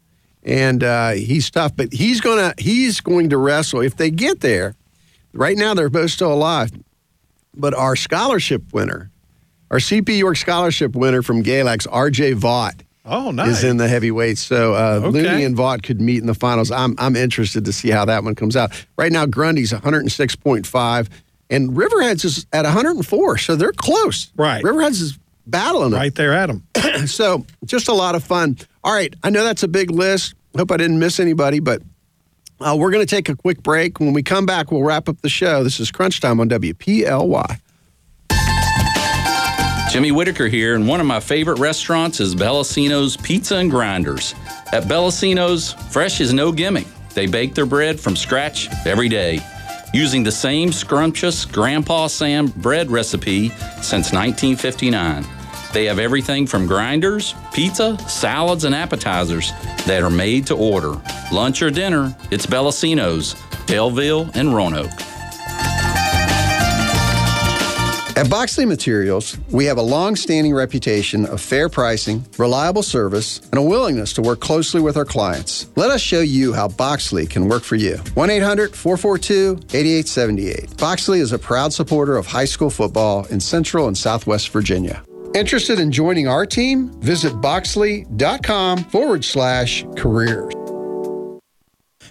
and 0.44 0.84
uh, 0.84 1.10
he's 1.14 1.50
tough. 1.50 1.74
But 1.74 1.92
he's 1.92 2.20
gonna 2.20 2.54
he's 2.58 3.00
going 3.00 3.30
to 3.30 3.36
wrestle 3.38 3.80
if 3.80 3.96
they 3.96 4.12
get 4.12 4.38
there. 4.38 4.76
Right 5.32 5.56
now, 5.56 5.74
they're 5.74 5.90
both 5.90 6.12
still 6.12 6.32
alive. 6.32 6.70
But 7.56 7.74
our 7.74 7.96
scholarship 7.96 8.62
winner, 8.72 9.10
our 9.72 9.78
CP 9.78 10.16
York 10.18 10.36
scholarship 10.36 10.94
winner 10.94 11.22
from 11.22 11.42
Galax, 11.42 11.88
R.J. 11.90 12.34
Vaught, 12.34 12.82
Oh, 13.04 13.32
nice. 13.32 13.48
is 13.58 13.64
in 13.64 13.78
the 13.78 13.88
heavyweights. 13.88 14.40
So 14.40 14.74
uh, 14.74 15.00
Okay. 15.02 15.08
Looney 15.22 15.42
and 15.44 15.56
Vaught 15.56 15.82
could 15.82 16.00
meet 16.00 16.18
in 16.18 16.26
the 16.28 16.34
finals. 16.34 16.70
I'm 16.70 16.94
I'm 16.98 17.16
interested 17.16 17.64
to 17.64 17.72
see 17.72 17.90
how 17.90 18.04
that 18.04 18.22
one 18.22 18.36
comes 18.36 18.54
out. 18.54 18.70
Right 18.96 19.10
now, 19.10 19.26
Grundy's 19.26 19.72
106.5, 19.72 21.08
and 21.50 21.70
Riverheads 21.70 22.24
is 22.24 22.46
at 22.52 22.64
104. 22.64 23.38
So 23.38 23.56
they're 23.56 23.72
close. 23.72 24.30
Right. 24.36 24.62
Riverheads 24.62 25.00
is 25.00 25.18
battling 25.46 25.90
them. 25.90 26.00
right 26.00 26.14
there 26.14 26.32
at 26.32 26.50
him. 26.50 26.66
so 27.06 27.44
just 27.64 27.88
a 27.88 27.94
lot 27.94 28.14
of 28.14 28.22
fun. 28.22 28.58
All 28.84 28.92
right, 28.92 29.14
I 29.22 29.30
know 29.30 29.44
that's 29.44 29.62
a 29.62 29.68
big 29.68 29.90
list. 29.90 30.34
Hope 30.56 30.70
I 30.70 30.76
didn't 30.76 30.98
miss 30.98 31.20
anybody, 31.20 31.60
but 31.60 31.82
uh, 32.60 32.76
we're 32.78 32.90
going 32.90 33.04
to 33.04 33.10
take 33.10 33.28
a 33.28 33.36
quick 33.36 33.62
break. 33.62 34.00
When 34.00 34.12
we 34.12 34.22
come 34.22 34.46
back, 34.46 34.70
we'll 34.70 34.82
wrap 34.82 35.08
up 35.08 35.20
the 35.22 35.28
show. 35.28 35.62
This 35.62 35.80
is 35.80 35.90
Crunch 35.90 36.20
Time 36.20 36.40
on 36.40 36.48
WPLY. 36.48 37.60
Jimmy 39.90 40.12
Whitaker 40.12 40.48
here, 40.48 40.74
and 40.74 40.86
one 40.86 41.00
of 41.00 41.06
my 41.06 41.18
favorite 41.18 41.58
restaurants 41.58 42.20
is 42.20 42.34
Bellacino's 42.34 43.16
Pizza 43.16 43.56
and 43.56 43.70
Grinders. 43.70 44.34
At 44.70 44.84
Bellacino's, 44.84 45.72
fresh 45.90 46.20
is 46.20 46.34
no 46.34 46.52
gimmick. 46.52 46.86
They 47.14 47.26
bake 47.26 47.54
their 47.54 47.64
bread 47.64 47.98
from 47.98 48.14
scratch 48.14 48.68
every 48.84 49.08
day, 49.08 49.40
using 49.92 50.22
the 50.22 50.32
same 50.32 50.72
scrumptious 50.72 51.44
Grandpa 51.44 52.06
Sam 52.06 52.46
bread 52.48 52.90
recipe 52.90 53.48
since 53.80 54.12
1959. 54.12 55.24
They 55.72 55.84
have 55.84 55.98
everything 55.98 56.46
from 56.46 56.66
grinders, 56.66 57.34
pizza, 57.52 57.98
salads, 58.08 58.64
and 58.64 58.74
appetizers 58.74 59.52
that 59.86 60.02
are 60.02 60.10
made 60.10 60.46
to 60.46 60.56
order. 60.56 61.00
Lunch 61.30 61.62
or 61.62 61.70
dinner, 61.70 62.16
it's 62.30 62.46
Bellacino's, 62.46 63.34
Belleville, 63.66 64.30
and 64.34 64.54
Roanoke. 64.54 64.90
At 68.18 68.26
Boxley 68.26 68.66
Materials, 68.66 69.38
we 69.52 69.66
have 69.66 69.78
a 69.78 69.82
long 69.82 70.16
standing 70.16 70.52
reputation 70.52 71.24
of 71.24 71.40
fair 71.40 71.68
pricing, 71.68 72.24
reliable 72.36 72.82
service, 72.82 73.38
and 73.52 73.60
a 73.60 73.62
willingness 73.62 74.12
to 74.14 74.22
work 74.22 74.40
closely 74.40 74.80
with 74.80 74.96
our 74.96 75.04
clients. 75.04 75.68
Let 75.76 75.92
us 75.92 76.00
show 76.00 76.18
you 76.18 76.52
how 76.52 76.66
Boxley 76.66 77.30
can 77.30 77.48
work 77.48 77.62
for 77.62 77.76
you. 77.76 77.98
1 78.14 78.28
800 78.28 78.74
442 78.74 79.60
8878. 79.72 80.70
Boxley 80.70 81.20
is 81.20 81.30
a 81.30 81.38
proud 81.38 81.72
supporter 81.72 82.16
of 82.16 82.26
high 82.26 82.44
school 82.44 82.70
football 82.70 83.24
in 83.26 83.38
Central 83.38 83.86
and 83.86 83.96
Southwest 83.96 84.48
Virginia. 84.48 85.04
Interested 85.36 85.78
in 85.78 85.92
joining 85.92 86.26
our 86.26 86.44
team? 86.44 86.88
Visit 87.00 87.34
boxley.com 87.34 88.78
forward 88.78 89.24
slash 89.24 89.84
careers. 89.94 90.57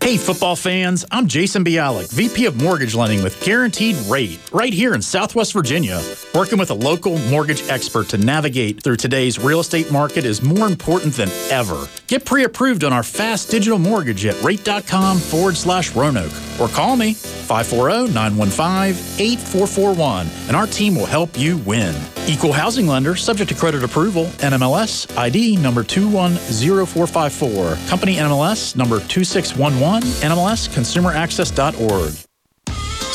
Hey, 0.08 0.16
football 0.16 0.56
fans, 0.56 1.04
I'm 1.12 1.28
Jason 1.28 1.66
Bialik, 1.66 2.10
VP 2.14 2.46
of 2.46 2.56
Mortgage 2.56 2.96
Lending 2.96 3.22
with 3.22 3.44
Guaranteed 3.44 3.98
Rate, 4.10 4.40
right 4.54 4.72
here 4.72 4.94
in 4.94 5.02
Southwest 5.02 5.52
Virginia. 5.52 6.02
Working 6.34 6.58
with 6.58 6.70
a 6.70 6.74
local 6.74 7.20
mortgage 7.28 7.68
expert 7.68 8.08
to 8.08 8.18
navigate 8.18 8.82
through 8.82 8.96
today's 8.96 9.38
real 9.38 9.60
estate 9.60 9.92
market 9.92 10.24
is 10.24 10.42
more 10.42 10.66
important 10.66 11.14
than 11.16 11.28
ever. 11.52 11.90
Get 12.08 12.24
pre 12.24 12.46
approved 12.46 12.86
on 12.86 12.94
our 12.94 13.04
fast 13.04 13.52
digital 13.52 13.78
mortgage 13.78 14.26
at 14.26 14.42
rate.com 14.42 15.20
forward 15.20 15.58
slash 15.58 15.94
Roanoke 15.94 16.32
or 16.60 16.70
call 16.70 16.96
me 16.96 17.14
540 17.14 18.14
915 18.14 18.96
8441 19.20 20.28
and 20.48 20.56
our 20.56 20.68
team 20.68 20.96
will 20.96 21.06
help 21.06 21.38
you 21.38 21.58
win. 21.58 21.94
Equal 22.28 22.54
housing 22.54 22.88
lender, 22.88 23.16
subject 23.16 23.50
to 23.50 23.56
credit 23.56 23.84
approval, 23.84 24.26
NMLS 24.38 25.16
ID 25.18 25.58
number 25.58 25.84
210454, 25.84 27.90
company 27.90 28.16
NMLS 28.16 28.76
number 28.76 29.00
2611, 29.00 30.08
NMLS 30.22 30.70
consumeraccess.org. 30.70 32.27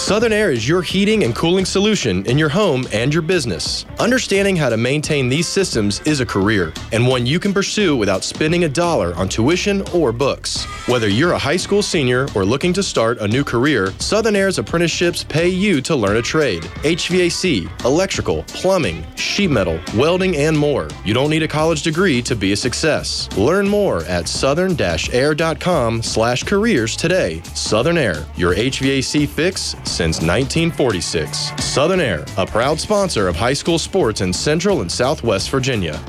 Southern 0.03 0.33
Air 0.33 0.51
is 0.51 0.69
your 0.69 0.83
heating 0.83 1.23
and 1.23 1.33
cooling 1.33 1.65
solution 1.65 2.27
in 2.27 2.37
your 2.37 2.49
home 2.49 2.89
and 2.93 3.15
your 3.15 3.23
business. 3.23 3.87
Understanding 4.01 4.57
how 4.57 4.69
to 4.69 4.77
maintain 4.77 5.29
these 5.29 5.47
systems 5.47 6.01
is 6.01 6.19
a 6.19 6.27
career, 6.27 6.73
and 6.91 7.07
one 7.07 7.25
you 7.25 7.39
can 7.39 7.55
pursue 7.55 7.97
without 7.97 8.25
spending 8.25 8.65
a 8.65 8.69
dollar 8.69 9.15
on 9.15 9.29
tuition 9.29 9.81
or 9.95 10.11
books. 10.11 10.65
Whether 10.89 11.07
you're 11.07 11.35
a 11.35 11.39
high 11.39 11.57
school 11.57 11.83
senior 11.83 12.27
or 12.35 12.45
looking 12.45 12.73
to 12.73 12.83
start 12.83 13.19
a 13.19 13.29
new 13.29 13.45
career, 13.45 13.93
Southern 14.01 14.35
Air's 14.35 14.59
apprenticeships 14.59 15.23
pay 15.23 15.49
you 15.49 15.81
to 15.83 15.95
learn 15.95 16.17
a 16.17 16.23
trade 16.23 16.65
HVAC, 16.83 17.85
electrical, 17.85 18.43
plumbing, 18.49 19.07
sheet 19.15 19.53
metal, 19.53 19.79
welding, 19.95 20.37
and 20.37 20.59
more. 20.59 20.89
You 21.05 21.15
don't 21.15 21.31
need 21.31 21.45
a 21.45 21.49
college 21.49 21.83
degree 21.83 22.21
to 22.23 22.35
be 22.35 22.51
a 22.51 22.57
success. 22.57 23.29
Learn 23.37 23.69
more 23.69 24.03
at 24.07 24.27
southern-air.com 24.27 26.03
slash 26.03 26.43
careers 26.43 26.97
today. 26.97 27.41
Southern 27.55 27.97
Air, 27.97 28.27
your 28.35 28.57
HVAC 28.57 29.29
fix 29.29 29.77
since 29.93 30.17
1946. 30.17 31.53
Southern 31.63 32.01
Air, 32.01 32.25
a 32.39 32.47
proud 32.47 32.81
sponsor 32.81 33.29
of 33.29 33.37
high 33.37 33.53
school 33.53 33.79
sports 33.79 34.21
in 34.23 34.33
Central 34.33 34.81
and 34.81 34.91
Southwest 34.91 35.51
Virginia. 35.51 36.03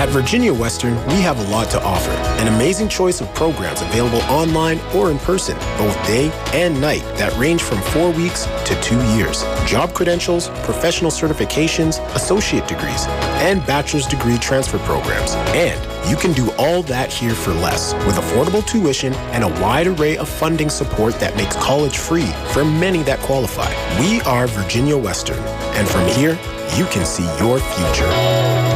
At 0.00 0.08
Virginia 0.08 0.54
Western, 0.54 0.94
we 1.08 1.20
have 1.20 1.38
a 1.38 1.50
lot 1.50 1.68
to 1.72 1.82
offer. 1.82 2.10
An 2.40 2.48
amazing 2.48 2.88
choice 2.88 3.20
of 3.20 3.32
programs 3.34 3.82
available 3.82 4.22
online 4.22 4.78
or 4.94 5.10
in 5.10 5.18
person, 5.18 5.56
both 5.76 5.94
day 6.06 6.30
and 6.54 6.80
night, 6.80 7.02
that 7.18 7.36
range 7.36 7.62
from 7.62 7.82
four 7.92 8.10
weeks 8.10 8.46
to 8.64 8.80
two 8.80 8.98
years. 9.16 9.42
Job 9.66 9.92
credentials, 9.92 10.48
professional 10.64 11.10
certifications, 11.10 11.98
associate 12.14 12.66
degrees, 12.66 13.04
and 13.42 13.66
bachelor's 13.66 14.06
degree 14.06 14.38
transfer 14.38 14.78
programs. 14.78 15.34
And 15.54 15.78
you 16.08 16.16
can 16.16 16.32
do 16.32 16.50
all 16.52 16.82
that 16.84 17.12
here 17.12 17.34
for 17.34 17.52
less 17.52 17.94
with 18.06 18.16
affordable 18.16 18.66
tuition 18.66 19.12
and 19.32 19.44
a 19.44 19.48
wide 19.60 19.86
array 19.86 20.16
of 20.16 20.28
funding 20.28 20.70
support 20.70 21.14
that 21.20 21.36
makes 21.36 21.56
college 21.56 21.98
free 21.98 22.30
for 22.52 22.64
many 22.64 23.02
that 23.02 23.18
qualify. 23.20 23.70
We 24.00 24.20
are 24.22 24.46
Virginia 24.46 24.96
Western, 24.96 25.38
and 25.76 25.88
from 25.88 26.06
here, 26.08 26.38
you 26.76 26.86
can 26.86 27.04
see 27.04 27.24
your 27.38 27.58
future. 27.58 28.10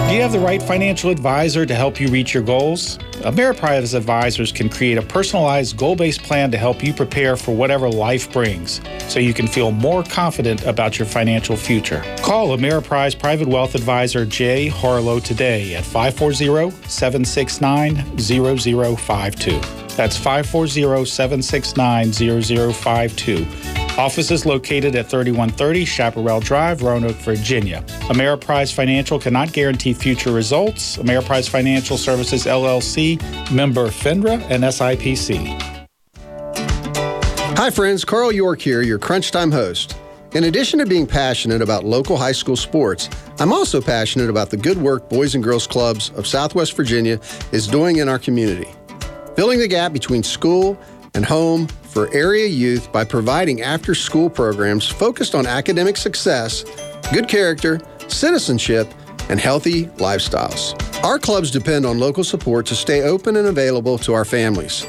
Do 0.09 0.15
you 0.15 0.23
have 0.23 0.33
the 0.33 0.41
right 0.41 0.63
financial 0.63 1.11
advisor 1.11 1.65
to 1.65 1.75
help 1.75 2.01
you 2.01 2.09
reach 2.09 2.35
your 2.35 2.43
goals? 2.43 2.99
Ameriprise 3.25 3.95
advisors 3.95 4.53
can 4.53 4.69
create 4.69 4.99
a 4.99 5.03
personalized, 5.03 5.79
goal 5.79 5.97
based 5.97 6.23
plan 6.23 6.51
to 6.51 6.59
help 6.59 6.85
you 6.85 6.93
prepare 6.93 7.37
for 7.37 7.57
whatever 7.57 7.89
life 7.89 8.31
brings 8.31 8.83
so 9.09 9.19
you 9.19 9.33
can 9.33 9.49
feel 9.49 9.71
more 9.71 10.03
confident 10.03 10.63
about 10.67 10.99
your 10.99 11.07
financial 11.07 11.57
future. 11.57 12.03
Call 12.19 12.55
Ameriprise 12.55 13.19
Private 13.19 13.49
Wealth 13.49 13.75
Advisor 13.75 14.27
Jay 14.27 14.69
Harlow 14.69 15.21
today 15.21 15.75
at 15.75 15.85
540 15.85 16.71
769 16.87 18.19
0052. 18.19 19.61
That's 19.97 20.19
540 20.19 21.07
769 21.07 22.13
0052. 22.13 23.84
Office 23.97 24.33
is 24.33 24.45
located 24.45 24.97
at 24.97 25.07
3130 25.07 25.85
Chaparral 25.85 26.41
Drive, 26.41 26.83
Roanoke, 26.83 27.15
Virginia. 27.17 27.85
Ameriprise 28.09 28.75
Financial 28.75 29.21
cannot 29.21 29.53
guarantee 29.53 29.93
future 29.93 30.33
results. 30.33 30.97
Ameriprise 30.97 31.49
Financial 31.49 31.97
Services 31.97 32.45
LLC, 32.45 33.21
member 33.53 33.87
FINRA 33.87 34.41
and 34.51 34.65
SIPC. 34.65 35.47
Hi, 37.57 37.71
friends. 37.71 38.05
Carl 38.05 38.33
York 38.33 38.61
here, 38.61 38.83
your 38.83 38.99
Crunch 38.99 39.31
Time 39.31 39.53
host. 39.53 39.97
In 40.33 40.43
addition 40.45 40.81
to 40.81 40.87
being 40.87 41.07
passionate 41.07 41.63
about 41.63 41.85
local 41.85 42.17
high 42.17 42.33
school 42.33 42.57
sports, 42.57 43.09
I'm 43.39 43.53
also 43.53 43.81
passionate 43.81 44.29
about 44.29 44.51
the 44.51 44.57
good 44.57 44.79
work 44.79 45.09
Boys 45.09 45.37
and 45.37 45.45
Girls 45.45 45.69
Clubs 45.69 46.11
of 46.17 46.27
Southwest 46.27 46.77
Virginia 46.77 47.21
is 47.53 47.69
doing 47.69 47.99
in 47.99 48.09
our 48.09 48.19
community. 48.19 48.69
Filling 49.37 49.61
the 49.61 49.69
gap 49.69 49.93
between 49.93 50.25
school 50.25 50.77
and 51.15 51.25
home 51.25 51.69
for 51.95 52.13
area 52.13 52.47
youth 52.47 52.91
by 52.91 53.05
providing 53.05 53.63
after 53.63 53.95
school 53.95 54.29
programs 54.29 54.89
focused 54.89 55.37
on 55.37 55.47
academic 55.47 55.97
success, 55.97 56.65
good 57.13 57.29
character, 57.29 57.81
citizenship, 58.09 58.93
and 59.29 59.39
healthy 59.39 59.87
lifestyles. 59.99 60.75
Our 61.05 61.21
clubs 61.21 61.53
depend 61.53 61.87
on 61.87 62.01
local 62.01 62.25
support 62.25 62.67
to 62.67 62.75
stay 62.75 63.03
open 63.03 63.37
and 63.37 63.47
available 63.47 63.97
to 63.99 64.13
our 64.13 64.25
families. 64.25 64.85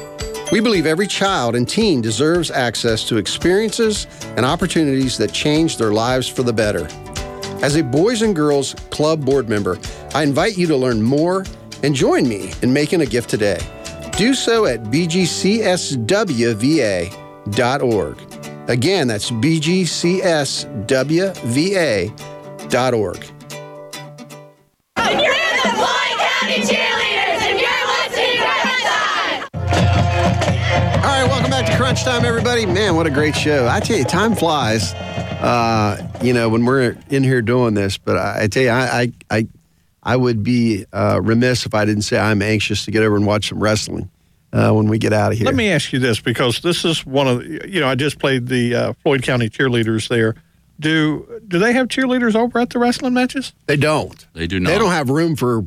We 0.50 0.58
believe 0.58 0.84
every 0.84 1.06
child 1.06 1.54
and 1.54 1.68
teen 1.68 2.00
deserves 2.00 2.50
access 2.50 3.06
to 3.08 3.18
experiences 3.18 4.08
and 4.36 4.44
opportunities 4.44 5.16
that 5.18 5.32
change 5.32 5.76
their 5.76 5.92
lives 5.92 6.26
for 6.26 6.42
the 6.42 6.52
better. 6.52 6.88
As 7.62 7.76
a 7.76 7.84
Boys 7.84 8.22
and 8.22 8.34
Girls 8.34 8.74
Club 8.90 9.24
board 9.24 9.48
member, 9.48 9.78
I 10.12 10.24
invite 10.24 10.58
you 10.58 10.66
to 10.66 10.76
learn 10.76 11.00
more 11.00 11.44
and 11.84 11.94
join 11.94 12.28
me 12.28 12.52
in 12.62 12.72
making 12.72 13.02
a 13.02 13.06
gift 13.06 13.30
today. 13.30 13.60
Do 14.16 14.32
so 14.32 14.64
at 14.64 14.82
bgcswva.org. 14.84 15.36
Again, 18.68 19.08
that's 19.08 19.30
bgcswva.org. 19.30 20.16
And 24.96 25.20
you're 25.20 25.34
the 25.34 25.68
Floyd 25.68 26.16
County 26.18 26.62
Cheerleaders, 26.62 27.42
and 27.42 27.60
you're 27.60 27.86
listening 27.92 28.32
to 28.32 28.48
Crunch 28.62 28.82
Time. 28.82 29.44
All 30.96 31.02
right, 31.02 31.26
welcome 31.28 31.50
back 31.50 31.66
to 31.66 31.76
Crunch 31.76 32.02
Time, 32.02 32.24
everybody. 32.24 32.64
Man, 32.64 32.96
what 32.96 33.06
a 33.06 33.10
great 33.10 33.36
show. 33.36 33.68
I 33.68 33.80
tell 33.80 33.98
you, 33.98 34.04
time 34.04 34.34
flies, 34.34 34.94
uh, 34.94 35.98
you 36.22 36.32
know, 36.32 36.48
when 36.48 36.64
we're 36.64 36.96
in 37.10 37.22
here 37.22 37.42
doing 37.42 37.74
this. 37.74 37.98
But 37.98 38.16
I, 38.16 38.44
I 38.44 38.46
tell 38.48 38.62
you, 38.62 38.70
I, 38.70 39.00
I, 39.02 39.12
I, 39.30 39.46
I 40.06 40.16
would 40.16 40.42
be 40.44 40.86
uh, 40.92 41.20
remiss 41.22 41.66
if 41.66 41.74
I 41.74 41.84
didn't 41.84 42.02
say 42.02 42.16
I'm 42.18 42.40
anxious 42.40 42.84
to 42.84 42.90
get 42.92 43.02
over 43.02 43.16
and 43.16 43.26
watch 43.26 43.48
some 43.48 43.60
wrestling 43.60 44.08
uh, 44.52 44.70
when 44.72 44.88
we 44.88 44.98
get 44.98 45.12
out 45.12 45.32
of 45.32 45.38
here. 45.38 45.44
Let 45.44 45.56
me 45.56 45.68
ask 45.68 45.92
you 45.92 45.98
this 45.98 46.20
because 46.20 46.60
this 46.60 46.84
is 46.84 47.04
one 47.04 47.26
of 47.26 47.40
the, 47.40 47.68
you 47.68 47.80
know 47.80 47.88
I 47.88 47.96
just 47.96 48.18
played 48.20 48.46
the 48.46 48.74
uh, 48.74 48.92
Floyd 49.02 49.22
County 49.24 49.50
cheerleaders 49.50 50.08
there. 50.08 50.36
Do 50.78 51.42
do 51.48 51.58
they 51.58 51.72
have 51.72 51.88
cheerleaders 51.88 52.36
over 52.36 52.58
at 52.60 52.70
the 52.70 52.78
wrestling 52.78 53.14
matches? 53.14 53.52
They 53.66 53.76
don't. 53.76 54.26
They 54.32 54.46
do 54.46 54.60
not. 54.60 54.70
They 54.70 54.78
don't 54.78 54.92
have 54.92 55.10
room 55.10 55.34
for 55.34 55.64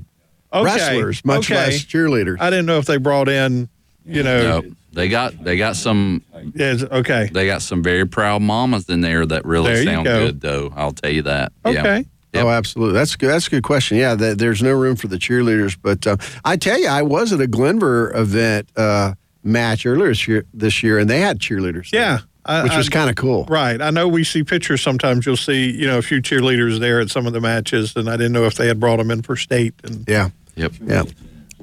Okay, 0.52 0.64
wrestlers, 0.66 1.24
much 1.26 1.52
okay. 1.52 1.56
less 1.56 1.84
cheerleaders. 1.86 2.38
I 2.40 2.50
didn't 2.50 2.66
know 2.66 2.80
if 2.80 2.86
they 2.86 2.98
brought 2.98 3.30
in, 3.30 3.70
you 4.06 4.24
know, 4.24 4.62
No, 4.62 4.72
they 4.94 5.08
got 5.10 5.44
they 5.44 5.58
got 5.58 5.76
some. 5.76 6.24
Yes, 6.56 6.82
okay. 6.82 7.30
They 7.32 7.46
got 7.46 7.62
some 7.62 7.84
very 7.84 8.06
proud 8.08 8.42
mamas 8.42 8.90
in 8.90 9.02
there 9.02 9.26
that 9.26 9.46
really 9.46 9.74
There 9.74 9.84
sound 9.84 10.06
go. 10.06 10.26
good, 10.28 10.42
though. 10.42 10.74
I'll 10.76 10.94
tell 10.94 11.12
you 11.12 11.24
that. 11.24 11.52
Yeah. 11.66 12.02
Okay. 12.34 12.46
Oh, 12.46 12.50
absolutely. 12.50 12.94
That's 12.94 13.16
good. 13.16 13.30
That's 13.30 13.48
a 13.48 13.50
good 13.50 13.64
question. 13.64 13.98
Yeah, 13.98 14.16
th- 14.16 14.38
there's 14.38 14.62
no 14.62 14.72
room 14.74 14.96
for 14.96 15.08
the 15.08 15.18
cheerleaders, 15.18 15.76
but 15.82 16.06
uh, 16.06 16.18
I 16.46 16.58
tell 16.58 16.80
you, 16.80 16.88
I 16.88 17.02
was 17.02 17.34
at 17.34 17.42
a 17.42 17.48
Glenvar 17.48 18.16
event 18.16 18.70
uh, 18.76 19.14
match 19.44 19.86
earlier 19.86 20.10
this 20.10 20.28
year, 20.28 20.46
this 20.54 20.84
year, 20.84 21.00
and 21.00 21.10
they 21.10 21.22
had 21.22 21.40
cheerleaders. 21.40 21.90
there, 21.90 22.02
yeah, 22.02 22.18
I- 22.46 22.64
which 22.64 22.76
was 22.76 22.88
kind 22.90 23.10
of 23.10 23.16
cool. 23.16 23.46
Right. 23.46 23.82
I 23.82 23.90
know 23.90 24.08
we 24.08 24.24
see 24.24 24.44
pictures 24.44 24.82
sometimes. 24.82 25.26
You'll 25.26 25.38
see, 25.38 25.72
you 25.72 25.88
know, 25.88 25.98
a 25.98 26.02
few 26.04 26.22
cheerleaders 26.22 26.80
there 26.80 27.00
at 27.00 27.10
some 27.10 27.26
of 27.26 27.34
the 27.34 27.42
matches, 27.42 27.96
and 27.96 28.08
I 28.10 28.16
didn't 28.18 28.34
know 28.34 28.46
if 28.46 28.56
they 28.56 28.68
had 28.68 28.80
brought 28.80 28.98
them 28.98 29.10
in 29.10 29.24
for 29.24 29.36
state. 29.36 29.74
And 29.84 30.08
Yeah. 30.08 30.30
Yep. 30.56 30.74
Yeah. 30.84 31.04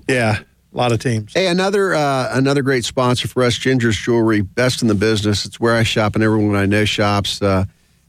yeah, 0.08 0.38
a 0.40 0.76
lot 0.76 0.90
of 0.90 0.98
teams. 1.00 1.32
Hey, 1.34 1.46
another 1.48 1.94
uh, 1.94 2.28
another 2.32 2.62
great 2.62 2.84
sponsor 2.84 3.28
for 3.28 3.42
us, 3.42 3.56
Ginger's 3.56 3.96
Jewelry, 3.96 4.40
best 4.40 4.82
in 4.82 4.88
the 4.88 4.94
business. 4.94 5.44
It's 5.44 5.60
where 5.60 5.74
I 5.76 5.82
shop, 5.82 6.14
and 6.14 6.24
everyone 6.24 6.56
I 6.56 6.66
know 6.66 6.84
shops. 6.84 7.40
Uh, 7.42 7.66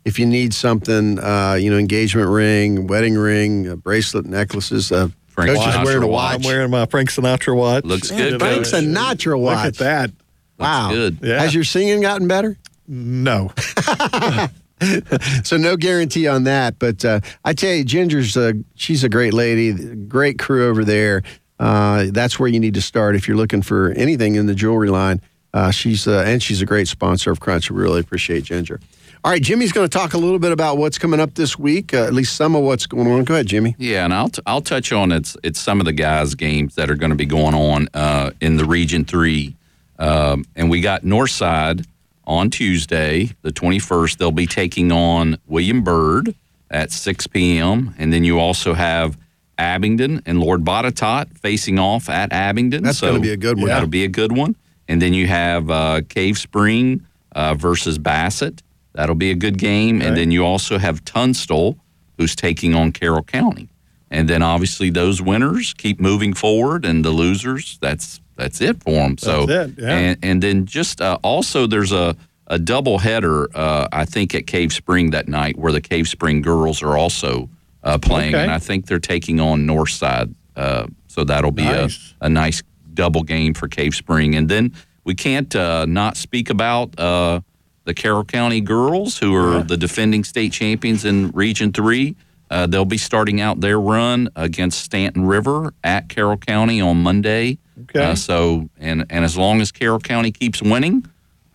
if 0.07 0.17
you 0.17 0.25
need 0.25 0.53
something, 0.53 1.19
uh, 1.19 1.57
you 1.59 1.69
know, 1.69 1.77
engagement 1.77 2.29
ring, 2.29 2.87
wedding 2.87 3.17
ring, 3.17 3.67
a 3.67 3.75
bracelet, 3.75 4.25
necklaces. 4.25 4.89
Uh, 4.89 5.09
Frank 5.27 5.57
Coach 5.57 5.67
is 5.67 5.75
Sinatra 5.75 5.83
wearing 5.83 6.03
a 6.03 6.07
watch. 6.07 6.31
watch. 6.31 6.35
I'm 6.35 6.41
wearing 6.49 6.71
my 6.71 6.85
Frank 6.85 7.09
Sinatra 7.11 7.53
watch. 7.53 7.83
Looks 7.83 8.09
Yeah, 8.09 8.29
good. 8.29 8.39
Frank 8.39 8.65
Sinatra 8.65 9.37
watch. 9.37 9.57
Look 9.57 9.65
at 9.65 9.75
that. 9.79 10.11
Wow. 10.57 10.91
good. 10.91 11.19
Yeah. 11.21 11.41
Has 11.41 11.53
your 11.53 11.65
singing 11.65 11.99
gotten 11.99 12.25
better? 12.25 12.57
No. 12.87 13.51
so 15.43 15.57
no 15.57 15.75
guarantee 15.75 16.25
on 16.25 16.45
that. 16.45 16.79
But 16.79 17.03
uh, 17.03 17.19
I 17.43 17.51
tell 17.51 17.73
you, 17.73 17.83
Ginger's 17.83 18.37
a, 18.37 18.53
she's 18.75 19.03
a 19.03 19.09
great 19.09 19.33
lady, 19.33 19.73
great 20.05 20.39
crew 20.39 20.69
over 20.69 20.85
there. 20.85 21.21
Uh, 21.59 22.05
that's 22.11 22.39
where 22.39 22.47
you 22.47 22.61
need 22.61 22.75
to 22.75 22.81
start 22.81 23.17
if 23.17 23.27
you're 23.27 23.35
looking 23.35 23.61
for 23.61 23.91
anything 23.91 24.35
in 24.35 24.45
the 24.45 24.55
jewelry 24.55 24.89
line. 24.89 25.19
Uh, 25.53 25.69
she's 25.71 26.07
uh, 26.07 26.23
and 26.25 26.41
she's 26.41 26.61
a 26.61 26.65
great 26.65 26.87
sponsor 26.87 27.29
of 27.29 27.41
Crunch. 27.41 27.69
We 27.69 27.81
really 27.81 27.99
appreciate 27.99 28.45
Ginger. 28.45 28.79
All 29.23 29.31
right, 29.31 29.41
Jimmy's 29.41 29.71
going 29.71 29.87
to 29.87 29.97
talk 29.97 30.13
a 30.13 30.17
little 30.17 30.39
bit 30.39 30.51
about 30.51 30.77
what's 30.77 30.97
coming 30.97 31.19
up 31.19 31.33
this 31.33 31.57
week. 31.57 31.93
Uh, 31.93 32.03
at 32.03 32.13
least 32.13 32.35
some 32.35 32.55
of 32.55 32.63
what's 32.63 32.85
going 32.85 33.07
on. 33.11 33.23
Go 33.23 33.33
ahead, 33.33 33.47
Jimmy. 33.47 33.75
Yeah, 33.77 34.05
and 34.05 34.13
I'll 34.13 34.29
t- 34.29 34.41
I'll 34.45 34.61
touch 34.61 34.91
on 34.91 35.11
it's 35.11 35.35
it's 35.43 35.59
some 35.59 35.79
of 35.79 35.85
the 35.85 35.93
guys' 35.93 36.35
games 36.35 36.75
that 36.75 36.89
are 36.89 36.95
going 36.95 37.09
to 37.09 37.15
be 37.15 37.25
going 37.25 37.55
on 37.55 37.89
uh, 37.93 38.31
in 38.39 38.57
the 38.57 38.65
Region 38.65 39.05
Three, 39.05 39.55
um, 39.99 40.45
and 40.55 40.69
we 40.69 40.81
got 40.81 41.03
Northside 41.03 41.85
on 42.25 42.49
Tuesday, 42.49 43.31
the 43.41 43.51
twenty 43.51 43.79
first. 43.79 44.19
They'll 44.19 44.31
be 44.31 44.47
taking 44.47 44.91
on 44.91 45.37
William 45.47 45.81
Byrd 45.83 46.35
at 46.69 46.91
six 46.91 47.27
p.m. 47.27 47.95
And 47.97 48.13
then 48.13 48.23
you 48.23 48.39
also 48.39 48.75
have 48.75 49.17
Abingdon 49.57 50.21
and 50.25 50.39
Lord 50.39 50.63
Botetourt 50.63 51.37
facing 51.39 51.79
off 51.79 52.09
at 52.09 52.31
Abingdon. 52.31 52.83
That's 52.83 53.01
gonna 53.01 53.19
be 53.19 53.31
a 53.31 53.37
good 53.37 53.57
one. 53.57 53.67
That'll 53.67 53.89
be 53.89 54.03
a 54.03 54.09
good 54.09 54.31
one. 54.31 54.55
And 54.87 55.01
then 55.01 55.13
you 55.13 55.27
have 55.27 55.69
uh, 55.69 56.01
Cave 56.07 56.37
Spring 56.37 57.05
uh, 57.33 57.55
versus 57.55 57.97
Bassett. 57.97 58.61
That'll 58.97 59.15
be 59.15 59.29
a 59.29 59.35
good 59.35 59.59
game. 59.59 60.01
And 60.01 60.17
then 60.17 60.31
you 60.31 60.43
also 60.43 60.79
have 60.79 61.05
Tunstall, 61.05 61.77
who's 62.17 62.35
taking 62.35 62.73
on 62.73 62.91
Carroll 62.91 63.21
County. 63.23 63.69
And 64.09 64.27
then 64.27 64.41
obviously 64.41 64.89
those 64.89 65.21
winners 65.21 65.75
keep 65.75 65.99
moving 65.99 66.33
forward, 66.33 66.83
and 66.83 67.05
the 67.05 67.11
losers, 67.11 67.77
that's 67.79 68.19
that's 68.35 68.59
it 68.59 68.81
for 68.83 68.91
them. 68.91 69.17
So 69.19 69.45
That's 69.45 69.71
it, 69.71 69.79
yeah. 69.79 69.97
and 69.97 70.17
and 70.23 70.41
then 70.41 70.65
just 70.65 70.99
uh, 71.01 71.19
also 71.23 71.67
there's 71.67 71.91
a 71.91 72.15
a 72.47 72.57
double 72.57 72.97
header, 72.97 73.47
uh, 73.55 73.87
I 73.91 74.05
think, 74.05 74.33
at 74.33 74.47
Cave 74.47 74.71
Spring 74.73 75.11
that 75.11 75.27
night, 75.27 75.57
where 75.57 75.71
the 75.73 75.81
Cave 75.81 76.07
Spring 76.07 76.41
girls 76.41 76.81
are 76.81 76.97
also 76.97 77.49
uh, 77.83 77.97
playing, 77.99 78.33
Okay. 78.33 78.43
and 78.43 78.51
I 78.51 78.57
think 78.59 78.87
they're 78.87 78.99
taking 78.99 79.39
on 79.39 79.67
Northside. 79.67 80.33
Uh, 80.55 80.87
so 81.07 81.23
that'll 81.23 81.51
be 81.51 81.63
Nice. 81.65 82.15
a, 82.21 82.25
a 82.25 82.29
nice 82.29 82.63
double 82.93 83.21
game 83.23 83.53
for 83.53 83.67
Cave 83.67 83.93
Spring, 83.93 84.33
and 84.35 84.47
then 84.49 84.73
we 85.03 85.13
can't 85.13 85.53
uh, 85.55 85.85
not 85.85 86.15
speak 86.17 86.49
about 86.49 86.97
uh, 86.99 87.41
the 87.87 87.93
Carroll 87.93 88.25
County 88.25 88.59
girls, 88.59 89.17
who 89.17 89.33
are 89.33 89.63
the 89.63 89.77
defending 89.77 90.25
state 90.25 90.51
champions 90.51 91.05
in 91.05 91.31
Region 91.31 91.71
Three. 91.71 92.17
Uh, 92.51 92.67
they'll 92.67 92.83
be 92.83 92.97
starting 92.97 93.39
out 93.39 93.61
their 93.61 93.79
run 93.79 94.29
against 94.35 94.83
Staunton 94.83 95.25
River 95.25 95.73
at 95.85 96.09
Carroll 96.09 96.37
County 96.37 96.81
on 96.81 97.01
Monday. 97.01 97.57
Okay. 97.83 98.03
Uh, 98.03 98.15
so, 98.15 98.69
and 98.77 99.05
and 99.09 99.23
as 99.23 99.37
long 99.37 99.61
as 99.61 99.71
Carroll 99.71 100.01
County 100.01 100.31
keeps 100.31 100.61
winning, 100.61 101.05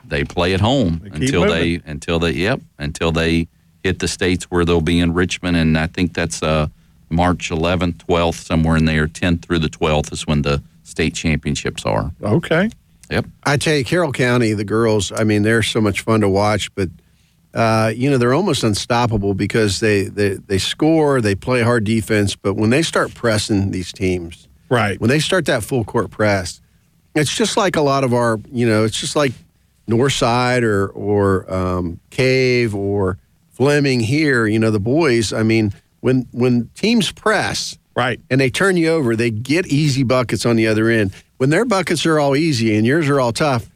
they 0.06 0.24
play 0.24 0.54
at 0.54 0.60
home 0.60 1.00
keep 1.00 1.14
until 1.16 1.42
they 1.46 1.80
until 1.84 2.18
they 2.18 2.32
yep 2.32 2.62
until 2.78 3.12
they 3.12 3.46
hit 3.82 3.98
the 3.98 4.08
states 4.08 4.44
where 4.44 4.64
they'll 4.64 4.80
be 4.80 5.00
in 5.00 5.12
Richmond, 5.12 5.58
and 5.58 5.76
I 5.76 5.86
think 5.86 6.14
that's 6.14 6.42
uh, 6.42 6.68
March 7.10 7.50
11th, 7.50 8.06
12th, 8.06 8.42
somewhere 8.46 8.76
in 8.76 8.86
there. 8.86 9.06
10th 9.06 9.42
through 9.42 9.58
the 9.58 9.68
12th 9.68 10.12
is 10.12 10.26
when 10.26 10.42
the 10.42 10.62
state 10.82 11.14
championships 11.14 11.84
are. 11.84 12.10
Okay. 12.22 12.70
Yep. 13.12 13.26
I 13.44 13.58
tell 13.58 13.74
you, 13.74 13.84
Carroll 13.84 14.10
County, 14.10 14.54
the 14.54 14.64
girls, 14.64 15.12
I 15.12 15.24
mean, 15.24 15.42
they're 15.42 15.62
so 15.62 15.82
much 15.82 16.00
fun 16.00 16.22
to 16.22 16.30
watch, 16.30 16.74
but 16.74 16.88
uh, 17.52 17.92
you 17.94 18.10
know, 18.10 18.16
they're 18.16 18.32
almost 18.32 18.64
unstoppable 18.64 19.34
because 19.34 19.80
they, 19.80 20.04
they 20.04 20.36
they 20.36 20.56
score, 20.56 21.20
they 21.20 21.34
play 21.34 21.60
hard 21.60 21.84
defense, 21.84 22.34
but 22.34 22.54
when 22.54 22.70
they 22.70 22.80
start 22.80 23.14
pressing 23.14 23.70
these 23.70 23.92
teams, 23.92 24.48
right? 24.70 24.98
When 24.98 25.10
they 25.10 25.18
start 25.18 25.44
that 25.44 25.62
full 25.62 25.84
court 25.84 26.10
press, 26.10 26.62
it's 27.14 27.34
just 27.34 27.58
like 27.58 27.76
a 27.76 27.82
lot 27.82 28.04
of 28.04 28.14
our, 28.14 28.40
you 28.50 28.66
know, 28.66 28.84
it's 28.84 28.98
just 28.98 29.14
like 29.14 29.32
Northside 29.86 30.62
or 30.62 30.88
or 30.88 31.52
um, 31.52 32.00
Cave 32.08 32.74
or 32.74 33.18
Fleming 33.50 34.00
here. 34.00 34.46
You 34.46 34.58
know, 34.58 34.70
the 34.70 34.80
boys. 34.80 35.34
I 35.34 35.42
mean, 35.42 35.74
when 36.00 36.26
when 36.32 36.70
teams 36.74 37.12
press, 37.12 37.76
right, 37.94 38.18
and 38.30 38.40
they 38.40 38.48
turn 38.48 38.78
you 38.78 38.88
over, 38.88 39.14
they 39.14 39.30
get 39.30 39.66
easy 39.66 40.04
buckets 40.04 40.46
on 40.46 40.56
the 40.56 40.66
other 40.66 40.88
end. 40.88 41.12
When 41.42 41.50
their 41.50 41.64
buckets 41.64 42.06
are 42.06 42.20
all 42.20 42.36
easy 42.36 42.76
and 42.76 42.86
yours 42.86 43.08
are 43.08 43.18
all 43.18 43.32
tough, 43.32 43.68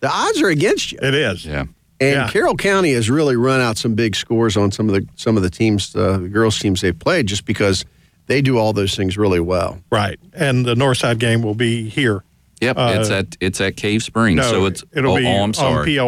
the 0.00 0.10
odds 0.12 0.42
are 0.42 0.48
against 0.50 0.92
you. 0.92 0.98
It 1.00 1.14
is. 1.14 1.46
Yeah. 1.46 1.60
And 1.98 2.10
Yeah. 2.14 2.28
Carroll 2.28 2.56
County 2.56 2.92
has 2.92 3.08
really 3.08 3.36
run 3.36 3.62
out 3.62 3.78
some 3.78 3.94
big 3.94 4.14
scores 4.14 4.54
on 4.54 4.70
some 4.70 4.90
of 4.90 4.94
the 4.94 5.08
some 5.16 5.38
of 5.38 5.42
the 5.42 5.48
teams, 5.48 5.96
uh, 5.96 6.18
the 6.18 6.28
girls 6.28 6.58
teams 6.58 6.82
they've 6.82 6.98
played, 6.98 7.26
just 7.26 7.46
because 7.46 7.86
they 8.26 8.42
do 8.42 8.58
all 8.58 8.74
those 8.74 8.94
things 8.94 9.16
really 9.16 9.40
well. 9.40 9.78
Right. 9.90 10.20
And 10.34 10.66
the 10.66 10.74
Northside 10.74 11.18
game 11.18 11.40
will 11.40 11.54
be 11.54 11.88
here. 11.88 12.22
Yep, 12.60 12.76
Uh, 12.76 12.96
it's 13.00 13.08
at 13.08 13.34
it's 13.40 13.62
at 13.62 13.76
Cave 13.78 14.02
Springs, 14.02 14.36
No, 14.36 14.50
so 14.50 14.66
it's 14.66 14.84
it'll 14.92 15.14
oh, 15.14 15.16
be 15.16 15.24
oh, 15.26 15.30
I'm 15.36 15.42
on 15.44 15.54
sorry. 15.54 15.98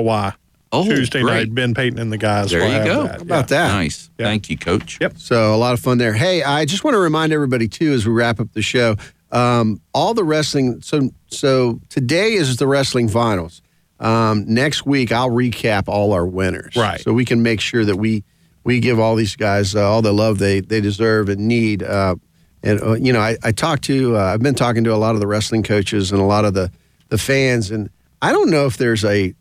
Oh, 0.71 0.85
Tuesday 0.85 1.23
great. 1.23 1.33
night. 1.49 1.55
Ben 1.55 1.73
Payton 1.73 1.99
and 1.99 2.13
the 2.13 2.19
guys. 2.19 2.51
There 2.51 2.61
you 2.61 2.85
go. 2.85 3.05
That. 3.05 3.11
How 3.17 3.23
about 3.23 3.49
that? 3.49 3.69
Nice. 3.69 4.11
Thank 4.19 4.51
you, 4.51 4.59
Coach. 4.59 4.99
Yep. 5.01 5.15
So 5.17 5.55
a 5.55 5.57
lot 5.57 5.73
of 5.73 5.81
fun 5.81 5.97
there. 5.97 6.13
Hey, 6.13 6.43
I 6.43 6.67
just 6.67 6.85
want 6.85 6.97
to 6.97 6.99
remind 6.99 7.33
everybody 7.33 7.67
too 7.67 7.95
as 7.95 8.07
we 8.07 8.13
wrap 8.13 8.41
up 8.41 8.53
the 8.53 8.61
show. 8.61 8.97
Um, 9.31 9.81
all 9.93 10.15
the 10.15 10.25
wrestling. 10.25 10.81
So 10.81 11.11
so 11.27 11.81
today 11.89 12.33
is 12.35 12.57
the 12.57 12.67
wrestling 12.67 13.09
finals. 13.09 13.63
Um, 14.01 14.45
next 14.47 14.87
week 14.87 15.13
I'll 15.13 15.31
recap 15.31 15.85
all 15.89 16.13
our 16.13 16.27
winners. 16.27 16.77
Right. 16.77 17.01
So 17.01 17.13
we 17.13 17.25
can 17.25 17.43
make 17.43 17.61
sure 17.61 17.85
that 17.85 17.97
we 17.97 18.25
we 18.65 18.81
give 18.81 18.99
all 18.99 19.17
these 19.17 19.37
guys 19.37 19.75
uh, 19.75 19.89
all 19.89 20.03
the 20.03 20.13
love 20.13 20.39
they 20.39 20.61
they 20.61 20.81
deserve 20.81 21.29
and 21.29 21.49
need. 21.49 21.83
Uh, 21.83 22.17
and 22.63 22.83
uh, 22.83 22.93
you 22.95 23.13
know, 23.13 23.21
I, 23.21 23.37
I 23.43 23.53
talked 23.53 23.85
to 23.85 24.17
uh, 24.17 24.21
I've 24.21 24.43
been 24.43 24.55
talking 24.55 24.85
to 24.85 24.95
a 24.95 24.97
lot 24.97 25.15
of 25.15 25.21
the 25.21 25.27
wrestling 25.27 25.63
coaches 25.63 26.13
and 26.13 26.21
a 26.21 26.25
lot 26.25 26.45
of 26.45 26.55
the 26.55 26.71
the 27.09 27.19
fans, 27.19 27.71
and 27.71 27.91
I 28.21 28.33
don't 28.33 28.51
know 28.51 28.67
if 28.67 28.77
there's 28.77 29.05
a 29.05 29.35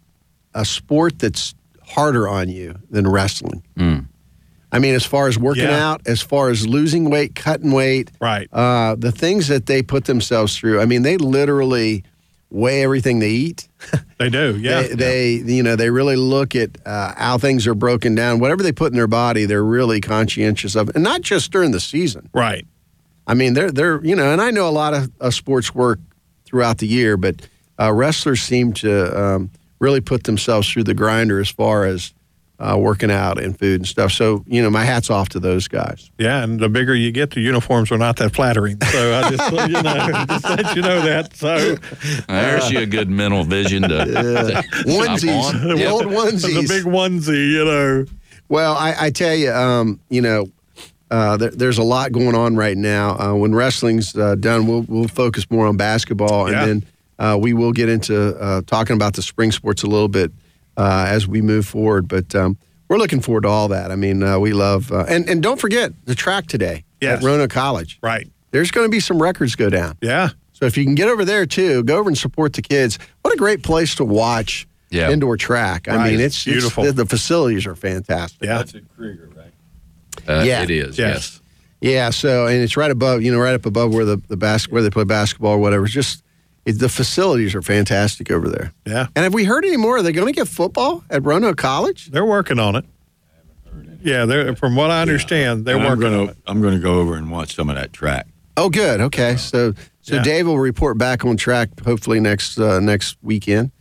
a 0.54 0.66
sport 0.66 1.20
that's 1.20 1.54
harder 1.86 2.28
on 2.28 2.50
you 2.50 2.76
than 2.90 3.08
wrestling. 3.08 3.64
I 4.72 4.80
mean, 4.80 4.96
as 4.96 5.06
far 5.06 5.28
as 5.28 5.38
working 5.40 5.64
Yeah. 5.64 5.92
out, 5.92 6.02
as 6.08 6.22
far 6.22 6.50
as 6.50 6.68
losing 6.68 7.10
weight, 7.10 7.36
cutting 7.36 7.72
weight, 7.72 8.12
right? 8.20 8.48
Uh, 8.52 8.96
the 8.98 9.12
things 9.12 9.48
that 9.48 9.66
they 9.66 9.82
put 9.82 10.06
themselves 10.06 10.58
through. 10.58 10.82
I 10.82 10.86
mean, 10.86 11.04
they 11.04 11.18
literally 11.18 12.04
weigh 12.50 12.84
everything 12.84 13.20
they 13.20 13.30
eat. 13.32 13.68
They 14.20 14.32
do. 14.32 14.58
Yeah. 14.60 14.82
They, 14.82 15.38
they 15.44 15.54
you 15.54 15.62
know, 15.62 15.76
they 15.76 15.92
really 15.92 16.16
look 16.16 16.56
at 16.56 16.72
uh, 16.88 17.14
how 17.16 17.38
things 17.38 17.68
are 17.68 17.76
broken 17.76 18.16
down. 18.16 18.40
Whatever 18.40 18.64
they 18.64 18.72
put 18.72 18.92
in 18.92 18.98
their 18.98 19.06
body, 19.06 19.46
they're 19.46 19.64
really 19.64 20.02
conscientious 20.02 20.76
of, 20.76 20.90
and 20.96 21.04
not 21.04 21.22
just 21.22 21.52
during 21.52 21.70
the 21.70 21.80
season. 21.80 22.28
Right. 22.34 22.66
I 23.28 23.36
mean, 23.36 23.54
they're 23.54 23.70
they're 23.70 24.04
you 24.04 24.16
know, 24.16 24.32
and 24.32 24.42
I 24.42 24.50
know 24.50 24.68
a 24.68 24.72
lot 24.72 24.96
of 24.96 25.12
uh, 25.22 25.30
sports 25.30 25.76
work 25.76 26.00
throughout 26.46 26.80
the 26.80 26.88
year, 26.88 27.16
but 27.16 27.48
uh, 27.80 27.94
wrestlers 27.94 28.42
seem 28.42 28.74
to 28.74 29.22
um, 29.22 29.52
really 29.78 30.02
put 30.02 30.24
themselves 30.24 30.68
through 30.68 30.86
the 30.86 30.96
grinder 30.96 31.40
as 31.40 31.50
far 31.50 31.86
as 31.86 32.12
uh, 32.60 32.76
working 32.80 33.12
out 33.12 33.40
and 33.40 33.58
food 33.58 33.82
and 33.82 33.88
stuff. 33.88 34.12
So 34.12 34.44
you 34.48 34.62
know, 34.62 34.70
my 34.70 34.84
hats 34.84 35.10
off 35.10 35.30
to 35.30 35.40
those 35.40 35.68
guys. 35.68 36.10
Yeah, 36.18 36.44
and 36.44 36.60
the 36.60 36.70
bigger 36.70 36.96
you 36.96 37.12
get, 37.12 37.32
the 37.32 37.42
uniforms 37.42 37.92
are 37.92 37.98
not 37.98 38.16
that 38.18 38.34
flattering. 38.34 38.78
So 38.92 39.14
I 39.14 39.30
just 39.30 39.52
you 39.70 39.82
know 39.82 40.26
just 40.30 40.44
let 40.50 40.76
you 40.76 40.82
know 40.82 41.02
that. 41.02 41.36
So 41.36 41.76
There's 42.28 42.72
you 42.72 42.80
a 42.80 42.86
good 42.86 43.10
mental 43.10 43.44
vision 43.44 43.84
to, 43.84 43.88
to 43.90 44.64
Onesies, 44.86 45.44
on. 45.44 45.68
the 45.68 45.78
Yep. 45.78 45.92
old 45.92 46.04
onesies, 46.06 46.54
the 46.62 46.68
big 46.68 46.84
onesie, 46.86 47.52
you 47.52 47.66
know. 47.66 48.06
Well, 48.50 48.76
I, 48.76 48.96
I 48.98 49.10
tell 49.12 49.36
you, 49.36 49.52
um, 49.52 50.00
you 50.10 50.22
know, 50.22 50.50
uh, 51.12 51.38
there, 51.38 51.52
there's 51.52 51.78
a 51.78 51.84
lot 51.84 52.12
going 52.12 52.34
on 52.36 52.56
right 52.56 52.78
now. 52.78 53.18
Uh, 53.20 53.36
when 53.36 53.54
wrestling's 53.54 54.16
uh, 54.16 54.36
done, 54.36 54.68
we'll 54.68 54.82
we'll 54.84 55.08
focus 55.08 55.50
more 55.52 55.68
on 55.68 55.78
basketball, 55.78 56.50
Yeah. 56.52 56.64
and 56.66 56.82
then 56.82 56.90
uh, 57.20 57.38
we 57.38 57.54
will 57.54 57.72
get 57.72 57.90
into 57.90 58.36
uh, 58.38 58.62
talking 58.66 58.96
about 58.96 59.14
the 59.14 59.22
spring 59.22 59.52
sports 59.52 59.84
a 59.84 59.88
little 59.88 60.08
bit 60.08 60.32
uh, 60.78 61.06
as 61.10 61.28
we 61.28 61.42
move 61.42 61.66
forward. 61.68 62.08
But 62.08 62.34
um, 62.36 62.58
we're 62.88 62.98
looking 62.98 63.20
forward 63.20 63.42
to 63.44 63.50
all 63.50 63.68
that. 63.70 63.92
I 63.92 63.96
mean, 63.96 64.24
uh, 64.24 64.40
we 64.40 64.54
love 64.54 64.92
uh, 64.92 65.06
and 65.08 65.28
and 65.30 65.42
don't 65.44 65.60
forget 65.60 65.92
the 66.06 66.16
track 66.16 66.48
today 66.48 66.84
Yes. 67.02 67.20
at 67.20 67.26
Rona 67.26 67.48
College. 67.48 68.00
Right. 68.02 68.30
There's 68.52 68.72
going 68.72 68.86
to 68.88 68.92
be 68.92 69.00
some 69.00 69.22
records 69.22 69.56
go 69.56 69.70
down. 69.70 69.98
Yeah. 70.02 70.30
So 70.54 70.66
if 70.66 70.78
you 70.78 70.84
can 70.86 70.96
get 70.96 71.10
over 71.10 71.24
there 71.26 71.46
too, 71.46 71.84
go 71.84 71.98
over 71.98 72.10
and 72.10 72.18
support 72.18 72.54
the 72.54 72.62
kids. 72.62 72.98
What 73.22 73.34
a 73.34 73.38
great 73.38 73.62
place 73.62 73.94
to 73.96 74.06
watch 74.06 74.68
Yeah. 74.90 75.12
indoor 75.12 75.38
track. 75.38 75.88
I 75.88 75.96
Right. 75.96 76.12
mean, 76.12 76.20
it's 76.22 76.44
Beautiful. 76.46 76.86
It's, 76.86 76.96
the, 76.96 77.04
the 77.04 77.10
facilities 77.10 77.68
are 77.68 77.76
fantastic. 77.76 78.40
Yeah. 78.44 78.58
That's 78.60 78.74
at 78.74 78.82
Cregger, 78.98 79.30
right? 79.36 79.54
Uh, 80.28 80.44
Yeah. 80.44 80.64
It 80.64 80.72
is, 80.72 80.98
Yes. 80.98 81.14
yes. 81.16 81.42
Yeah, 81.80 82.10
so 82.10 82.48
and 82.48 82.64
it's 82.64 82.76
right 82.76 82.90
above, 82.90 83.22
you 83.22 83.32
know, 83.32 83.38
right 83.38 83.54
up 83.54 83.68
above 83.68 83.94
where 83.94 84.04
the 84.06 84.20
the 84.30 84.38
bas- 84.38 84.68
where 84.68 84.82
they 84.82 84.90
play 84.90 85.04
basketball 85.04 85.52
or 85.52 85.58
whatever. 85.60 85.86
It's 85.86 85.94
just 85.94 86.20
it, 86.20 86.24
the 86.74 86.90
facilities 86.90 87.56
are 87.56 87.62
fantastic 87.62 88.30
over 88.32 88.50
there. 88.50 88.74
Yeah. 88.86 89.08
And 89.16 89.24
have 89.24 89.34
we 89.34 89.46
heard 89.46 89.64
any 89.66 89.78
more? 89.78 89.98
Are 89.98 90.02
they 90.02 90.12
going 90.12 90.28
to 90.28 90.34
get 90.34 90.48
football 90.48 91.04
at 91.10 91.24
Roanoke 91.24 91.58
College? 91.58 92.08
They're 92.08 92.26
working 92.26 92.60
on 92.60 92.76
it. 92.76 92.86
Yeah, 94.04 94.26
they're 94.26 94.56
from 94.56 94.76
what 94.76 94.92
I 94.92 95.02
understand, 95.02 95.66
they're 95.66 95.76
And 95.76 95.84
I'm 95.86 95.90
working 95.90 96.12
gonna 96.12 96.22
on 96.24 96.30
it. 96.30 96.38
I'm 96.46 96.62
gonna 96.62 96.80
go 96.80 97.00
over 97.00 97.16
and 97.16 97.32
watch 97.32 97.56
some 97.56 97.70
of 97.70 97.76
that 97.76 97.94
track. 97.94 98.28
Oh, 98.56 98.70
good. 98.70 99.02
Okay, 99.02 99.36
so 99.38 99.74
so 100.02 100.16
Yeah. 100.16 100.24
Dave 100.24 100.48
will 100.48 100.60
report 100.60 100.98
back 100.98 101.26
on 101.26 101.36
track 101.36 101.70
hopefully 101.84 102.20
next 102.20 102.60
uh, 102.60 102.80
next 102.80 103.18
weekend, 103.22 103.72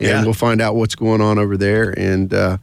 and 0.00 0.08
Yeah. 0.08 0.24
we'll 0.24 0.32
find 0.34 0.60
out 0.60 0.76
what's 0.76 0.94
going 0.94 1.20
on 1.20 1.38
over 1.38 1.56
there. 1.56 1.90
And 1.96 2.32
uh, 2.32 2.56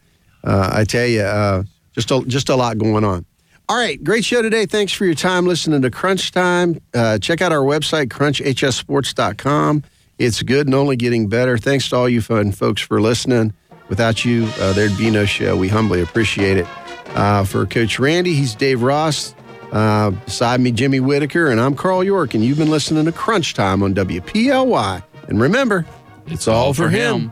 uh, 0.43 0.69
I 0.73 0.83
tell 0.85 1.05
you, 1.05 1.21
uh, 1.21 1.63
just 1.93 2.09
a, 2.11 2.23
just 2.25 2.49
a 2.49 2.55
lot 2.55 2.77
going 2.77 3.03
on. 3.03 3.25
All 3.73 3.79
right, 3.79 4.01
great 4.03 4.23
show 4.23 4.43
today. 4.43 4.67
Thanks 4.67 4.93
for 4.93 5.03
your 5.03 5.15
time 5.15 5.47
listening 5.47 5.81
to 5.81 5.89
Crunch 5.89 6.31
Time. 6.31 6.79
Uh, 6.93 7.17
check 7.17 7.41
out 7.41 7.51
our 7.51 7.63
website, 7.63 8.09
crunchhsports.com. 8.09 9.83
It's 10.19 10.43
good 10.43 10.67
and 10.67 10.75
only 10.75 10.95
getting 10.95 11.27
better. 11.27 11.57
Thanks 11.57 11.89
to 11.89 11.95
all 11.95 12.07
you 12.07 12.21
fun 12.21 12.51
folks 12.51 12.83
for 12.83 13.01
listening. 13.01 13.51
Without 13.89 14.23
you, 14.25 14.47
uh, 14.59 14.73
there'd 14.73 14.95
be 14.95 15.09
no 15.09 15.25
show. 15.25 15.57
We 15.57 15.69
humbly 15.69 16.01
appreciate 16.01 16.57
it. 16.57 16.67
Uh, 17.15 17.45
for 17.45 17.65
Coach 17.65 17.97
Randy, 17.97 18.35
he's 18.35 18.53
Dave 18.53 18.83
Ross. 18.83 19.33
Uh, 19.71 20.11
beside 20.11 20.61
me, 20.61 20.71
Jimmy 20.71 20.99
Whitaker, 20.99 21.47
and 21.47 21.59
I'm 21.59 21.73
Carl 21.73 22.03
York, 22.03 22.35
and 22.35 22.45
you've 22.45 22.59
been 22.59 22.69
listening 22.69 23.05
to 23.05 23.11
Crunch 23.11 23.55
Time 23.55 23.81
on 23.81 23.95
WPLY. 23.95 25.03
And 25.29 25.41
remember, 25.41 25.87
it's, 26.27 26.47
all, 26.47 26.75
for 26.75 26.89
him. 26.89 27.31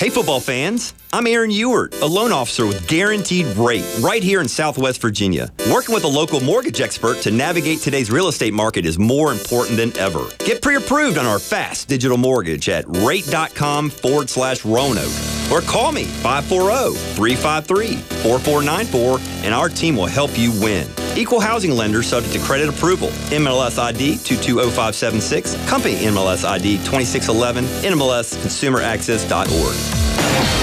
Hey, 0.00 0.10
football 0.10 0.38
fans. 0.38 0.94
I'm 1.12 1.26
Aaron 1.26 1.50
Ewart, 1.50 1.92
a 2.02 2.06
loan 2.06 2.30
officer 2.30 2.64
with 2.66 2.86
Guaranteed 2.86 3.46
Rate 3.56 3.84
right 3.98 4.22
here 4.22 4.40
in 4.40 4.46
Southwest 4.46 5.00
Virginia. 5.00 5.50
Working 5.72 5.92
with 5.92 6.04
a 6.04 6.08
local 6.08 6.38
mortgage 6.38 6.80
expert 6.80 7.16
to 7.22 7.32
navigate 7.32 7.80
today's 7.80 8.08
real 8.08 8.28
estate 8.28 8.54
market 8.54 8.86
is 8.86 8.96
more 8.96 9.32
important 9.32 9.76
than 9.76 9.96
ever. 9.96 10.24
Get 10.38 10.62
pre 10.62 10.76
approved 10.76 11.18
on 11.18 11.26
our 11.26 11.40
fast 11.40 11.88
digital 11.88 12.16
mortgage 12.16 12.68
at 12.68 12.84
rate.com 12.88 13.90
forward 13.90 14.30
slash 14.30 14.64
Roanoke. 14.64 15.10
Or 15.50 15.62
call 15.62 15.90
me 15.90 16.04
540 16.04 16.96
353 17.16 17.96
4494 18.22 19.18
and 19.44 19.52
our 19.52 19.68
team 19.68 19.96
will 19.96 20.06
help 20.06 20.38
you 20.38 20.52
win. 20.60 20.86
Equal 21.16 21.40
housing 21.40 21.72
lender 21.72 22.04
subject 22.04 22.34
to 22.34 22.40
credit 22.40 22.68
approval. 22.68 23.08
MLS 23.30 23.78
ID 23.78 24.18
220576, 24.18 25.56
company 25.68 25.96
MLS 26.04 26.44
ID 26.44 26.76
2611, 26.84 27.64
NMLSconsumeraccess.org. 27.64 29.87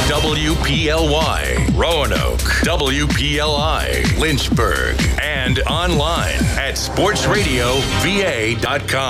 WPLY, 0.08 1.76
Roanoke, 1.76 2.40
WPLI, 2.64 4.18
Lynchburg, 4.20 4.96
and 5.22 5.60
online 5.62 6.36
at 6.58 6.76
sportsradiova.com. 6.76 8.96